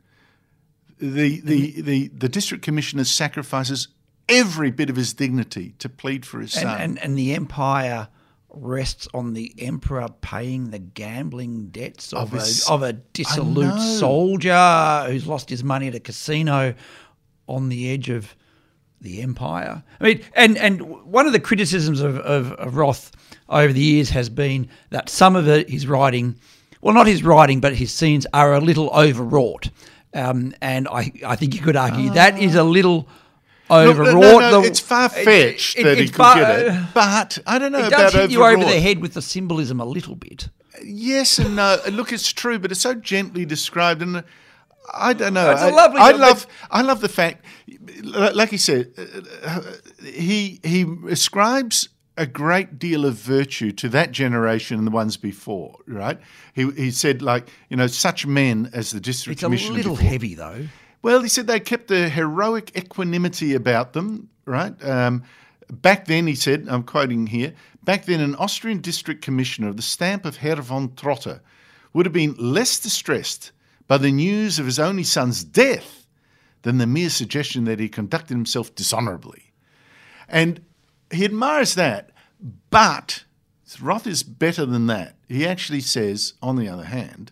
The 0.99 1.41
the 1.41 1.81
the, 1.81 2.07
the 2.09 2.29
district 2.29 2.63
commissioner 2.63 3.03
sacrifices 3.03 3.89
every 4.27 4.71
bit 4.71 4.89
of 4.89 4.95
his 4.95 5.13
dignity 5.13 5.75
to 5.79 5.89
plead 5.89 6.25
for 6.25 6.39
his 6.39 6.53
son. 6.53 6.81
and, 6.81 6.99
and 6.99 7.17
the 7.17 7.33
empire 7.33 8.07
rests 8.49 9.07
on 9.13 9.33
the 9.33 9.53
emperor 9.59 10.07
paying 10.21 10.71
the 10.71 10.79
gambling 10.79 11.67
debts 11.67 12.13
of, 12.13 12.33
Of 12.33 12.41
a, 12.41 12.73
of 12.73 12.83
a 12.83 12.93
dissolute 12.93 13.79
soldier 13.99 15.05
who's 15.07 15.27
lost 15.27 15.49
his 15.49 15.63
money 15.63 15.87
at 15.87 15.95
a 15.95 15.99
casino 15.99 16.73
on 17.47 17.69
the 17.69 17.91
edge 17.91 18.09
of 18.09 18.35
the 19.01 19.21
empire. 19.21 19.83
I 19.99 20.03
mean, 20.03 20.21
and, 20.33 20.57
and 20.57 20.81
one 21.05 21.27
of 21.27 21.33
the 21.33 21.39
criticisms 21.39 22.01
of, 22.01 22.17
of, 22.17 22.53
of 22.53 22.77
Roth 22.77 23.11
over 23.49 23.71
the 23.71 23.81
years 23.81 24.09
has 24.11 24.29
been 24.29 24.69
that 24.89 25.09
some 25.09 25.35
of 25.35 25.47
it, 25.47 25.69
his 25.69 25.85
writing, 25.85 26.39
well, 26.85 26.93
not 26.93 27.07
his 27.07 27.23
writing, 27.23 27.59
but 27.61 27.75
his 27.75 27.91
scenes 27.91 28.27
are 28.31 28.53
a 28.53 28.59
little 28.59 28.89
overwrought. 28.91 29.71
Um, 30.13 30.53
and 30.61 30.87
I, 30.87 31.11
I 31.25 31.35
think 31.35 31.55
you 31.55 31.61
could 31.61 31.75
argue 31.75 32.11
that 32.11 32.39
is 32.39 32.53
a 32.53 32.63
little 32.63 33.07
overwrought. 33.71 34.13
no, 34.21 34.39
no, 34.39 34.61
The- 34.61 34.67
it's 34.67 34.79
far 34.79 35.09
fetched 35.09 35.79
it- 35.79 35.83
that 35.83 35.97
he 35.97 36.05
could 36.05 36.15
far- 36.15 36.35
get 36.35 36.59
it, 36.67 36.83
but 36.93 37.39
I 37.47 37.57
don't 37.57 37.71
know 37.71 37.79
it 37.79 37.87
about 37.87 38.11
does 38.11 38.13
hit 38.13 38.29
you 38.31 38.43
over 38.45 38.63
the 38.63 38.79
head 38.79 38.99
with 39.01 39.13
the 39.15 39.21
symbolism 39.23 39.79
a 39.81 39.85
little 39.85 40.15
bit. 40.15 40.49
Yes 40.83 41.39
and 41.39 41.55
no. 41.55 41.77
Look, 41.91 42.13
it's 42.13 42.31
true, 42.31 42.59
but 42.59 42.71
it's 42.71 42.81
so 42.81 42.93
gently 42.93 43.45
described, 43.45 44.01
and 44.03 44.23
I 44.93 45.13
don't 45.13 45.33
know. 45.33 45.49
It's 45.51 45.61
a 45.63 45.65
I- 45.65 45.71
lovely- 45.71 45.99
I 46.01 46.11
but- 46.11 46.21
love. 46.21 46.47
I 46.69 46.81
love 46.83 47.01
the 47.01 47.09
fact, 47.09 47.43
like 48.03 48.49
he 48.51 48.57
said, 48.57 48.91
uh, 49.43 49.61
he 50.03 50.59
he 50.63 50.85
ascribes 51.09 51.89
a 52.17 52.25
great 52.25 52.79
deal 52.79 53.05
of 53.05 53.15
virtue 53.15 53.71
to 53.73 53.89
that 53.89 54.11
generation 54.11 54.77
and 54.77 54.87
the 54.87 54.91
ones 54.91 55.17
before. 55.17 55.77
Right? 55.87 56.19
He 56.53 56.69
he 56.71 56.91
said 56.91 57.21
like 57.21 57.49
you 57.69 57.77
know 57.77 57.87
such 57.87 58.25
men 58.25 58.69
as 58.73 58.91
the 58.91 58.99
district 58.99 59.41
commissioner. 59.41 59.77
It's 59.77 59.85
a 59.85 59.89
little 59.89 59.95
before- 59.95 60.09
heavy 60.09 60.35
though. 60.35 60.67
well, 61.01 61.21
he 61.21 61.29
said 61.29 61.47
they 61.47 61.59
kept 61.59 61.91
a 61.91 62.09
heroic 62.09 62.75
equanimity 62.77 63.53
about 63.53 63.93
them, 63.93 64.29
right? 64.45 64.73
Um, 64.83 65.23
back 65.69 66.05
then, 66.05 66.27
he 66.27 66.35
said, 66.35 66.67
I'm 66.69 66.83
quoting 66.83 67.27
here, 67.27 67.53
back 67.83 68.05
then, 68.05 68.19
an 68.19 68.35
Austrian 68.35 68.81
district 68.81 69.21
commissioner 69.21 69.69
of 69.69 69.75
the 69.75 69.81
stamp 69.81 70.25
of 70.25 70.37
Herr 70.37 70.55
von 70.57 70.89
Trotta 70.89 71.41
would 71.93 72.05
have 72.05 72.13
been 72.13 72.35
less 72.37 72.79
distressed 72.79 73.51
by 73.87 73.97
the 73.97 74.11
news 74.11 74.59
of 74.59 74.65
his 74.65 74.79
only 74.79 75.03
son's 75.03 75.43
death 75.43 76.07
than 76.63 76.77
the 76.79 76.87
mere 76.87 77.09
suggestion 77.09 77.65
that 77.65 77.79
he 77.79 77.87
conducted 77.87 78.33
himself 78.33 78.73
dishonorably. 78.73 79.53
And 80.27 80.61
he 81.11 81.25
admires 81.25 81.75
that, 81.75 82.11
but 82.69 83.23
Roth 83.81 84.07
is 84.07 84.23
better 84.23 84.65
than 84.65 84.87
that. 84.87 85.15
He 85.27 85.45
actually 85.45 85.81
says, 85.81 86.33
on 86.41 86.55
the 86.55 86.67
other 86.67 86.85
hand, 86.85 87.31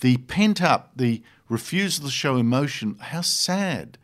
the 0.00 0.16
pent 0.18 0.62
up, 0.62 0.92
the 0.96 1.22
refusal 1.48 2.06
to 2.06 2.10
show 2.10 2.36
emotion, 2.36 2.96
how 3.00 3.20
sad. 3.20 3.98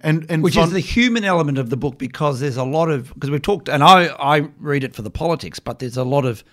And, 0.00 0.26
and 0.28 0.42
Which 0.42 0.54
von- 0.54 0.68
is 0.68 0.72
the 0.72 0.80
human 0.80 1.24
element 1.24 1.58
of 1.58 1.70
the 1.70 1.76
book 1.76 1.98
because 1.98 2.38
there's 2.38 2.58
a 2.58 2.64
lot 2.64 2.90
of 2.90 3.12
because 3.14 3.30
we've 3.30 3.42
talked 3.42 3.68
and 3.68 3.82
I, 3.82 4.06
I 4.08 4.48
read 4.58 4.84
it 4.84 4.94
for 4.94 5.02
the 5.02 5.10
politics, 5.10 5.58
but 5.58 5.78
there's 5.78 5.96
a 5.96 6.04
lot 6.04 6.24
of 6.26 6.44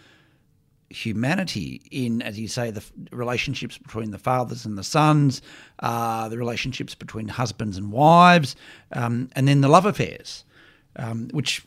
humanity 0.90 1.82
in, 1.92 2.22
as 2.22 2.40
you 2.40 2.48
say, 2.48 2.72
the 2.72 2.80
f- 2.80 2.92
relationships 3.12 3.78
between 3.78 4.12
the 4.12 4.18
fathers 4.18 4.66
and 4.66 4.78
the 4.78 4.84
sons, 4.84 5.42
uh, 5.80 6.30
the 6.30 6.38
relationships 6.38 6.96
between 6.96 7.28
husbands 7.28 7.78
and 7.78 7.92
wives, 7.92 8.56
um, 8.94 9.30
and 9.36 9.48
then 9.48 9.62
the 9.62 9.68
love 9.68 9.86
affairs, 9.86 10.46
um, 10.96 11.30
which 11.32 11.66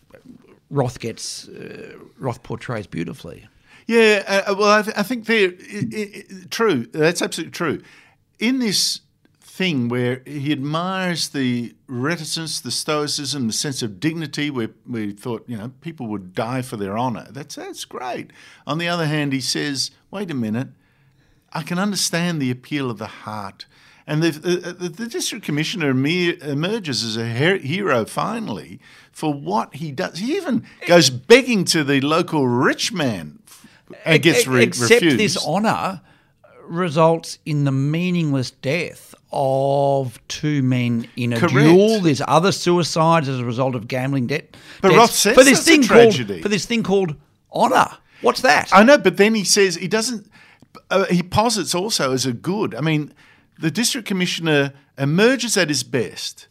Roth 0.70 0.98
gets 0.98 1.48
uh, 1.48 1.96
Roth 2.18 2.42
portrays 2.42 2.86
beautifully. 2.86 3.46
Yeah, 3.86 4.44
uh, 4.48 4.54
well, 4.58 4.78
I, 4.78 4.82
th- 4.82 4.96
I 4.96 5.02
think 5.04 5.26
they're 5.26 5.52
true. 6.50 6.86
That's 6.86 7.22
absolutely 7.22 7.52
true. 7.52 7.82
In 8.40 8.58
this 8.58 9.00
thing 9.40 9.88
where 9.88 10.22
he 10.26 10.52
admires 10.52 11.28
the 11.28 11.74
reticence, 11.86 12.60
the 12.60 12.70
stoicism, 12.70 13.46
the 13.46 13.52
sense 13.52 13.82
of 13.82 13.98
dignity, 13.98 14.50
where 14.50 14.70
we 14.86 15.12
thought 15.12 15.44
you 15.46 15.56
know 15.56 15.72
people 15.80 16.08
would 16.08 16.34
die 16.34 16.62
for 16.62 16.76
their 16.76 16.98
honour. 16.98 17.26
That's 17.30 17.54
that's 17.54 17.84
great. 17.84 18.32
On 18.66 18.78
the 18.78 18.88
other 18.88 19.06
hand, 19.06 19.32
he 19.32 19.40
says, 19.40 19.92
"Wait 20.10 20.30
a 20.30 20.34
minute, 20.34 20.68
I 21.52 21.62
can 21.62 21.78
understand 21.78 22.42
the 22.42 22.50
appeal 22.50 22.90
of 22.90 22.98
the 22.98 23.06
heart." 23.06 23.66
And 24.06 24.22
the, 24.22 24.30
the, 24.30 24.88
the, 24.88 25.06
district 25.08 25.44
commissioner 25.44 25.90
emerges 25.90 27.02
as 27.02 27.16
a 27.16 27.26
her- 27.28 27.58
hero 27.58 28.04
finally 28.04 28.78
for 29.10 29.34
what 29.34 29.74
he 29.74 29.90
does. 29.90 30.18
He 30.18 30.36
even 30.36 30.64
goes 30.86 31.10
begging 31.10 31.64
to 31.66 31.82
the 31.82 32.00
local 32.00 32.46
rich 32.46 32.92
man 32.92 33.40
and 34.04 34.22
gets 34.22 34.46
re- 34.46 34.62
Except 34.62 35.02
refused. 35.02 35.18
this 35.18 35.44
honour 35.44 36.02
results 36.62 37.38
in 37.44 37.64
the 37.64 37.72
meaningless 37.72 38.50
death 38.50 39.14
of 39.32 40.20
two 40.28 40.62
men 40.62 41.08
in 41.16 41.32
a 41.32 41.38
Correct. 41.38 41.54
duel. 41.54 42.00
There's 42.00 42.22
other 42.26 42.52
suicides 42.52 43.28
as 43.28 43.40
a 43.40 43.44
result 43.44 43.74
of 43.74 43.88
gambling 43.88 44.28
debt. 44.28 44.56
But 44.82 44.92
Roth 44.92 45.12
says 45.12 45.34
for 45.34 45.44
this 45.44 45.64
thing 45.64 45.82
tragedy. 45.82 46.34
called 46.34 46.42
for 46.42 46.48
this 46.48 46.66
thing 46.66 46.82
called 46.82 47.16
honour. 47.52 47.88
What's 48.22 48.42
that? 48.42 48.70
I 48.72 48.82
know, 48.82 48.98
but 48.98 49.16
then 49.16 49.34
he 49.34 49.44
says 49.44 49.76
he 49.76 49.88
doesn't. 49.88 50.30
Uh, 50.90 51.04
he 51.06 51.22
posits 51.22 51.74
also 51.74 52.12
as 52.12 52.24
a 52.24 52.32
good. 52.32 52.74
I 52.74 52.80
mean, 52.80 53.12
the 53.58 53.70
district 53.70 54.06
commissioner 54.06 54.72
emerges 54.98 55.56
at 55.56 55.68
his 55.68 55.82
best 55.82 56.48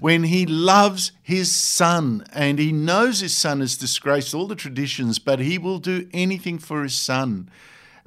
when 0.00 0.24
he 0.24 0.46
loves 0.46 1.12
his 1.22 1.54
son 1.54 2.24
and 2.32 2.58
he 2.58 2.72
knows 2.72 3.20
his 3.20 3.36
son 3.36 3.60
has 3.60 3.76
disgraced 3.76 4.34
all 4.34 4.46
the 4.48 4.56
traditions, 4.56 5.18
but 5.18 5.38
he 5.38 5.58
will 5.58 5.78
do 5.78 6.08
anything 6.12 6.58
for 6.58 6.82
his 6.82 6.94
son. 6.94 7.48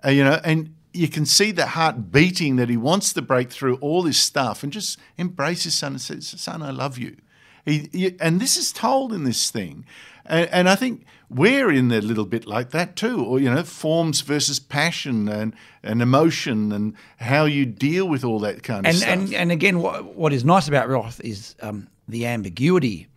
Uh, 0.03 0.09
you 0.09 0.23
know, 0.23 0.39
and 0.43 0.76
you 0.93 1.07
can 1.07 1.26
see 1.26 1.51
the 1.51 1.67
heart 1.67 2.11
beating 2.11 2.55
that 2.57 2.69
he 2.69 2.78
wants 2.78 3.13
to 3.13 3.21
break 3.21 3.49
through 3.51 3.76
all 3.78 4.01
this 4.03 4.17
stuff 4.17 4.63
and 4.63 4.73
just 4.73 4.97
embrace 5.17 5.63
his 5.63 5.76
son 5.76 5.93
and 5.93 6.01
says, 6.01 6.28
"Son, 6.28 6.61
I 6.61 6.71
love 6.71 6.97
you." 6.97 7.17
He, 7.65 7.89
he- 7.91 8.15
and 8.19 8.39
this 8.39 8.57
is 8.57 8.71
told 8.71 9.11
in 9.13 9.23
this 9.23 9.49
thing, 9.49 9.86
and, 10.26 10.49
and 10.49 10.69
I 10.69 10.76
think 10.76 11.05
we're 11.30 11.71
in 11.71 11.91
a 11.91 12.01
little 12.01 12.26
bit 12.26 12.45
like 12.45 12.71
that 12.71 12.95
too, 12.95 13.23
or 13.23 13.39
you 13.39 13.53
know, 13.53 13.63
forms 13.63 14.21
versus 14.21 14.59
passion 14.59 15.28
and, 15.28 15.55
and 15.84 16.01
emotion 16.01 16.71
and 16.71 16.93
how 17.17 17.45
you 17.45 17.65
deal 17.65 18.07
with 18.07 18.23
all 18.23 18.39
that 18.39 18.63
kind 18.63 18.86
of 18.86 18.89
and 18.89 18.97
stuff. 18.97 19.09
and 19.09 19.34
and 19.34 19.51
again, 19.51 19.80
what, 19.80 20.15
what 20.15 20.34
is 20.34 20.45
nice 20.45 20.67
about 20.67 20.88
Roth 20.88 21.19
is 21.21 21.55
um, 21.61 21.88
the 22.07 22.26
ambiguity 22.26 23.07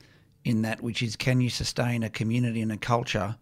in 0.45 0.63
that, 0.63 0.83
which 0.83 1.03
is 1.03 1.17
can 1.17 1.41
you 1.41 1.51
sustain 1.51 2.03
a 2.03 2.11
community 2.11 2.63
and 2.63 2.73
a 2.73 2.77
culture 2.77 3.37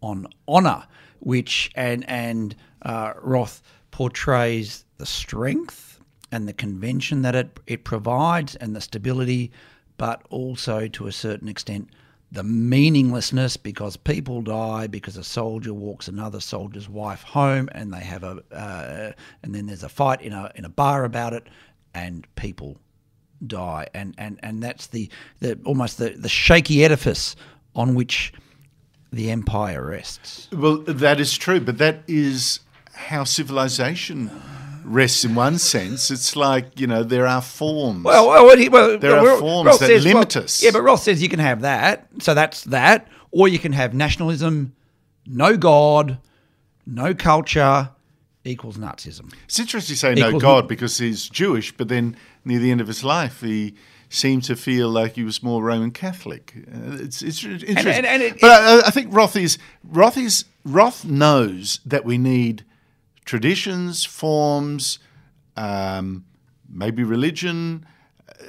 on 0.00 0.26
honour, 0.48 0.86
which 1.20 1.70
and 1.74 2.08
and 2.08 2.56
uh, 2.82 3.12
Roth 3.22 3.62
portrays 3.90 4.84
the 4.98 5.06
strength 5.06 6.00
and 6.32 6.46
the 6.48 6.52
convention 6.52 7.22
that 7.22 7.34
it 7.34 7.60
it 7.66 7.84
provides 7.84 8.56
and 8.56 8.74
the 8.74 8.80
stability, 8.80 9.52
but 9.96 10.22
also 10.30 10.88
to 10.88 11.06
a 11.06 11.12
certain 11.12 11.48
extent 11.48 11.88
the 12.30 12.42
meaninglessness 12.42 13.56
because 13.56 13.96
people 13.96 14.42
die 14.42 14.86
because 14.86 15.16
a 15.16 15.24
soldier 15.24 15.72
walks 15.72 16.08
another 16.08 16.40
soldier's 16.40 16.88
wife 16.88 17.22
home 17.22 17.68
and 17.72 17.92
they 17.92 18.00
have 18.00 18.22
a 18.22 18.42
uh, 18.52 19.12
and 19.42 19.54
then 19.54 19.66
there's 19.66 19.82
a 19.82 19.88
fight 19.88 20.20
in 20.20 20.32
a 20.32 20.52
in 20.54 20.64
a 20.64 20.68
bar 20.68 21.04
about 21.04 21.32
it 21.32 21.46
and 21.94 22.26
people 22.36 22.76
die. 23.46 23.86
And 23.94 24.14
and 24.18 24.38
and 24.42 24.62
that's 24.62 24.88
the 24.88 25.08
the 25.40 25.58
almost 25.64 25.98
the 25.98 26.10
the 26.10 26.28
shaky 26.28 26.84
edifice 26.84 27.36
on 27.74 27.94
which 27.94 28.32
the 29.12 29.30
empire 29.30 29.86
rests. 29.86 30.48
Well, 30.52 30.78
that 30.78 31.20
is 31.20 31.36
true, 31.36 31.60
but 31.60 31.78
that 31.78 32.02
is 32.06 32.60
how 32.92 33.24
civilization 33.24 34.30
rests 34.88 35.24
in 35.24 35.34
one 35.34 35.58
sense. 35.58 36.10
It's 36.10 36.34
like, 36.36 36.78
you 36.80 36.86
know, 36.86 37.02
there 37.02 37.26
are 37.26 37.42
forms. 37.42 38.04
well, 38.04 38.28
well, 38.28 38.56
he, 38.56 38.68
well 38.68 38.98
There 38.98 39.16
are 39.16 39.22
well, 39.22 39.40
forms 39.40 39.66
Roth 39.66 39.80
that 39.80 39.86
says- 39.86 40.04
limit 40.04 40.34
well, 40.34 40.44
us. 40.44 40.62
yeah 40.62 40.70
but 40.72 40.82
Roth 40.82 41.02
says 41.02 41.22
you 41.22 41.28
can 41.28 41.38
have 41.40 41.60
that 41.62 42.06
so 42.20 42.34
that's 42.34 42.64
that 42.64 43.08
or 43.30 43.48
you 43.48 43.58
can 43.58 43.72
have 43.72 43.94
nationalism 43.94 44.74
no 45.26 45.56
god 45.56 46.18
no 46.86 47.14
culture 47.14 47.90
equals 48.44 48.78
nazism 48.78 49.32
it's 49.44 49.58
interesting 49.58 49.92
you 49.92 49.96
say 49.96 50.14
no 50.14 50.38
God 50.38 50.66
because 50.68 50.96
he's 50.98 51.28
Jewish, 51.28 51.76
but 51.76 51.88
then 51.88 52.16
near 52.44 52.58
the 52.58 52.70
end 52.70 52.80
of 52.80 52.86
his 52.86 53.04
life, 53.04 53.40
he 53.42 53.74
seemed 54.08 54.42
to 54.44 54.56
feel 54.56 54.88
like 54.88 55.16
he 55.16 55.22
was 55.24 55.42
more 55.42 55.62
Roman 55.62 55.90
Catholic. 55.90 56.54
Uh, 56.56 56.96
it's, 57.04 57.20
it's 57.20 57.44
interesting. 57.44 57.86
and- 57.92 58.06
and 58.06 58.22
it- 58.22 58.40
but 58.40 58.50
I, 58.50 58.86
I 58.86 58.90
think 58.90 59.08
Roth 59.14 59.36
is, 59.36 59.58
Roth 59.84 60.16
is, 60.16 60.46
Roth 60.64 61.04
knows 61.04 61.80
that 61.84 62.06
we 62.06 62.16
need 62.16 62.64
traditions, 63.28 64.06
forms, 64.06 64.98
um, 65.54 66.24
maybe 66.66 67.04
religion, 67.04 67.84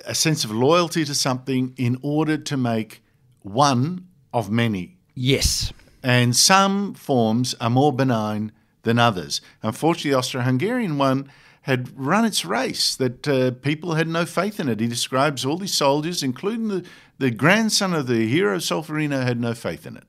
a 0.05 0.15
sense 0.15 0.45
of 0.45 0.51
loyalty 0.51 1.03
to 1.03 1.13
something 1.13 1.73
in 1.75 1.99
order 2.01 2.37
to 2.37 2.55
make 2.55 3.03
one 3.41 4.07
of 4.33 4.49
many. 4.49 4.97
yes 5.15 5.73
And 6.01 6.33
some 6.33 6.93
forms 6.93 7.55
are 7.59 7.69
more 7.69 7.91
benign 7.91 8.53
than 8.83 8.97
others. 8.97 9.41
Unfortunately, 9.61 10.11
the 10.11 10.17
Austro 10.17 10.41
Hungarian 10.41 10.97
one 10.97 11.29
had 11.63 11.89
run 11.99 12.23
its 12.23 12.45
race, 12.45 12.95
that 12.95 13.27
uh, 13.27 13.51
people 13.51 13.95
had 13.95 14.07
no 14.07 14.25
faith 14.25 14.61
in 14.61 14.69
it. 14.69 14.79
He 14.79 14.87
describes 14.87 15.45
all 15.45 15.57
these 15.57 15.75
soldiers, 15.75 16.23
including 16.23 16.69
the, 16.69 16.85
the 17.17 17.31
grandson 17.31 17.93
of 17.93 18.07
the 18.07 18.27
hero 18.27 18.59
Solferino, 18.59 19.23
had 19.23 19.41
no 19.41 19.53
faith 19.53 19.85
in 19.85 19.97
it. 19.97 20.05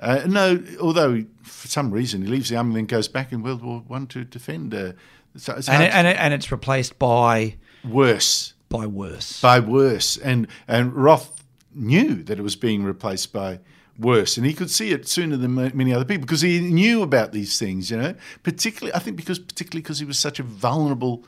Uh, 0.00 0.22
no, 0.26 0.62
although 0.80 1.24
for 1.42 1.68
some 1.68 1.90
reason 1.90 2.22
he 2.22 2.28
leaves 2.28 2.48
the 2.48 2.56
army 2.56 2.78
and 2.78 2.88
goes 2.88 3.06
back 3.06 3.32
in 3.32 3.42
World 3.42 3.62
War 3.62 3.84
One 3.86 4.06
to 4.08 4.24
defend. 4.24 4.74
Uh, 4.74 4.92
so 5.36 5.52
and 5.52 5.82
it, 5.82 5.94
and, 5.94 6.06
it, 6.06 6.16
and 6.18 6.34
it's 6.34 6.50
replaced 6.50 6.98
by 6.98 7.56
worse 7.84 8.54
by 8.70 8.86
worse 8.86 9.40
by 9.40 9.60
worse. 9.60 10.16
And 10.16 10.48
and 10.66 10.94
Roth 10.94 11.44
knew 11.74 12.22
that 12.22 12.38
it 12.38 12.42
was 12.42 12.56
being 12.56 12.82
replaced 12.82 13.32
by 13.32 13.60
worse, 13.98 14.38
and 14.38 14.46
he 14.46 14.54
could 14.54 14.70
see 14.70 14.90
it 14.90 15.06
sooner 15.06 15.36
than 15.36 15.54
many 15.54 15.92
other 15.92 16.06
people 16.06 16.22
because 16.22 16.40
he 16.40 16.60
knew 16.60 17.02
about 17.02 17.32
these 17.32 17.58
things. 17.58 17.90
You 17.90 17.98
know, 17.98 18.14
particularly 18.42 18.94
I 18.94 19.00
think 19.00 19.18
because 19.18 19.38
particularly 19.38 19.82
because 19.82 19.98
he 19.98 20.06
was 20.06 20.18
such 20.18 20.40
a 20.40 20.42
vulnerable 20.42 21.24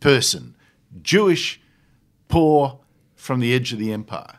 person, 0.00 0.56
Jewish, 1.02 1.60
poor, 2.28 2.80
from 3.14 3.40
the 3.40 3.52
edge 3.52 3.72
of 3.74 3.78
the 3.78 3.92
empire. 3.92 4.38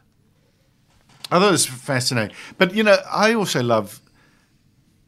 I 1.36 1.40
thought 1.40 1.50
it 1.50 1.52
was 1.52 1.66
fascinating, 1.66 2.36
but 2.58 2.74
you 2.74 2.84
know, 2.84 2.98
I 3.12 3.34
also 3.34 3.62
love. 3.64 4.02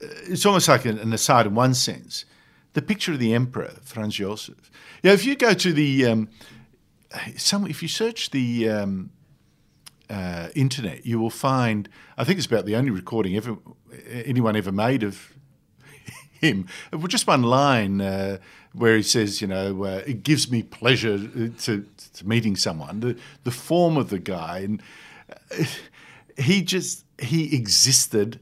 uh, 0.01 0.07
It's 0.27 0.45
almost 0.45 0.67
like 0.67 0.85
an, 0.85 1.13
aside 1.13 1.45
in 1.47 1.55
one 1.55 1.73
sense. 1.73 2.25
The 2.73 2.81
picture 2.81 3.13
of 3.13 3.19
the 3.19 3.33
emperor 3.33 3.73
Franz 3.83 4.15
Josef. 4.15 4.69
Yeah, 5.03 5.13
if 5.13 5.25
you 5.25 5.35
go 5.35 5.53
to 5.53 5.73
the 5.73 6.05
um, 6.05 6.29
some 7.37 7.65
if 7.67 7.81
you 7.81 7.87
search 7.87 8.29
the 8.31 8.69
um, 8.69 9.09
uh, 10.09 10.49
internet, 10.55 11.05
you 11.05 11.19
will 11.19 11.29
find. 11.31 11.89
I 12.17 12.23
think 12.23 12.37
it's 12.37 12.47
about 12.47 12.65
the 12.65 12.75
only 12.75 12.91
recording 12.91 13.35
ever 13.35 13.57
anyone 14.25 14.55
ever 14.55 14.71
made 14.71 15.03
of 15.03 15.33
him. 16.41 16.67
Just 17.07 17.27
one 17.27 17.41
line 17.43 18.01
uh, 18.01 18.37
where 18.73 18.95
he 18.97 19.03
says, 19.03 19.41
"You 19.41 19.47
know, 19.47 19.83
uh, 19.85 20.03
it 20.05 20.23
gives 20.23 20.51
me 20.51 20.61
pleasure 20.63 21.15
uh, 21.15 21.47
to, 21.63 21.85
to 22.13 22.27
meeting 22.27 22.55
someone." 22.55 22.99
The 22.99 23.15
the 23.43 23.51
form 23.51 23.97
of 23.97 24.09
the 24.09 24.19
guy, 24.19 24.59
and 24.59 24.81
uh, 25.51 25.65
he 26.37 26.61
just 26.61 27.05
he 27.19 27.55
existed. 27.55 28.39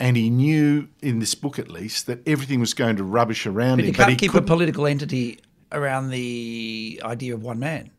And 0.00 0.16
he 0.16 0.30
knew, 0.30 0.88
in 1.00 1.20
this 1.20 1.36
book 1.36 1.60
at 1.60 1.70
least, 1.70 2.06
that 2.08 2.26
everything 2.26 2.58
was 2.58 2.74
going 2.74 2.96
to 2.96 3.04
rubbish 3.04 3.46
around 3.46 3.76
But 3.76 3.84
him. 3.84 3.86
you 3.88 3.92
can't 3.94 4.10
he 4.10 4.16
keep 4.16 4.30
a 4.30 4.32
couldn't- 4.32 4.48
political 4.48 4.84
entity 4.88 5.38
around 5.70 6.10
the 6.10 7.00
idea 7.04 7.34
of 7.34 7.42
one 7.44 7.60
man, 7.60 7.90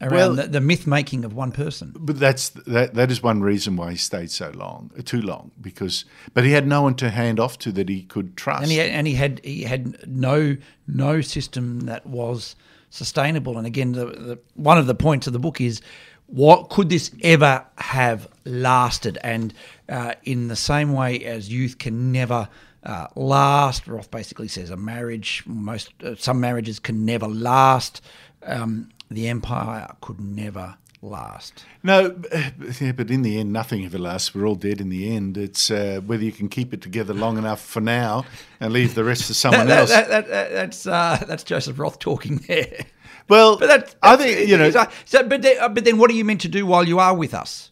around 0.00 0.12
Well- 0.12 0.34
the, 0.36 0.46
the 0.46 0.60
myth 0.62 0.86
making 0.86 1.26
of 1.26 1.34
one 1.34 1.52
person. 1.52 1.92
But 1.98 2.18
that's 2.18 2.48
that. 2.66 2.94
That 2.94 3.10
is 3.10 3.22
one 3.22 3.42
reason 3.42 3.76
why 3.76 3.90
he 3.90 3.96
stayed 3.98 4.30
so 4.30 4.50
long, 4.54 4.92
too 5.04 5.20
long, 5.20 5.50
because. 5.60 6.06
But 6.32 6.44
he 6.44 6.52
had 6.52 6.66
no 6.66 6.80
one 6.80 6.94
to 6.94 7.10
hand 7.10 7.38
off 7.38 7.58
to 7.58 7.72
that 7.72 7.90
he 7.90 8.04
could 8.04 8.34
trust. 8.38 8.62
And 8.62 8.70
he 8.70 8.78
had, 8.78 8.88
and 8.90 9.06
he 9.06 9.14
had 9.14 9.40
he 9.44 9.64
had 9.64 10.08
no 10.08 10.56
no 10.86 11.20
system 11.20 11.80
that 11.80 12.06
was 12.06 12.56
sustainable. 12.88 13.58
And 13.58 13.66
again, 13.66 13.92
the, 13.92 14.06
the 14.06 14.38
one 14.54 14.78
of 14.78 14.86
the 14.86 14.94
points 14.94 15.26
of 15.26 15.34
the 15.34 15.38
book 15.38 15.60
is 15.60 15.82
what 16.26 16.68
could 16.70 16.88
this 16.88 17.10
ever 17.22 17.64
have 17.78 18.28
lasted? 18.44 19.18
And 19.22 19.52
uh, 19.88 20.14
in 20.24 20.48
the 20.48 20.56
same 20.56 20.92
way 20.92 21.24
as 21.24 21.52
youth 21.52 21.78
can 21.78 22.12
never 22.12 22.48
uh, 22.82 23.06
last, 23.16 23.86
Roth 23.88 24.10
basically 24.10 24.48
says 24.48 24.70
a 24.70 24.76
marriage, 24.76 25.42
most 25.46 25.92
uh, 26.04 26.14
some 26.16 26.40
marriages 26.40 26.78
can 26.78 27.04
never 27.04 27.26
last. 27.26 28.00
Um, 28.44 28.90
the 29.10 29.28
empire 29.28 29.88
could 30.00 30.20
never 30.20 30.76
last. 31.02 31.64
no, 31.84 32.16
yeah, 32.80 32.92
but 32.92 33.10
in 33.10 33.22
the 33.22 33.38
end, 33.38 33.52
nothing 33.52 33.84
ever 33.84 33.98
lasts. 33.98 34.34
We're 34.34 34.46
all 34.46 34.54
dead 34.56 34.80
in 34.80 34.88
the 34.88 35.14
end. 35.14 35.36
It's 35.36 35.70
uh, 35.70 36.00
whether 36.06 36.24
you 36.24 36.32
can 36.32 36.48
keep 36.48 36.72
it 36.74 36.80
together 36.82 37.12
long 37.14 37.38
enough 37.38 37.60
for 37.64 37.80
now 37.80 38.24
and 38.60 38.72
leave 38.72 38.94
the 38.94 39.04
rest 39.04 39.26
to 39.28 39.34
someone 39.42 39.66
That- 39.68 39.78
else. 39.78 39.90
that- 39.90 40.08
that- 40.08 40.28
that- 40.28 40.50
that's 40.52 40.86
uh, 40.86 41.24
that's 41.28 41.44
Joseph 41.44 41.78
Roth 41.78 41.98
talking 41.98 42.36
there. 42.48 42.84
Well, 43.28 43.58
But 43.58 43.66
that's, 43.66 43.96
I 44.02 44.16
think 44.16 44.48
you 44.48 44.56
know 44.56 44.70
so, 44.70 45.26
but 45.26 45.42
then, 45.42 45.56
uh, 45.60 45.68
but 45.68 45.84
then, 45.84 45.98
what 45.98 46.10
are 46.10 46.14
you 46.14 46.24
meant 46.24 46.40
to 46.42 46.48
do 46.48 46.66
while 46.66 46.86
you 46.86 46.98
are 46.98 47.14
with 47.14 47.34
us? 47.34 47.70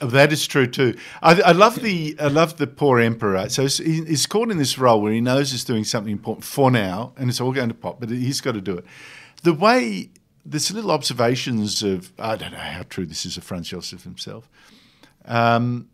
That 0.00 0.32
is 0.32 0.46
true 0.46 0.66
too. 0.66 0.96
I, 1.20 1.40
I 1.42 1.52
love 1.52 1.82
the 1.82 2.16
I 2.18 2.28
love 2.28 2.56
the 2.56 2.66
poor 2.66 2.98
emperor. 3.00 3.48
So 3.50 3.62
he's, 3.64 4.26
caught 4.26 4.50
in 4.50 4.56
this 4.56 4.78
role 4.78 5.02
where 5.02 5.12
he 5.12 5.20
knows 5.20 5.50
he's 5.50 5.64
doing 5.64 5.84
something 5.84 6.12
important 6.12 6.44
for 6.44 6.70
now, 6.70 7.12
and 7.18 7.28
it's 7.28 7.40
all 7.40 7.52
going 7.52 7.68
to 7.68 7.74
pop, 7.74 8.00
but 8.00 8.08
he's 8.08 8.40
got 8.40 8.52
to 8.52 8.62
do 8.62 8.78
it. 8.78 8.86
The 9.42 9.52
way 9.52 10.08
there's 10.46 10.70
little 10.72 10.90
observations 10.90 11.82
of 11.82 12.12
I 12.18 12.36
don't 12.36 12.52
know 12.52 12.58
how 12.58 12.82
true 12.88 13.04
this 13.04 13.26
is 13.26 13.36
of 13.36 13.44
Franz 13.44 13.68
Josef 13.68 14.04
himself, 14.04 14.48
um, 15.26 15.90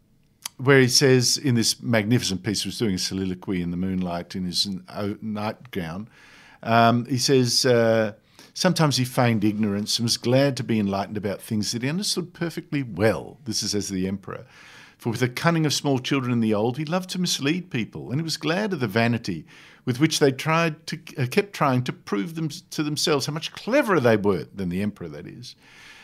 where 0.58 0.80
he 0.80 0.88
says 0.88 1.36
in 1.36 1.56
this 1.56 1.82
magnificent 1.82 2.44
piece, 2.44 2.62
he 2.62 2.68
was 2.68 2.78
doing 2.78 2.94
a 2.94 2.98
soliloquy 2.98 3.60
in 3.60 3.72
the 3.72 3.76
moonlight 3.76 4.36
in 4.36 4.44
his 4.44 4.68
nightgown. 5.20 6.08
Um, 6.62 7.06
he 7.06 7.18
says, 7.18 7.66
uh, 7.66 8.12
Sometimes 8.56 8.96
he 8.96 9.04
feigned 9.04 9.44
ignorance 9.44 9.98
and 9.98 10.04
was 10.06 10.16
glad 10.16 10.56
to 10.56 10.64
be 10.64 10.80
enlightened 10.80 11.18
about 11.18 11.42
things 11.42 11.72
that 11.72 11.82
he 11.82 11.90
understood 11.90 12.32
perfectly 12.32 12.82
well. 12.82 13.36
This 13.44 13.62
is 13.62 13.74
as 13.74 13.90
the 13.90 14.08
emperor. 14.08 14.46
For 14.96 15.10
with 15.10 15.20
the 15.20 15.28
cunning 15.28 15.66
of 15.66 15.74
small 15.74 15.98
children 15.98 16.32
and 16.32 16.42
the 16.42 16.54
old, 16.54 16.78
he 16.78 16.86
loved 16.86 17.10
to 17.10 17.20
mislead 17.20 17.70
people, 17.70 18.10
and 18.10 18.18
he 18.18 18.24
was 18.24 18.38
glad 18.38 18.72
of 18.72 18.80
the 18.80 18.86
vanity 18.86 19.44
with 19.84 20.00
which 20.00 20.20
they 20.20 20.32
tried 20.32 20.86
to, 20.86 20.98
uh, 21.18 21.26
kept 21.26 21.52
trying 21.52 21.84
to 21.84 21.92
prove 21.92 22.34
them 22.34 22.48
to 22.48 22.82
themselves 22.82 23.26
how 23.26 23.34
much 23.34 23.52
cleverer 23.52 24.00
they 24.00 24.16
were 24.16 24.46
than 24.54 24.70
the 24.70 24.80
emperor, 24.80 25.08
that 25.08 25.26
is. 25.26 25.54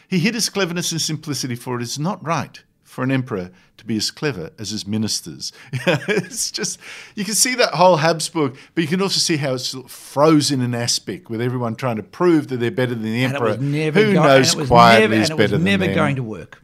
He 0.07 0.19
hid 0.19 0.35
his 0.35 0.51
cleverness 0.51 0.93
and 0.93 1.01
simplicity, 1.01 1.55
for 1.55 1.77
it 1.77 1.83
is 1.83 1.99
not 1.99 2.23
right 2.23 2.63
for 2.93 3.03
an 3.03 3.11
emperor 3.11 3.51
to 3.79 3.87
be 3.87 3.97
as 3.97 4.11
clever 4.11 4.51
as 4.59 4.69
his 4.69 4.87
ministers. 4.87 5.51
it's 5.73 6.51
just, 6.51 6.79
you 7.15 7.25
can 7.25 7.33
see 7.33 7.55
that 7.55 7.73
whole 7.73 7.97
Habsburg, 7.97 8.55
but 8.75 8.83
you 8.83 8.89
can 8.89 9.01
also 9.01 9.19
see 9.19 9.39
how 9.39 9.55
it's 9.55 9.75
frozen 9.89 10.61
in 10.61 10.75
aspect 10.75 11.31
with 11.31 11.41
everyone 11.41 11.75
trying 11.75 11.97
to 11.97 12.03
prove 12.03 12.49
that 12.49 12.59
they're 12.59 12.71
better 12.71 12.95
than 12.95 13.05
the 13.05 13.25
emperor. 13.25 13.57
Who 13.57 14.13
go- 14.13 14.23
knows 14.23 14.55
quietly 14.55 15.17
is 15.17 15.31
never, 15.31 15.43
better 15.43 15.57
than 15.57 15.65
never 15.65 15.87
them. 15.87 15.95
going 15.95 16.17
to 16.17 16.23
work. 16.23 16.63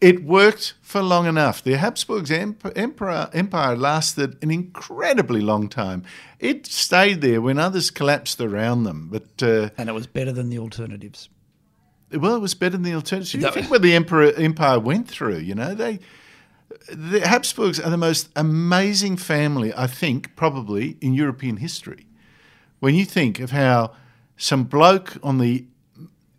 It 0.00 0.24
worked 0.24 0.72
for 0.80 1.02
long 1.02 1.26
enough. 1.26 1.62
The 1.62 1.76
Habsburg's 1.76 2.30
emperor, 2.30 3.28
empire 3.34 3.76
lasted 3.76 4.42
an 4.42 4.50
incredibly 4.50 5.42
long 5.42 5.68
time. 5.68 6.04
It 6.38 6.66
stayed 6.66 7.20
there 7.20 7.42
when 7.42 7.58
others 7.58 7.90
collapsed 7.90 8.40
around 8.40 8.84
them, 8.84 9.10
but 9.12 9.42
uh, 9.42 9.68
And 9.76 9.90
it 9.90 9.92
was 9.92 10.06
better 10.06 10.32
than 10.32 10.48
the 10.48 10.58
alternatives. 10.58 11.28
Well, 12.12 12.34
it 12.34 12.40
was 12.40 12.54
better 12.54 12.72
than 12.72 12.82
the 12.82 12.94
alternatives. 12.94 13.34
You 13.34 13.50
think 13.50 13.70
what 13.70 13.82
the 13.82 13.94
emperor 13.94 14.32
empire 14.32 14.78
went 14.80 15.08
through, 15.08 15.38
you 15.38 15.54
know, 15.54 15.74
they 15.74 16.00
the 16.92 17.26
Habsburgs 17.26 17.78
are 17.78 17.90
the 17.90 17.96
most 17.96 18.28
amazing 18.36 19.16
family, 19.16 19.72
I 19.74 19.86
think, 19.86 20.34
probably 20.36 20.96
in 21.00 21.14
European 21.14 21.58
history. 21.58 22.06
When 22.80 22.94
you 22.94 23.04
think 23.04 23.40
of 23.40 23.50
how 23.50 23.92
some 24.36 24.64
bloke 24.64 25.16
on 25.22 25.38
the 25.38 25.66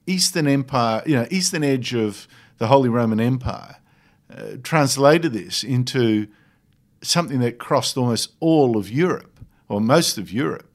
Eastern 0.08 0.48
Empire, 0.48 1.04
you 1.06 1.16
know, 1.16 1.28
eastern 1.30 1.64
edge 1.64 1.94
of 1.94 2.28
the 2.58 2.68
Holy 2.68 2.90
Roman 2.90 3.20
Empire, 3.20 3.78
uh, 4.34 4.58
translated 4.64 5.34
this 5.34 5.64
into 5.64 6.28
something 7.02 7.40
that 7.40 7.60
crossed 7.60 7.98
almost 7.98 8.32
all 8.40 8.78
of 8.78 8.90
Europe 8.90 9.40
or 9.68 9.80
most 9.80 10.18
of 10.18 10.32
Europe. 10.32 10.71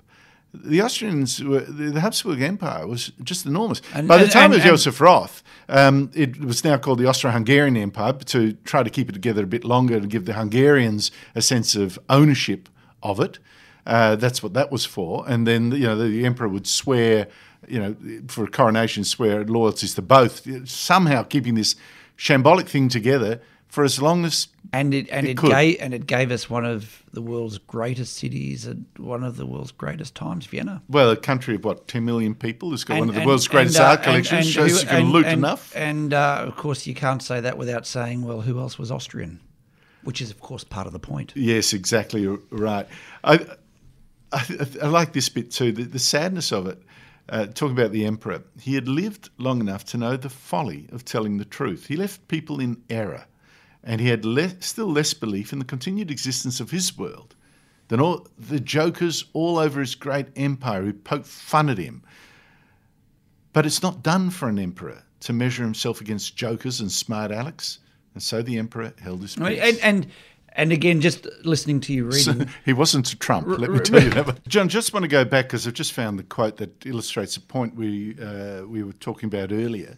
The 0.64 0.80
Austrians, 0.82 1.42
were, 1.42 1.60
the 1.60 2.00
Habsburg 2.00 2.40
Empire 2.40 2.86
was 2.86 3.12
just 3.22 3.46
enormous. 3.46 3.80
And- 3.94 4.08
By 4.08 4.18
the 4.18 4.24
and- 4.24 4.32
time 4.32 4.52
and- 4.52 4.60
of 4.60 4.66
Joseph 4.66 5.00
Roth, 5.00 5.42
um, 5.68 6.10
it 6.14 6.40
was 6.40 6.64
now 6.64 6.76
called 6.78 6.98
the 6.98 7.06
Austro-Hungarian 7.06 7.76
Empire 7.76 8.12
to 8.12 8.52
try 8.64 8.82
to 8.82 8.90
keep 8.90 9.08
it 9.08 9.12
together 9.12 9.42
a 9.44 9.46
bit 9.46 9.64
longer 9.64 10.00
to 10.00 10.06
give 10.06 10.24
the 10.24 10.34
Hungarians 10.34 11.10
a 11.34 11.42
sense 11.42 11.74
of 11.76 11.98
ownership 12.08 12.68
of 13.02 13.20
it. 13.20 13.38
Uh, 13.86 14.16
that's 14.16 14.42
what 14.42 14.52
that 14.54 14.72
was 14.72 14.84
for. 14.84 15.24
And 15.28 15.46
then 15.46 15.70
you 15.72 15.86
know 15.86 15.96
the, 15.96 16.08
the 16.08 16.24
emperor 16.26 16.48
would 16.48 16.66
swear, 16.66 17.28
you 17.68 17.78
know, 17.78 17.96
for 18.28 18.44
a 18.44 18.48
coronation, 18.48 19.04
swear 19.04 19.44
loyalties 19.44 19.94
to 19.94 20.02
both, 20.02 20.46
somehow 20.68 21.22
keeping 21.22 21.54
this 21.54 21.76
shambolic 22.18 22.66
thing 22.68 22.88
together 22.88 23.40
for 23.68 23.84
as 23.84 24.00
long 24.02 24.24
as 24.24 24.48
And 24.78 24.92
it 24.94 25.08
and 25.10 25.26
It 25.26 25.30
it, 25.30 25.36
gave 25.40 25.76
and 25.80 25.94
it 25.94 26.06
gave 26.06 26.30
us 26.30 26.50
one 26.50 26.64
of 26.64 27.02
the 27.12 27.22
world's 27.22 27.58
greatest 27.58 28.16
cities 28.16 28.66
at 28.66 28.76
one 28.98 29.22
of 29.24 29.36
the 29.36 29.46
world's 29.46 29.72
greatest 29.72 30.14
times, 30.14 30.46
Vienna. 30.46 30.82
well, 30.88 31.10
a 31.10 31.16
country 31.16 31.54
of 31.54 31.64
what 31.64 31.88
ten 31.88 32.04
million 32.04 32.34
people 32.34 32.70
has 32.72 32.84
got 32.84 32.98
one 32.98 33.08
of 33.08 33.14
the 33.14 33.20
and- 33.22 33.28
world's 33.28 33.48
greatest 33.48 33.76
and, 33.76 33.84
uh, 33.84 33.88
art 33.90 34.02
collections. 34.02 34.46
and 34.46 34.54
shows 34.54 34.72
who- 34.72 34.80
you 34.80 34.86
can 34.86 35.00
and- 35.02 35.10
loot 35.12 35.26
and- 35.26 35.38
enough. 35.38 35.72
And 35.74 36.12
uh, 36.12 36.44
of 36.46 36.56
course, 36.56 36.86
you 36.86 36.94
can't 36.94 37.22
say 37.22 37.40
that 37.40 37.56
without 37.56 37.86
saying, 37.86 38.22
well, 38.22 38.42
who 38.42 38.58
else 38.60 38.78
was 38.78 38.90
Austrian? 38.92 39.40
Which 40.04 40.20
is, 40.20 40.30
of 40.30 40.40
course, 40.40 40.62
part 40.62 40.86
of 40.86 40.92
the 40.92 41.00
point. 41.00 41.32
Yes, 41.34 41.72
exactly 41.72 42.26
right. 42.50 42.86
I, 43.24 43.44
I, 44.32 44.66
I 44.82 44.86
like 44.86 45.12
this 45.12 45.28
bit 45.28 45.50
too. 45.50 45.72
The, 45.72 45.84
the 45.84 45.98
sadness 45.98 46.52
of 46.52 46.66
it. 46.66 46.82
Uh, 47.28 47.44
talking 47.46 47.76
about 47.76 47.90
the 47.90 48.04
emperor, 48.04 48.40
he 48.60 48.74
had 48.76 48.86
lived 48.86 49.30
long 49.38 49.58
enough 49.60 49.84
to 49.84 49.96
know 49.96 50.16
the 50.16 50.28
folly 50.28 50.86
of 50.92 51.04
telling 51.04 51.38
the 51.38 51.44
truth. 51.44 51.86
He 51.88 51.96
left 51.96 52.28
people 52.28 52.60
in 52.60 52.76
error, 52.88 53.26
and 53.86 54.00
he 54.00 54.08
had 54.08 54.24
le- 54.24 54.60
still 54.60 54.90
less 54.90 55.14
belief 55.14 55.52
in 55.52 55.60
the 55.60 55.64
continued 55.64 56.10
existence 56.10 56.60
of 56.60 56.72
his 56.72 56.98
world 56.98 57.34
than 57.88 58.00
all 58.00 58.26
the 58.36 58.58
jokers 58.58 59.24
all 59.32 59.58
over 59.58 59.80
his 59.80 59.94
great 59.94 60.26
empire 60.34 60.82
who 60.82 60.92
poked 60.92 61.26
fun 61.26 61.70
at 61.70 61.78
him. 61.78 62.02
But 63.52 63.64
it's 63.64 63.82
not 63.82 64.02
done 64.02 64.30
for 64.30 64.48
an 64.48 64.58
emperor 64.58 65.04
to 65.20 65.32
measure 65.32 65.62
himself 65.62 66.00
against 66.00 66.36
jokers 66.36 66.80
and 66.80 66.90
smart 66.90 67.30
Alex, 67.30 67.78
and 68.12 68.22
so 68.22 68.42
the 68.42 68.58
emperor 68.58 68.92
held 69.00 69.22
his 69.22 69.36
peace. 69.36 69.60
And, 69.60 69.78
and 69.82 70.06
and 70.58 70.72
again, 70.72 71.00
just 71.00 71.26
listening 71.44 71.80
to 71.82 71.92
you 71.92 72.06
reading, 72.06 72.48
he 72.64 72.72
wasn't 72.72 73.12
a 73.12 73.18
Trump, 73.18 73.46
let 73.46 73.70
me 73.70 73.78
tell 73.78 74.02
you 74.02 74.10
that. 74.10 74.46
John, 74.48 74.68
just 74.68 74.92
want 74.92 75.04
to 75.04 75.08
go 75.08 75.24
back 75.24 75.46
because 75.46 75.66
I've 75.66 75.74
just 75.74 75.92
found 75.92 76.18
the 76.18 76.22
quote 76.22 76.56
that 76.56 76.84
illustrates 76.84 77.36
a 77.36 77.40
point 77.40 77.76
we 77.76 78.18
uh, 78.20 78.62
we 78.62 78.82
were 78.82 78.94
talking 78.94 79.28
about 79.28 79.52
earlier. 79.52 79.96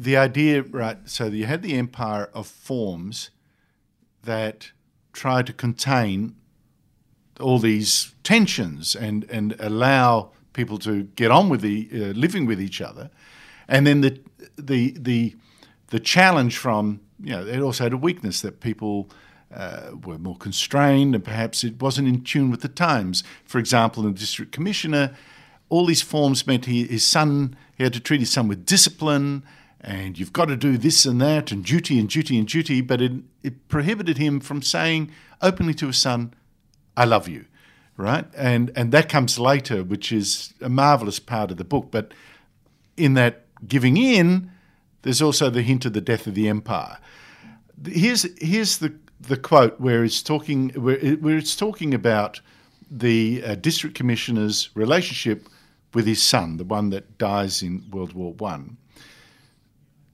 The 0.00 0.16
idea, 0.16 0.62
right? 0.62 0.98
So 1.06 1.26
you 1.26 1.46
had 1.46 1.62
the 1.62 1.74
empire 1.74 2.30
of 2.32 2.46
forms 2.46 3.30
that 4.22 4.70
tried 5.12 5.46
to 5.46 5.52
contain 5.52 6.36
all 7.40 7.58
these 7.58 8.14
tensions 8.22 8.94
and 8.94 9.24
and 9.24 9.56
allow 9.58 10.30
people 10.52 10.78
to 10.78 11.02
get 11.16 11.32
on 11.32 11.48
with 11.48 11.62
the 11.62 11.88
uh, 11.92 11.96
living 12.14 12.46
with 12.46 12.60
each 12.60 12.80
other, 12.80 13.10
and 13.66 13.86
then 13.88 14.00
the 14.00 14.20
the 14.56 14.94
the 14.96 15.34
the 15.88 15.98
challenge 15.98 16.56
from 16.58 17.00
you 17.20 17.32
know 17.32 17.44
it 17.44 17.60
also 17.60 17.82
had 17.82 17.92
a 17.92 17.96
weakness 17.96 18.40
that 18.40 18.60
people 18.60 19.10
uh, 19.52 19.90
were 20.04 20.18
more 20.18 20.36
constrained 20.36 21.14
and 21.14 21.24
perhaps 21.24 21.64
it 21.64 21.82
wasn't 21.82 22.06
in 22.06 22.22
tune 22.22 22.52
with 22.52 22.60
the 22.60 22.68
times. 22.68 23.24
For 23.44 23.58
example, 23.58 24.06
in 24.06 24.12
the 24.12 24.20
district 24.20 24.52
commissioner, 24.52 25.16
all 25.68 25.86
these 25.86 26.02
forms 26.02 26.46
meant 26.46 26.66
he, 26.66 26.86
his 26.86 27.04
son 27.04 27.56
he 27.76 27.82
had 27.82 27.92
to 27.94 28.00
treat 28.00 28.20
his 28.20 28.30
son 28.30 28.46
with 28.46 28.64
discipline. 28.64 29.42
And 29.80 30.18
you've 30.18 30.32
got 30.32 30.46
to 30.46 30.56
do 30.56 30.76
this 30.76 31.06
and 31.06 31.20
that, 31.20 31.52
and 31.52 31.64
duty 31.64 31.98
and 31.98 32.08
duty 32.08 32.36
and 32.36 32.48
duty, 32.48 32.80
but 32.80 33.00
it, 33.00 33.12
it 33.42 33.68
prohibited 33.68 34.18
him 34.18 34.40
from 34.40 34.60
saying 34.60 35.12
openly 35.40 35.74
to 35.74 35.86
his 35.86 35.98
son, 35.98 36.34
I 36.96 37.04
love 37.04 37.28
you, 37.28 37.44
right? 37.96 38.26
And 38.36 38.72
and 38.74 38.90
that 38.92 39.08
comes 39.08 39.38
later, 39.38 39.84
which 39.84 40.10
is 40.10 40.52
a 40.60 40.68
marvelous 40.68 41.20
part 41.20 41.52
of 41.52 41.58
the 41.58 41.64
book. 41.64 41.88
But 41.92 42.12
in 42.96 43.14
that 43.14 43.46
giving 43.68 43.96
in, 43.96 44.50
there's 45.02 45.22
also 45.22 45.48
the 45.48 45.62
hint 45.62 45.84
of 45.84 45.92
the 45.92 46.00
death 46.00 46.26
of 46.26 46.34
the 46.34 46.48
empire. 46.48 46.98
Here's 47.86 48.26
here's 48.42 48.78
the 48.78 48.94
the 49.20 49.36
quote 49.36 49.80
where 49.80 50.02
it's 50.02 50.22
talking 50.22 50.70
where, 50.70 50.98
it, 50.98 51.22
where 51.22 51.36
it's 51.36 51.54
talking 51.54 51.94
about 51.94 52.40
the 52.90 53.44
uh, 53.44 53.54
district 53.54 53.94
commissioner's 53.94 54.70
relationship 54.74 55.48
with 55.94 56.06
his 56.06 56.22
son, 56.22 56.56
the 56.56 56.64
one 56.64 56.90
that 56.90 57.16
dies 57.18 57.62
in 57.62 57.84
World 57.92 58.12
War 58.12 58.32
One 58.34 58.76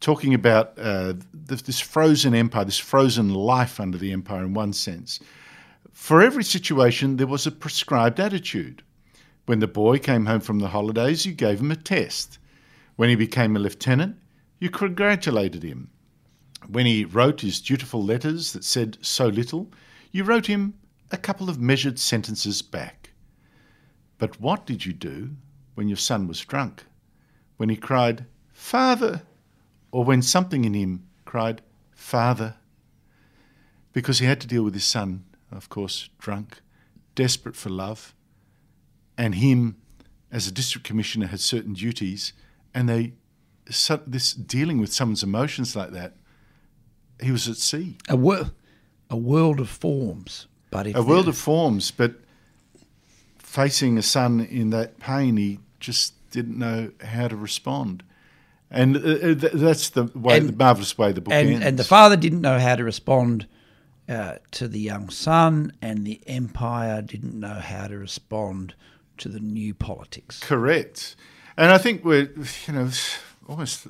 talking 0.00 0.34
about 0.34 0.78
uh, 0.78 1.14
this 1.32 1.80
frozen 1.80 2.34
empire, 2.34 2.64
this 2.64 2.78
frozen 2.78 3.32
life 3.32 3.80
under 3.80 3.98
the 3.98 4.12
empire 4.12 4.44
in 4.44 4.54
one 4.54 4.72
sense. 4.72 5.20
For 5.92 6.20
every 6.20 6.44
situation, 6.44 7.16
there 7.16 7.26
was 7.26 7.46
a 7.46 7.52
prescribed 7.52 8.20
attitude. 8.20 8.82
When 9.46 9.60
the 9.60 9.68
boy 9.68 9.98
came 9.98 10.26
home 10.26 10.40
from 10.40 10.58
the 10.58 10.68
holidays, 10.68 11.24
you 11.24 11.32
gave 11.32 11.60
him 11.60 11.70
a 11.70 11.76
test. 11.76 12.38
When 12.96 13.08
he 13.08 13.16
became 13.16 13.56
a 13.56 13.60
lieutenant, 13.60 14.16
you 14.58 14.70
congratulated 14.70 15.62
him. 15.62 15.90
When 16.68 16.86
he 16.86 17.04
wrote 17.04 17.42
his 17.42 17.60
dutiful 17.60 18.02
letters 18.02 18.52
that 18.52 18.64
said 18.64 18.98
so 19.02 19.28
little, 19.28 19.70
you 20.12 20.24
wrote 20.24 20.46
him 20.46 20.74
a 21.10 21.16
couple 21.16 21.50
of 21.50 21.60
measured 21.60 21.98
sentences 21.98 22.62
back. 22.62 23.10
But 24.18 24.40
what 24.40 24.64
did 24.64 24.86
you 24.86 24.92
do 24.92 25.30
when 25.74 25.88
your 25.88 25.96
son 25.96 26.26
was 26.26 26.40
drunk? 26.40 26.84
When 27.56 27.68
he 27.68 27.76
cried, 27.76 28.26
Father, 28.52 29.22
or 29.94 30.02
when 30.02 30.20
something 30.20 30.64
in 30.64 30.74
him 30.74 31.06
cried, 31.24 31.62
Father, 31.92 32.56
because 33.92 34.18
he 34.18 34.26
had 34.26 34.40
to 34.40 34.46
deal 34.48 34.64
with 34.64 34.74
his 34.74 34.82
son, 34.82 35.24
of 35.52 35.68
course, 35.68 36.08
drunk, 36.18 36.58
desperate 37.14 37.54
for 37.54 37.70
love, 37.70 38.12
and 39.16 39.36
him, 39.36 39.76
as 40.32 40.48
a 40.48 40.50
district 40.50 40.84
commissioner, 40.84 41.28
had 41.28 41.38
certain 41.38 41.74
duties, 41.74 42.32
and 42.74 42.88
they, 42.88 43.12
so, 43.70 44.00
this 44.04 44.32
dealing 44.32 44.80
with 44.80 44.92
someone's 44.92 45.22
emotions 45.22 45.76
like 45.76 45.92
that, 45.92 46.14
he 47.22 47.30
was 47.30 47.46
at 47.48 47.56
sea. 47.56 47.96
a, 48.08 48.16
wor- 48.16 48.50
a 49.08 49.16
world 49.16 49.60
of 49.60 49.68
forms. 49.68 50.48
But 50.72 50.88
A 50.92 51.02
world 51.04 51.28
of 51.28 51.38
forms, 51.38 51.92
but 51.92 52.16
facing 53.38 53.96
a 53.96 54.02
son 54.02 54.40
in 54.40 54.70
that 54.70 54.98
pain, 54.98 55.36
he 55.36 55.60
just 55.78 56.14
didn't 56.32 56.58
know 56.58 56.90
how 57.00 57.28
to 57.28 57.36
respond. 57.36 58.02
And 58.74 58.96
uh, 58.96 59.00
uh, 59.00 59.34
th- 59.34 59.52
that's 59.54 59.90
the 59.90 60.04
way, 60.14 60.36
And- 60.38 60.48
the 60.50 60.56
marvelous 60.56 60.98
way 60.98 61.12
the 61.12 61.20
book 61.20 61.32
and, 61.32 61.48
ends. 61.48 61.64
and 61.64 61.78
the 61.78 61.84
father 61.84 62.16
didn't 62.16 62.40
know 62.40 62.58
how 62.58 62.76
to 62.76 62.84
respond 62.84 63.46
uh, 64.08 64.34
to 64.50 64.68
the 64.68 64.80
young 64.80 65.08
son, 65.10 65.72
and 65.80 66.04
the 66.04 66.20
empire 66.26 67.00
didn't 67.00 67.38
know 67.38 67.54
how 67.54 67.86
to 67.86 67.96
respond 67.96 68.74
to 69.18 69.28
the 69.28 69.40
new 69.40 69.72
politics. 69.74 70.40
Correct. 70.40 71.16
And 71.56 71.70
I 71.70 71.78
think 71.78 72.04
we're, 72.04 72.30
you 72.66 72.72
know, 72.74 72.90
almost 73.48 73.86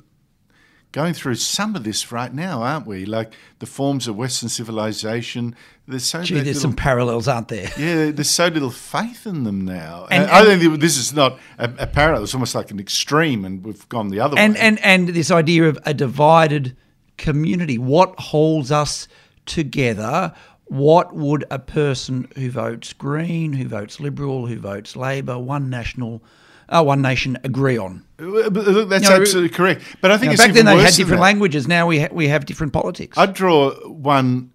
going 0.95 1.13
through 1.13 1.35
some 1.35 1.75
of 1.75 1.83
this 1.83 2.09
right 2.09 2.33
now, 2.33 2.63
aren't 2.63 2.87
we? 2.87 3.05
Like 3.05 3.33
the 3.59 3.65
forms 3.65 4.07
of 4.07 4.15
Western 4.15 4.47
civilization. 4.47 5.53
There's 5.85 6.05
so 6.05 6.23
Gee, 6.23 6.35
there's 6.35 6.47
little- 6.47 6.61
some 6.61 6.73
parallels, 6.73 7.27
aren't 7.27 7.49
there? 7.49 7.69
yeah, 7.77 8.11
there's 8.11 8.29
so 8.29 8.47
little 8.47 8.71
faith 8.71 9.27
in 9.27 9.43
them 9.43 9.65
now. 9.65 10.07
And- 10.09 10.23
And, 10.23 10.31
I 10.31 10.57
think 10.57 10.79
this 10.79 10.95
is 10.95 11.13
not 11.13 11.37
a, 11.59 11.69
a 11.79 11.87
parallel. 11.87 12.23
It's 12.23 12.33
almost 12.33 12.55
like 12.55 12.71
an 12.71 12.79
extreme, 12.79 13.43
and 13.43 13.61
we've 13.65 13.87
gone 13.89 14.07
the 14.07 14.21
other 14.21 14.39
and 14.39 14.53
way. 14.53 14.59
and 14.61 14.79
and 14.85 15.09
this 15.09 15.31
idea 15.31 15.65
of 15.65 15.77
a 15.85 15.93
divided 15.93 16.77
community 17.17 17.77
what 17.77 18.17
holds 18.17 18.71
us 18.71 19.09
together 19.45 20.33
what 20.65 21.13
would 21.13 21.45
a 21.51 21.59
person 21.59 22.27
who 22.35 22.49
votes 22.49 22.91
green 22.93 23.53
who 23.53 23.67
votes 23.67 23.99
liberal 23.99 24.47
who 24.47 24.59
votes 24.59 24.95
labor 24.95 25.37
one 25.37 25.69
national 25.69 26.21
uh, 26.69 26.83
one 26.83 27.01
nation 27.01 27.37
agree 27.43 27.77
on 27.77 28.03
Uh, 28.19 28.25
look, 28.25 28.89
that's 28.89 29.03
You 29.03 29.09
know, 29.09 29.15
absolutely 29.15 29.49
correct. 29.49 29.83
But 30.01 30.11
I 30.11 30.17
think 30.17 30.29
Now, 30.29 30.33
it's 30.33 30.43
back 30.43 30.53
then 30.53 30.65
they 30.65 30.77
had 30.77 30.93
different 30.93 31.21
languages 31.21 31.67
now 31.67 31.87
we 31.87 31.99
ha- 31.99 32.09
we 32.11 32.27
have 32.27 32.45
different 32.45 32.73
politics 32.73 33.17
I'd 33.17 33.33
draw 33.33 33.71
one 33.87 34.51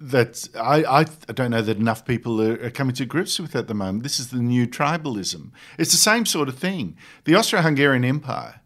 that 0.00 0.48
I, 0.54 0.84
I, 0.84 1.32
don't 1.32 1.52
know 1.52 1.62
that 1.62 1.78
enough 1.78 2.04
people 2.04 2.42
are, 2.42 2.62
are 2.64 2.70
coming 2.70 2.94
to 2.96 3.06
grips 3.06 3.40
with 3.40 3.56
at 3.56 3.68
the 3.68 3.74
moment. 3.74 4.02
This 4.02 4.20
is 4.20 4.28
the 4.28 4.38
new 4.38 4.66
tribalism. 4.66 5.50
It's 5.78 5.92
the 5.92 5.96
same 5.96 6.26
sort 6.26 6.48
of 6.48 6.58
thing. 6.58 6.96
The 7.24 7.34
Austro-Hungarian 7.34 8.04
Empire, 8.04 8.60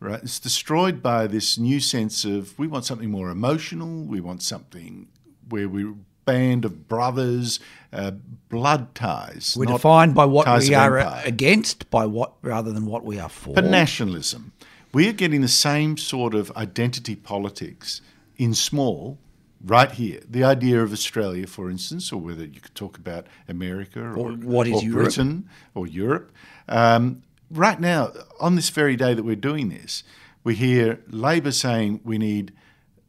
right, 0.00 0.22
is 0.22 0.38
destroyed 0.38 1.02
by 1.02 1.26
this 1.26 1.56
new 1.56 1.80
sense 1.80 2.26
of 2.26 2.58
we 2.58 2.66
want 2.66 2.84
something 2.84 3.10
more 3.10 3.30
emotional. 3.30 4.04
We 4.04 4.20
want 4.20 4.42
something 4.42 5.08
where 5.48 5.68
we're 5.68 5.92
a 5.92 5.96
band 6.24 6.64
of 6.64 6.88
brothers, 6.88 7.58
uh, 7.92 8.12
blood 8.48 8.94
ties. 8.94 9.54
we're 9.56 9.66
not 9.66 9.74
defined 9.74 10.14
by 10.14 10.24
what 10.24 10.46
we 10.46 10.74
are 10.74 10.98
empire. 10.98 11.22
against 11.24 11.90
by 11.90 12.06
what 12.06 12.34
rather 12.42 12.72
than 12.72 12.86
what 12.86 13.04
we 13.04 13.18
are 13.18 13.28
for 13.28 13.54
But 13.54 13.64
nationalism. 13.64 14.52
We 14.92 15.08
are 15.08 15.12
getting 15.12 15.40
the 15.40 15.48
same 15.48 15.96
sort 15.96 16.34
of 16.34 16.50
identity 16.56 17.16
politics 17.16 18.02
in 18.36 18.54
small 18.54 19.18
right 19.64 19.90
here. 19.90 20.20
The 20.28 20.44
idea 20.44 20.82
of 20.82 20.92
Australia, 20.92 21.46
for 21.46 21.70
instance, 21.70 22.12
or 22.12 22.20
whether 22.20 22.44
you 22.44 22.60
could 22.60 22.74
talk 22.74 22.98
about 22.98 23.26
America 23.48 24.00
or, 24.00 24.16
Or 24.16 24.32
what 24.32 24.66
is 24.66 24.82
or 24.82 24.84
Europe. 24.84 25.04
Britain 25.04 25.48
or 25.74 25.86
Europe. 25.86 26.32
Um, 26.68 27.22
right 27.50 27.80
now, 27.80 28.12
on 28.40 28.56
this 28.56 28.70
very 28.70 28.96
day 28.96 29.14
that 29.14 29.22
we're 29.24 29.36
doing 29.36 29.68
this, 29.68 30.02
we 30.44 30.54
hear 30.54 31.00
Labor 31.08 31.52
saying 31.52 32.00
we 32.04 32.18
need 32.18 32.52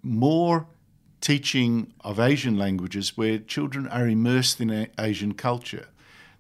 more 0.02 0.68
teaching 1.24 1.94
of 2.02 2.20
Asian 2.20 2.58
languages 2.58 3.16
where 3.16 3.38
children 3.38 3.88
are 3.88 4.10
immersed 4.10 4.60
in 4.60 4.90
Asian 5.00 5.34
culture. 5.34 5.88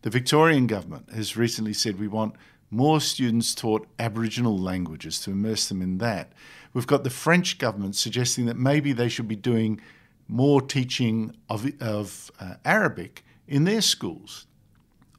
The 0.01 0.09
Victorian 0.09 0.67
government 0.67 1.09
has 1.13 1.37
recently 1.37 1.71
said 1.71 1.97
we 1.97 2.09
want 2.09 2.35
more 2.69 2.99
students 2.99 3.55
taught 3.55 3.87
Aboriginal 3.97 4.59
languages 4.59 5.21
to 5.21 5.31
immerse 5.31 5.69
them 5.69 5.81
in 5.81 5.99
that. 5.99 6.33
We've 6.73 6.85
got 6.85 7.05
the 7.05 7.09
French 7.09 7.59
government 7.59 7.95
suggesting 7.95 8.45
that 8.47 8.57
maybe 8.57 8.91
they 8.91 9.07
should 9.07 9.27
be 9.27 9.37
doing 9.37 9.79
more 10.27 10.61
teaching 10.61 11.33
of, 11.49 11.65
of 11.79 12.29
uh, 12.41 12.55
Arabic 12.65 13.23
in 13.47 13.63
their 13.63 13.81
schools. 13.81 14.47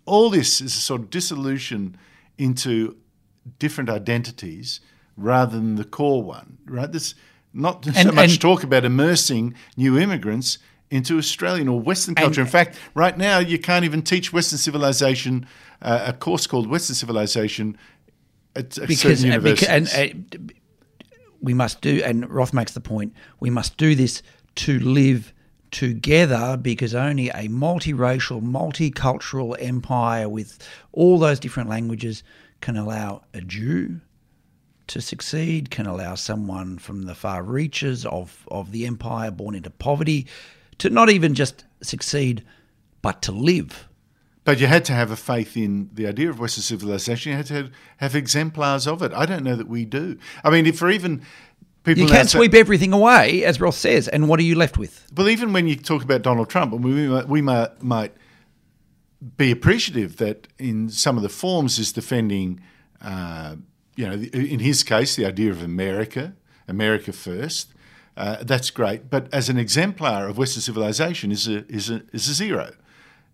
All 0.05 0.29
this 0.29 0.61
is 0.61 0.75
a 0.75 0.81
sort 0.81 1.01
of 1.01 1.11
dissolution 1.11 1.97
into 2.37 2.99
different 3.59 3.89
identities 3.89 4.81
rather 5.17 5.57
than 5.57 5.77
the 5.77 5.85
core 5.85 6.23
one, 6.23 6.59
right? 6.67 6.93
There's 6.93 7.15
not 7.55 7.85
so 7.85 8.13
much 8.13 8.33
and- 8.33 8.41
talk 8.41 8.65
about 8.65 8.85
immersing 8.85 9.55
new 9.77 9.99
immigrants 9.99 10.59
into 10.91 11.19
Australian 11.19 11.69
or 11.69 11.81
Western 11.81 12.15
culture. 12.15 12.41
In 12.41 12.47
fact, 12.47 12.79
right 12.95 13.17
now 13.17 13.39
you 13.39 13.59
can't 13.59 13.85
even 13.85 14.03
teach 14.03 14.33
Western 14.33 14.59
civilization, 14.59 15.47
uh, 15.81 16.05
a 16.07 16.13
course 16.13 16.47
called 16.47 16.69
Western 16.69 16.95
civilization 16.95 17.77
at, 18.55 18.79
at 18.79 18.89
because 18.89 19.19
certain 19.19 19.31
uh, 19.31 19.35
universities. 19.35 19.69
and 19.69 20.37
uh, 20.37 20.39
we 21.41 21.55
must 21.55 21.81
do 21.81 22.03
and 22.05 22.29
Roth 22.31 22.53
makes 22.53 22.73
the 22.73 22.81
point 22.81 23.13
we 23.41 23.51
must 23.51 23.77
do 23.77 23.95
this 23.95 24.23
to 24.57 24.79
live 24.79 25.33
together 25.71 26.57
because 26.57 26.95
only 26.95 27.29
a 27.31 27.49
multiracial 27.49 28.41
multicultural 28.41 29.57
empire 29.59 30.29
with 30.29 30.59
all 30.93 31.19
those 31.19 31.41
different 31.41 31.69
languages 31.69 32.23
can 32.61 32.77
allow 32.77 33.23
a 33.35 33.41
Jew 33.41 34.01
to 34.89 35.01
succeed 35.01 35.71
can 35.71 35.87
allow 35.87 36.15
someone 36.15 36.79
from 36.79 37.03
the 37.03 37.15
far 37.15 37.43
reaches 37.43 38.05
of, 38.07 38.47
of 38.51 38.71
the 38.73 38.87
empire 38.87 39.31
born 39.31 39.55
into 39.55 39.71
poverty 39.71 40.27
to 40.79 40.91
not 40.91 41.09
even 41.11 41.35
just 41.35 41.65
succeed 41.83 42.45
but 43.03 43.23
to 43.23 43.33
live 43.33 43.89
But 44.45 44.61
you 44.61 44.67
had 44.67 44.85
to 44.87 44.93
have 44.93 45.11
a 45.11 45.17
faith 45.17 45.57
in 45.57 45.89
the 45.95 46.07
idea 46.07 46.29
of 46.31 46.39
Western 46.39 46.63
civilization. 46.63 47.31
You 47.33 47.37
had 47.39 47.47
to 47.47 47.71
have 47.99 48.15
exemplars 48.15 48.87
of 48.87 49.03
it. 49.03 49.13
I 49.15 49.25
don't 49.27 49.43
know 49.43 49.57
that 49.57 49.69
we 49.69 49.85
do. 49.87 50.19
I 50.43 50.51
mean, 50.51 50.67
if 50.67 50.79
for 50.79 50.91
even 50.91 51.23
people 51.83 52.03
you 52.03 52.09
can't 52.09 52.29
say- 52.29 52.39
sweep 52.39 52.55
everything 52.55 52.93
away 52.93 53.45
as 53.45 53.59
Roth 53.61 53.77
says 53.77 54.09
and 54.09 54.29
what 54.29 54.39
are 54.41 54.43
you 54.43 54.55
left 54.55 54.77
with 54.77 55.07
Well, 55.17 55.29
even 55.29 55.53
when 55.55 55.67
you 55.67 55.77
talk 55.77 56.03
about 56.03 56.23
Donald 56.23 56.51
Trump, 56.51 56.73
and 56.75 56.85
we 56.85 57.09
might, 57.09 57.29
we 57.29 57.41
might, 57.43 57.83
might 57.83 58.13
be 59.37 59.51
appreciative 59.51 60.17
that 60.19 60.49
in 60.59 60.89
some 60.91 61.17
of 61.17 61.23
the 61.23 61.29
forms 61.31 61.79
is 61.79 61.93
defending, 61.93 62.61
uh, 63.01 63.57
you 63.97 64.07
know, 64.07 64.15
in 64.33 64.61
his 64.61 64.83
case, 64.83 65.17
the 65.17 65.27
idea 65.27 65.51
of 65.51 65.63
America, 65.63 66.35
America 66.69 67.13
first. 67.13 67.71
Uh, 68.17 68.37
that's 68.45 68.71
great, 68.71 69.11
but 69.11 69.27
as 69.35 69.49
an 69.49 69.59
exemplar 69.59 70.29
of 70.29 70.39
Western 70.39 70.63
civilization, 70.63 71.33
is 71.33 71.49
a 71.49 71.67
is 71.73 71.91
a 71.91 72.03
is 72.13 72.29
a 72.29 72.35
zero. 72.35 72.73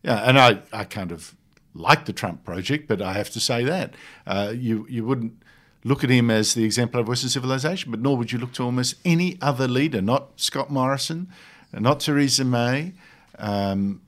Yeah, 0.03 0.17
and 0.29 0.39
I, 0.39 0.61
I 0.73 0.85
kind 0.85 1.13
of 1.13 1.35
like 1.75 2.07
the 2.07 2.15
Trump 2.15 2.45
project, 2.45 2.89
but 2.89 3.03
I 3.03 3.13
have 3.13 3.29
to 3.31 3.41
say 3.41 3.63
that 3.65 3.95
uh, 4.27 4.53
you 4.57 4.87
you 4.89 5.05
wouldn't 5.05 5.35
look 5.85 6.03
at 6.03 6.09
him 6.11 6.31
as 6.31 6.55
the 6.55 6.65
exemplar 6.65 7.03
of 7.03 7.09
Western 7.09 7.29
civilization, 7.31 7.91
but 7.91 8.01
nor 8.01 8.17
would 8.17 8.33
you 8.33 8.39
look 8.39 8.53
to 8.55 8.63
almost 8.63 8.95
any 9.05 9.37
other 9.43 9.69
leader, 9.69 10.01
not 10.01 10.41
Scott 10.41 10.71
Morrison, 10.71 11.29
not 11.73 12.01
Theresa 12.01 12.45
May. 12.45 12.95
Um, 13.39 14.01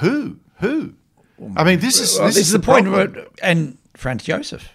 who? 0.00 0.38
Who? 0.60 0.94
I 1.56 1.64
mean, 1.64 1.80
this 1.80 2.00
is 2.00 2.16
Well, 2.18 2.26
this, 2.26 2.36
this, 2.36 2.46
is 2.46 2.52
the, 2.52 2.58
the 2.58 2.64
point. 2.66 2.90
where- 2.90 3.26
and 3.42 3.78
Franz 3.94 4.24
Joseph. 4.24 4.68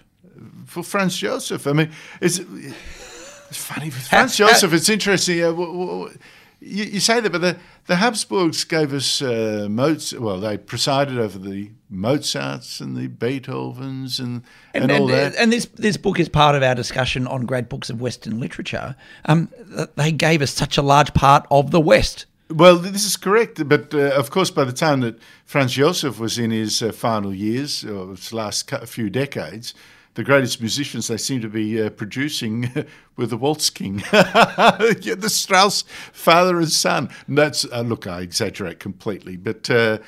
For 0.72 0.84
Franz 0.84 1.18
Joseph. 1.18 1.68
I 1.68 1.74
mean, 1.74 1.92
it's, 2.22 2.40
it's 2.40 3.58
funny 3.58 3.90
Franz 3.90 4.38
Joseph. 4.38 4.74
It's 4.74 4.90
interesting. 4.90 5.42
Uh, 5.44 5.48
w- 5.52 5.72
w- 5.88 6.18
you, 6.62 6.84
you 6.86 7.00
say 7.00 7.20
that, 7.20 7.32
but 7.32 7.42
the, 7.42 7.58
the 7.88 7.96
Habsburgs 7.98 8.64
gave 8.64 8.94
us 8.94 9.22
uh, 9.22 9.68
Mozart. 9.70 10.22
Well, 10.22 10.40
they 10.40 10.58
presided 10.58 11.18
over 11.18 11.38
the 11.40 11.72
Mozarts 11.90 12.80
and 12.80 12.96
the 12.96 13.08
Beethovens 13.10 14.20
and 14.20 14.44
and, 14.74 14.84
And, 14.84 14.92
all 14.92 15.10
and, 15.12 15.34
that. 15.34 15.36
and 15.36 15.52
this 15.52 15.66
this 15.76 15.98
book 15.98 16.20
is 16.20 16.30
part 16.30 16.56
of 16.56 16.64
our 16.64 16.76
discussion 16.76 17.28
on 17.28 17.46
great 17.46 17.68
books 17.68 17.90
of 17.90 18.00
Western 18.00 18.40
literature. 18.40 18.96
Um, 19.26 19.50
they 19.96 20.12
gave 20.14 20.42
us 20.42 20.52
such 20.52 20.78
a 20.78 20.82
large 20.82 21.14
part 21.14 21.46
of 21.50 21.72
the 21.72 21.82
West. 21.82 22.28
Well, 22.50 22.78
this 22.78 23.06
is 23.06 23.18
correct, 23.18 23.68
but 23.68 23.94
uh, 23.94 24.12
of 24.20 24.30
course, 24.30 24.52
by 24.52 24.66
the 24.66 24.74
time 24.74 25.00
that 25.02 25.16
Franz 25.46 25.74
Josef 25.74 26.20
was 26.20 26.38
in 26.38 26.52
his 26.52 26.82
uh, 26.84 26.92
final 26.92 27.34
years, 27.34 27.84
or 27.86 28.10
his 28.12 28.34
last 28.34 28.70
few 28.86 29.10
decades, 29.10 29.74
the 30.16 30.24
greatest 30.24 30.60
musicians 30.60 31.08
they 31.08 31.18
seem 31.18 31.42
to 31.42 31.48
be 31.48 31.82
uh, 31.82 31.90
producing 31.90 32.86
were 33.16 33.26
the 33.26 33.38
Waltz 33.38 33.70
King, 33.70 34.00
yeah, 34.14 35.16
the 35.16 35.30
Strauss 35.30 35.84
father 36.12 36.58
and 36.58 36.70
son. 36.70 37.10
And 37.28 37.38
that's 37.38 37.66
uh, 37.66 37.82
look, 37.82 38.08
I 38.08 38.22
exaggerate 38.22 38.80
completely, 38.80 39.38
but 39.38 39.70
uh, 39.70 40.00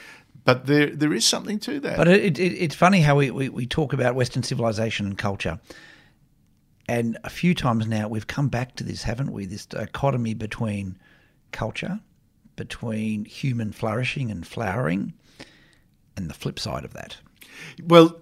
but 0.44 0.66
there 0.66 0.90
there 0.90 1.14
is 1.14 1.26
something 1.26 1.60
to 1.60 1.80
that. 1.82 1.98
But 1.98 2.08
it, 2.08 2.38
it, 2.38 2.54
it's 2.54 2.76
funny 2.76 3.02
how 3.02 3.16
we, 3.16 3.32
we, 3.32 3.50
we 3.50 3.66
talk 3.66 3.94
about 3.94 4.16
Western 4.16 4.44
civilization 4.44 5.06
and 5.06 5.18
culture. 5.18 5.60
And 6.90 7.18
a 7.24 7.30
few 7.30 7.56
times 7.56 7.88
now 7.88 8.10
we've 8.10 8.28
come 8.28 8.50
back 8.50 8.76
to 8.76 8.84
this, 8.84 9.04
haven't 9.04 9.32
we? 9.32 9.46
This 9.46 9.66
dichotomy 9.66 10.34
between 10.34 10.98
culture, 11.54 12.02
between 12.58 13.24
human 13.24 13.72
flourishing 13.72 14.30
and 14.30 14.46
flowering, 14.46 15.14
and 16.18 16.30
the 16.30 16.34
flip 16.34 16.60
side 16.60 16.84
of 16.84 16.94
that. 16.94 17.16
Well, 17.84 18.20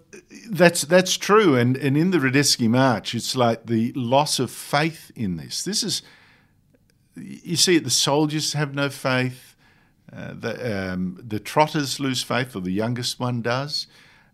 that's 0.50 0.82
that's 0.84 1.18
true, 1.18 1.56
and 1.56 1.78
and 1.78 1.98
in 1.98 2.12
the 2.12 2.18
Radetzky 2.18 2.70
March, 2.70 3.16
it's 3.16 3.36
like 3.36 3.66
the 3.66 3.92
loss 3.94 4.39
of 4.39 4.52
faith 4.52 5.12
in 5.16 5.38
this. 5.38 5.64
This 5.64 5.84
is 5.84 6.02
you 7.16 7.56
see 7.56 7.76
it. 7.76 7.84
The 7.84 7.89
soldiers 7.89 8.54
have 8.54 8.74
no 8.74 8.89
faith. 8.89 9.56
Uh, 10.12 10.34
the 10.34 10.92
um, 10.94 11.20
the 11.22 11.39
Trottas 11.39 12.00
lose 12.00 12.24
faith, 12.24 12.56
or 12.56 12.62
the 12.62 12.72
youngest 12.72 13.20
one 13.20 13.42
does, 13.42 13.88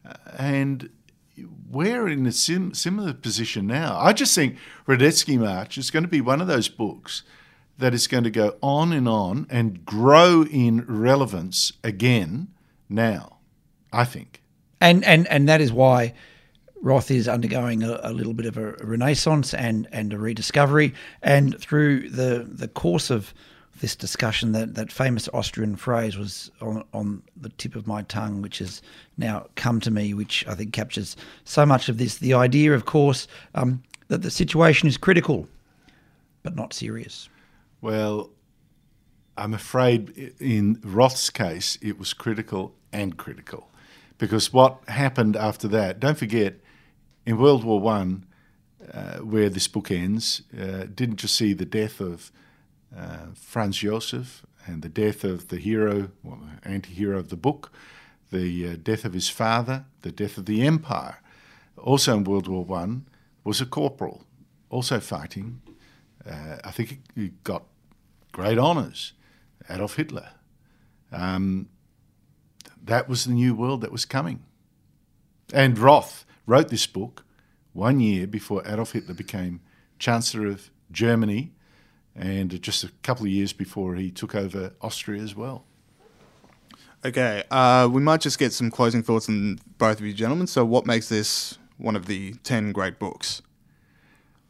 uh, 0.06 0.14
and 0.38 0.90
we're 1.70 2.08
in 2.08 2.26
a 2.26 2.32
sim- 2.32 2.74
similar 2.74 3.14
position 3.14 3.68
now. 3.68 3.98
I 4.00 4.14
just 4.14 4.34
think 4.34 4.58
Radetzky 4.88 5.38
March 5.38 5.78
is 5.78 5.92
going 5.92 6.04
to 6.04 6.10
be 6.10 6.22
one 6.22 6.42
of 6.42 6.48
those 6.48 6.68
books 6.68 7.24
that 7.78 7.94
is 7.94 8.08
going 8.08 8.24
to 8.24 8.32
go 8.32 8.56
on 8.62 8.92
and 8.92 9.08
on 9.08 9.46
and 9.50 9.86
grow 9.86 10.44
in 10.44 10.84
relevance 10.88 11.74
again 11.84 12.48
now. 12.90 13.38
I 13.94 14.04
think. 14.04 14.42
And 14.82 15.04
and 15.04 15.28
and 15.28 15.48
that 15.50 15.62
is 15.62 15.72
why 15.72 16.14
Roth 16.82 17.12
is 17.12 17.28
undergoing 17.28 17.84
a, 17.84 18.00
a 18.04 18.14
little 18.14 18.34
bit 18.34 18.46
of 18.46 18.58
a 18.58 18.74
renaissance 18.84 19.54
and 19.54 19.88
and 19.92 20.14
a 20.14 20.20
rediscovery. 20.20 20.94
And 21.22 21.60
through 21.60 22.10
the 22.10 22.48
the 22.48 22.68
course 22.68 23.10
of 23.10 23.34
this 23.80 23.96
discussion, 23.96 24.54
that 24.54 24.76
that 24.76 24.92
famous 24.92 25.30
Austrian 25.34 25.76
phrase 25.76 26.18
was 26.18 26.52
on 26.62 26.84
on 26.94 27.24
the 27.36 27.50
tip 27.50 27.76
of 27.76 27.88
my 27.88 28.04
tongue, 28.04 28.42
which 28.42 28.60
has 28.60 28.82
now 29.18 29.48
come 29.56 29.80
to 29.82 29.92
me, 29.92 30.14
which 30.14 30.46
I 30.48 30.56
think 30.56 30.74
captures 30.74 31.16
so 31.44 31.66
much 31.66 31.90
of 31.90 31.98
this. 31.98 32.18
The 32.18 32.34
idea, 32.34 32.74
of 32.74 32.86
course, 32.86 33.28
um, 33.56 33.84
that 34.08 34.22
the 34.22 34.32
situation 34.32 34.88
is 34.88 34.98
critical. 34.98 35.48
but 36.44 36.56
not 36.56 36.74
serious. 36.74 37.28
Well, 37.82 38.30
I'm 39.38 39.54
afraid 39.54 40.34
in 40.40 40.80
Roth's 40.84 41.30
case, 41.30 41.78
it 41.82 42.00
was 42.00 42.14
critical 42.14 42.74
and 42.94 43.18
critical. 43.18 43.70
Because 44.18 44.52
what 44.52 44.80
happened 44.88 45.36
after 45.36 45.68
that, 45.70 46.00
don't 46.00 46.18
forget, 46.18 46.56
in 47.26 47.38
World 47.38 47.64
War 47.64 47.80
One, 47.80 48.26
uh, 48.94 49.18
where 49.18 49.50
this 49.50 49.68
book 49.68 49.92
ends, 49.92 50.44
uh, 50.58 50.86
didn't 50.94 51.22
you 51.22 51.30
see 51.30 51.54
the 51.54 51.66
death 51.66 52.00
of 52.00 52.32
uh, 52.96 53.28
Franz 53.36 53.78
Josef 53.78 54.46
and 54.66 54.82
the 54.82 54.90
death 54.90 55.24
of 55.24 55.50
the 55.50 55.58
hero, 55.58 56.10
well, 56.24 56.40
the 56.64 56.68
anti 56.68 56.94
hero 56.94 57.20
of 57.20 57.30
the 57.30 57.36
book, 57.36 57.72
the 58.32 58.70
uh, 58.70 58.76
death 58.82 59.06
of 59.06 59.14
his 59.14 59.30
father, 59.30 59.86
the 60.02 60.12
death 60.12 60.38
of 60.38 60.46
the 60.46 60.66
empire? 60.66 61.22
Also 61.78 62.18
in 62.18 62.24
World 62.24 62.48
War 62.48 62.64
One 62.64 63.08
was 63.44 63.62
a 63.62 63.66
corporal, 63.66 64.26
also 64.70 65.00
fighting. 65.00 65.62
Uh, 66.26 66.58
I 66.64 66.72
think 66.72 67.02
he 67.16 67.34
got 67.44 67.64
great 68.32 68.58
honours, 68.58 69.14
Adolf 69.70 69.96
Hitler. 69.96 70.30
Um, 71.12 71.70
that 72.88 73.08
was 73.08 73.26
the 73.26 73.34
new 73.34 73.54
world 73.54 73.82
that 73.82 73.92
was 73.92 74.06
coming. 74.06 74.44
And 75.54 75.78
Roth 75.78 76.26
wrote 76.46 76.70
this 76.70 76.88
book 76.88 77.24
one 77.74 78.00
year 78.00 78.28
before 78.28 78.64
Adolf 78.66 78.94
Hitler 78.94 79.14
became 79.14 79.62
Chancellor 80.00 80.48
of 80.48 80.70
Germany 80.92 81.52
and 82.16 82.62
just 82.62 82.84
a 82.84 82.92
couple 83.04 83.26
of 83.26 83.32
years 83.32 83.54
before 83.54 83.96
he 83.96 84.10
took 84.10 84.34
over 84.34 84.74
Austria 84.82 85.22
as 85.22 85.36
well. 85.36 85.66
Okay, 87.06 87.44
uh, 87.52 87.88
we 87.92 88.02
might 88.02 88.22
just 88.22 88.40
get 88.40 88.52
some 88.52 88.72
closing 88.72 89.04
thoughts 89.04 89.28
from 89.28 89.60
both 89.78 90.00
of 90.00 90.06
you 90.06 90.14
gentlemen. 90.14 90.48
So, 90.48 90.66
what 90.66 90.86
makes 90.88 91.10
this 91.10 91.60
one 91.78 91.96
of 91.96 92.08
the 92.08 92.34
10 92.44 92.72
great 92.72 92.98
books? 92.98 93.44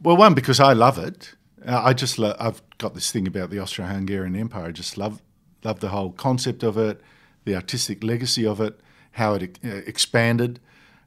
Well, 0.02 0.16
one, 0.16 0.34
because 0.34 0.60
I 0.60 0.74
love 0.74 0.98
it. 0.98 1.36
Uh, 1.66 1.82
I 1.84 1.94
just 1.94 2.18
lo- 2.18 2.36
I've 2.40 2.62
got 2.78 2.94
this 2.94 3.12
thing 3.12 3.28
about 3.28 3.50
the 3.50 3.60
Austro-Hungarian 3.60 4.36
Empire. 4.36 4.66
I 4.66 4.72
just 4.72 4.98
love 4.98 5.22
love 5.64 5.80
the 5.82 5.90
whole 5.90 6.12
concept 6.12 6.64
of 6.64 6.78
it, 6.78 7.02
the 7.48 7.56
artistic 7.56 8.04
legacy 8.04 8.46
of 8.46 8.60
it, 8.60 8.80
how 9.12 9.34
it 9.34 9.58
uh, 9.64 9.70
expanded. 9.88 10.60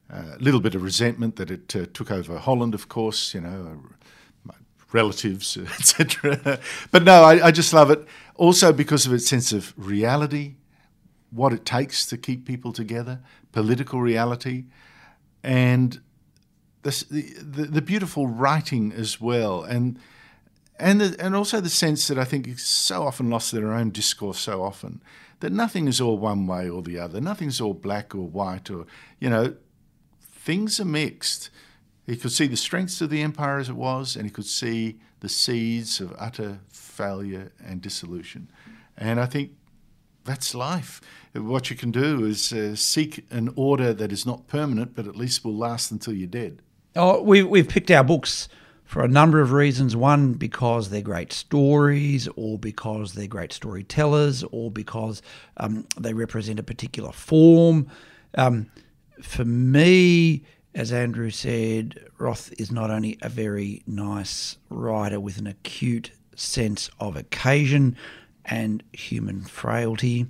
A 0.09 0.15
uh, 0.15 0.35
little 0.39 0.59
bit 0.59 0.75
of 0.75 0.81
resentment 0.81 1.35
that 1.37 1.49
it 1.51 1.73
uh, 1.75 1.85
took 1.93 2.11
over 2.11 2.37
Holland, 2.39 2.73
of 2.73 2.89
course. 2.89 3.33
You 3.33 3.41
know, 3.41 3.79
uh, 4.49 4.53
relatives, 4.91 5.55
etc. 5.79 6.59
but 6.89 7.03
no, 7.03 7.23
I, 7.23 7.47
I 7.47 7.51
just 7.51 7.71
love 7.73 7.91
it. 7.91 8.05
Also 8.35 8.73
because 8.73 9.05
of 9.05 9.13
its 9.13 9.27
sense 9.27 9.53
of 9.53 9.73
reality, 9.77 10.55
what 11.29 11.53
it 11.53 11.63
takes 11.63 12.05
to 12.07 12.17
keep 12.17 12.45
people 12.45 12.73
together, 12.73 13.21
political 13.51 14.01
reality, 14.01 14.65
and 15.43 16.01
the, 16.81 17.05
the, 17.39 17.63
the 17.65 17.81
beautiful 17.81 18.27
writing 18.27 18.91
as 18.91 19.21
well, 19.21 19.63
and 19.63 19.99
and 20.79 20.99
the, 20.99 21.15
and 21.23 21.35
also 21.35 21.61
the 21.61 21.69
sense 21.69 22.07
that 22.07 22.17
I 22.17 22.25
think 22.25 22.47
is 22.47 22.63
so 22.63 23.03
often 23.03 23.29
lost 23.29 23.53
in 23.53 23.63
our 23.63 23.73
own 23.73 23.91
discourse 23.91 24.39
so 24.39 24.63
often 24.63 25.01
that 25.41 25.51
nothing 25.51 25.87
is 25.87 25.99
all 25.99 26.17
one 26.17 26.47
way 26.47 26.69
or 26.69 26.81
the 26.81 26.97
other, 26.97 27.19
nothing's 27.19 27.59
all 27.59 27.73
black 27.73 28.15
or 28.15 28.27
white 28.27 28.69
or 28.69 28.85
you 29.19 29.29
know 29.29 29.55
things 30.21 30.79
are 30.79 30.85
mixed. 30.85 31.49
He 32.07 32.17
could 32.17 32.31
see 32.31 32.47
the 32.47 32.57
strengths 32.57 32.99
of 33.01 33.09
the 33.09 33.21
empire 33.21 33.59
as 33.59 33.69
it 33.69 33.75
was, 33.75 34.15
and 34.15 34.25
he 34.25 34.31
could 34.31 34.45
see 34.45 34.99
the 35.19 35.29
seeds 35.29 36.01
of 36.01 36.15
utter 36.17 36.59
failure 36.69 37.51
and 37.63 37.79
dissolution. 37.81 38.49
And 38.97 39.19
I 39.19 39.27
think 39.27 39.51
that's 40.25 40.53
life. 40.53 40.99
What 41.33 41.69
you 41.69 41.75
can 41.75 41.91
do 41.91 42.25
is 42.25 42.51
uh, 42.51 42.75
seek 42.75 43.25
an 43.31 43.53
order 43.55 43.93
that 43.93 44.11
is 44.11 44.25
not 44.25 44.47
permanent, 44.47 44.95
but 44.95 45.07
at 45.07 45.15
least 45.15 45.45
will 45.45 45.55
last 45.55 45.91
until 45.91 46.13
you're 46.13 46.27
dead. 46.27 46.61
Oh, 46.95 47.21
we, 47.21 47.43
we've 47.43 47.69
picked 47.69 47.89
our 47.91 48.03
books 48.03 48.49
for 48.91 49.05
a 49.05 49.07
number 49.07 49.39
of 49.39 49.53
reasons. 49.53 49.95
One, 49.95 50.33
because 50.33 50.89
they're 50.89 51.01
great 51.01 51.31
stories, 51.31 52.27
or 52.35 52.59
because 52.59 53.13
they're 53.13 53.25
great 53.25 53.53
storytellers, 53.53 54.43
or 54.51 54.69
because 54.69 55.21
um, 55.55 55.87
they 55.97 56.13
represent 56.13 56.59
a 56.59 56.63
particular 56.63 57.13
form. 57.13 57.87
Um, 58.35 58.69
for 59.21 59.45
me, 59.45 60.43
as 60.75 60.91
Andrew 60.91 61.29
said, 61.29 62.05
Roth 62.17 62.51
is 62.59 62.69
not 62.69 62.91
only 62.91 63.17
a 63.21 63.29
very 63.29 63.81
nice 63.87 64.57
writer 64.67 65.21
with 65.21 65.37
an 65.37 65.47
acute 65.47 66.11
sense 66.35 66.89
of 66.99 67.15
occasion 67.15 67.95
and 68.43 68.83
human 68.91 69.45
frailty. 69.45 70.25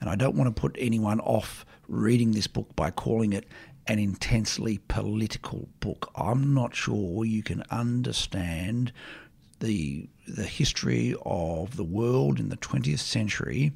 And 0.00 0.08
I 0.08 0.14
don't 0.14 0.36
want 0.36 0.54
to 0.54 0.60
put 0.60 0.76
anyone 0.78 1.18
off 1.18 1.66
reading 1.88 2.30
this 2.30 2.46
book 2.46 2.76
by 2.76 2.92
calling 2.92 3.32
it 3.32 3.48
an 3.86 3.98
intensely 3.98 4.80
political 4.88 5.68
book. 5.80 6.10
I'm 6.16 6.54
not 6.54 6.74
sure 6.74 7.24
you 7.24 7.42
can 7.42 7.62
understand 7.70 8.92
the 9.60 10.08
the 10.26 10.44
history 10.44 11.14
of 11.24 11.76
the 11.76 11.84
world 11.84 12.40
in 12.40 12.48
the 12.48 12.56
20th 12.56 13.00
century 13.00 13.72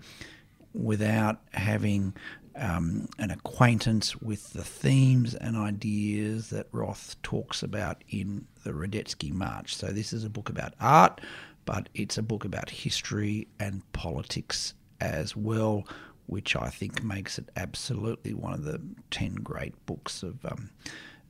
without 0.72 1.40
having 1.52 2.14
um, 2.56 3.08
an 3.18 3.30
acquaintance 3.30 4.16
with 4.16 4.52
the 4.52 4.64
themes 4.64 5.34
and 5.34 5.56
ideas 5.56 6.50
that 6.50 6.66
Roth 6.72 7.16
talks 7.22 7.62
about 7.62 8.02
in 8.08 8.46
the 8.64 8.72
Radetzky 8.72 9.32
March. 9.32 9.76
So 9.76 9.88
this 9.88 10.12
is 10.12 10.24
a 10.24 10.30
book 10.30 10.48
about 10.48 10.74
art, 10.80 11.20
but 11.64 11.88
it's 11.94 12.18
a 12.18 12.22
book 12.22 12.44
about 12.44 12.70
history 12.70 13.46
and 13.60 13.90
politics 13.92 14.74
as 15.00 15.36
well 15.36 15.84
which 16.28 16.54
I 16.54 16.68
think 16.68 17.02
makes 17.02 17.38
it 17.38 17.48
absolutely 17.56 18.34
one 18.34 18.52
of 18.52 18.62
the 18.62 18.80
ten 19.10 19.34
great 19.34 19.74
books 19.86 20.22
of 20.22 20.44
um, 20.44 20.70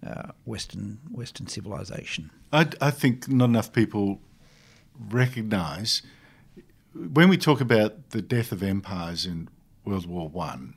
uh, 0.07 0.33
Western 0.45 0.99
Western 1.11 1.47
civilization. 1.47 2.31
I, 2.53 2.69
I 2.81 2.91
think 2.91 3.29
not 3.29 3.47
enough 3.47 3.73
people 3.73 4.21
recognise 5.11 6.03
when 6.93 7.29
we 7.29 7.37
talk 7.37 7.61
about 7.61 8.11
the 8.11 8.21
death 8.21 8.53
of 8.53 8.63
empires 8.63 9.25
in 9.25 9.49
World 9.85 10.07
War 10.07 10.29
One. 10.29 10.75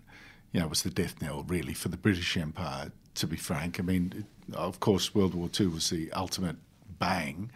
You 0.52 0.60
know, 0.60 0.68
it 0.68 0.70
was 0.70 0.84
the 0.84 0.90
death 0.90 1.22
knell 1.22 1.44
really 1.44 1.74
for 1.74 1.90
the 1.90 1.98
British 1.98 2.38
Empire. 2.38 2.92
To 3.16 3.28
be 3.28 3.36
frank, 3.36 3.78
I 3.78 3.84
mean, 3.84 4.26
of 4.54 4.80
course, 4.80 5.14
World 5.14 5.34
War 5.34 5.50
Two 5.50 5.70
was 5.70 5.90
the 5.90 6.12
ultimate 6.14 6.58
bang, 7.00 7.52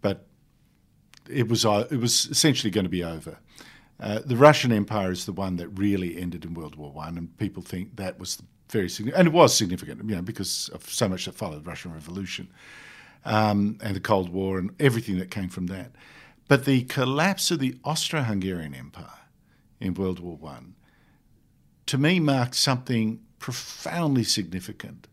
but 0.00 0.26
it 1.28 1.48
was 1.48 1.64
uh, 1.64 1.86
it 1.90 2.00
was 2.00 2.26
essentially 2.26 2.70
going 2.70 2.86
to 2.86 2.90
be 2.90 3.04
over. 3.04 3.38
Uh, 4.00 4.20
the 4.24 4.36
Russian 4.36 4.72
Empire 4.72 5.12
is 5.12 5.26
the 5.26 5.32
one 5.32 5.56
that 5.56 5.68
really 5.68 6.18
ended 6.18 6.44
in 6.44 6.54
World 6.54 6.76
War 6.76 6.90
One, 6.90 7.18
and 7.18 7.36
people 7.36 7.62
think 7.62 7.96
that 7.96 8.18
was 8.18 8.42
very 8.70 8.88
significant, 8.88 9.18
and 9.20 9.28
it 9.28 9.34
was 9.34 9.54
significant, 9.54 10.08
you 10.08 10.16
know, 10.16 10.22
because 10.22 10.70
of 10.72 10.88
so 10.88 11.08
much 11.08 11.26
that 11.26 11.34
followed 11.34 11.64
the 11.64 11.68
Russian 11.68 11.92
Revolution 11.92 12.48
um, 13.24 13.78
and 13.82 13.94
the 13.94 14.00
Cold 14.00 14.30
War 14.30 14.58
and 14.58 14.70
everything 14.80 15.18
that 15.18 15.30
came 15.30 15.48
from 15.48 15.66
that. 15.66 15.92
But 16.48 16.64
the 16.64 16.84
collapse 16.84 17.50
of 17.50 17.58
the 17.58 17.76
Austro-Hungarian 17.84 18.74
Empire 18.74 19.06
in 19.80 19.94
World 19.94 20.18
War 20.20 20.36
One, 20.36 20.76
to 21.86 21.98
me, 21.98 22.20
marked 22.20 22.54
something 22.54 23.20
profoundly 23.38 24.24
significant, 24.24 25.08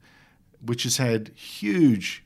which 0.61 0.83
has 0.83 0.97
had 0.97 1.29
huge 1.29 2.23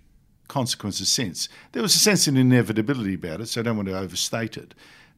consequences 0.47 1.09
since. 1.09 1.49
There 1.71 1.81
was 1.81 1.95
a 1.95 1.99
sense 1.99 2.27
of 2.27 2.35
inevitability 2.35 3.13
about 3.15 3.41
it, 3.41 3.47
so 3.47 3.61
I 3.61 3.63
don't 3.63 3.77
want 3.77 3.87
to 3.87 3.97
overstate 3.97 4.57
it. 4.57 4.75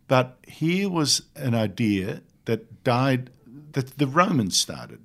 But 0.08 0.38
here 0.48 0.90
was 0.90 1.24
an 1.36 1.56
idea 1.56 2.22
that 2.46 2.84
died, 2.84 3.30
that 3.72 3.98
the 3.98 4.08
Romans 4.08 4.60
started. 4.60 5.00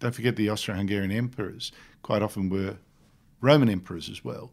Don't 0.00 0.14
forget 0.14 0.36
the 0.36 0.48
Austro 0.50 0.74
Hungarian 0.74 1.10
emperors 1.10 1.72
quite 2.02 2.22
often 2.22 2.48
were 2.48 2.76
Roman 3.40 3.68
emperors 3.68 4.08
as 4.08 4.24
well. 4.24 4.52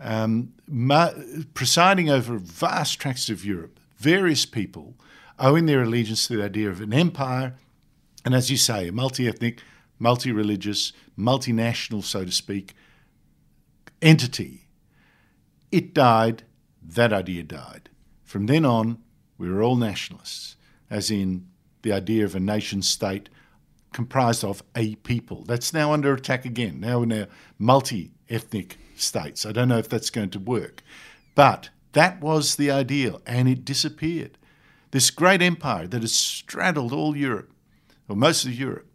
Um, 0.00 0.52
ma- 0.66 1.12
presiding 1.54 2.10
over 2.10 2.38
vast 2.38 2.98
tracts 2.98 3.28
of 3.28 3.44
Europe, 3.44 3.78
various 3.96 4.44
people 4.46 4.94
owing 5.38 5.66
their 5.66 5.82
allegiance 5.82 6.26
to 6.26 6.36
the 6.36 6.44
idea 6.44 6.68
of 6.68 6.80
an 6.80 6.92
empire, 6.92 7.54
and 8.24 8.34
as 8.34 8.50
you 8.50 8.56
say, 8.56 8.88
a 8.88 8.92
multi 8.92 9.28
ethnic, 9.28 9.62
multi 9.98 10.32
religious, 10.32 10.92
multinational, 11.18 12.02
so 12.02 12.24
to 12.24 12.32
speak, 12.32 12.74
entity. 14.00 14.68
It 15.70 15.94
died, 15.94 16.44
that 16.82 17.12
idea 17.12 17.42
died. 17.42 17.90
From 18.22 18.46
then 18.46 18.64
on, 18.64 18.98
we 19.38 19.50
were 19.50 19.62
all 19.62 19.76
nationalists, 19.76 20.56
as 20.90 21.10
in 21.10 21.46
the 21.82 21.92
idea 21.92 22.24
of 22.24 22.34
a 22.34 22.40
nation 22.40 22.82
state 22.82 23.28
comprised 23.92 24.44
of 24.44 24.62
a 24.74 24.96
people. 24.96 25.44
That's 25.44 25.72
now 25.72 25.92
under 25.92 26.12
attack 26.12 26.44
again. 26.44 26.80
Now 26.80 27.00
we're 27.00 27.06
now 27.06 27.26
multi 27.58 28.12
ethnic 28.28 28.76
states. 28.96 29.46
I 29.46 29.52
don't 29.52 29.68
know 29.68 29.78
if 29.78 29.88
that's 29.88 30.10
going 30.10 30.30
to 30.30 30.38
work. 30.38 30.82
But 31.34 31.70
that 31.92 32.20
was 32.20 32.56
the 32.56 32.70
ideal, 32.70 33.22
and 33.26 33.48
it 33.48 33.64
disappeared. 33.64 34.36
This 34.90 35.10
great 35.10 35.42
empire 35.42 35.86
that 35.86 36.02
has 36.02 36.12
straddled 36.12 36.92
all 36.92 37.16
Europe, 37.16 37.50
or 38.08 38.16
most 38.16 38.44
of 38.44 38.54
Europe, 38.54 38.86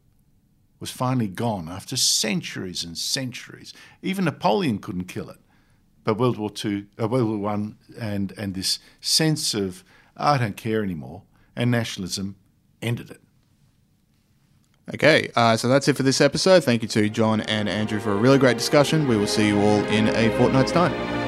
was 0.79 0.91
finally 0.91 1.27
gone 1.27 1.67
after 1.67 1.97
centuries 1.97 2.83
and 2.83 2.97
centuries. 2.97 3.73
Even 4.01 4.25
Napoleon 4.25 4.79
couldn't 4.79 5.05
kill 5.05 5.29
it. 5.29 5.39
But 6.05 6.17
World 6.17 6.37
War 6.37 6.51
II, 6.63 6.85
uh, 7.01 7.07
World 7.07 7.27
War 7.27 7.37
One, 7.37 7.77
and 7.99 8.31
and 8.37 8.53
this 8.53 8.79
sense 9.01 9.53
of 9.53 9.83
I 10.19 10.37
don't 10.37 10.57
care 10.57 10.83
anymore, 10.83 11.23
and 11.55 11.71
nationalism 11.71 12.35
ended 12.81 13.09
it. 13.09 13.21
Okay, 14.93 15.29
uh, 15.35 15.55
so 15.55 15.67
that's 15.67 15.87
it 15.87 15.95
for 15.95 16.03
this 16.03 16.19
episode. 16.19 16.63
Thank 16.63 16.81
you 16.81 16.87
to 16.89 17.09
John 17.09 17.41
and 17.41 17.69
Andrew 17.69 17.99
for 17.99 18.11
a 18.11 18.15
really 18.15 18.39
great 18.39 18.57
discussion. 18.57 19.07
We 19.07 19.17
will 19.17 19.27
see 19.27 19.47
you 19.47 19.59
all 19.59 19.83
in 19.85 20.07
a 20.09 20.35
fortnight's 20.37 20.71
time. 20.71 21.18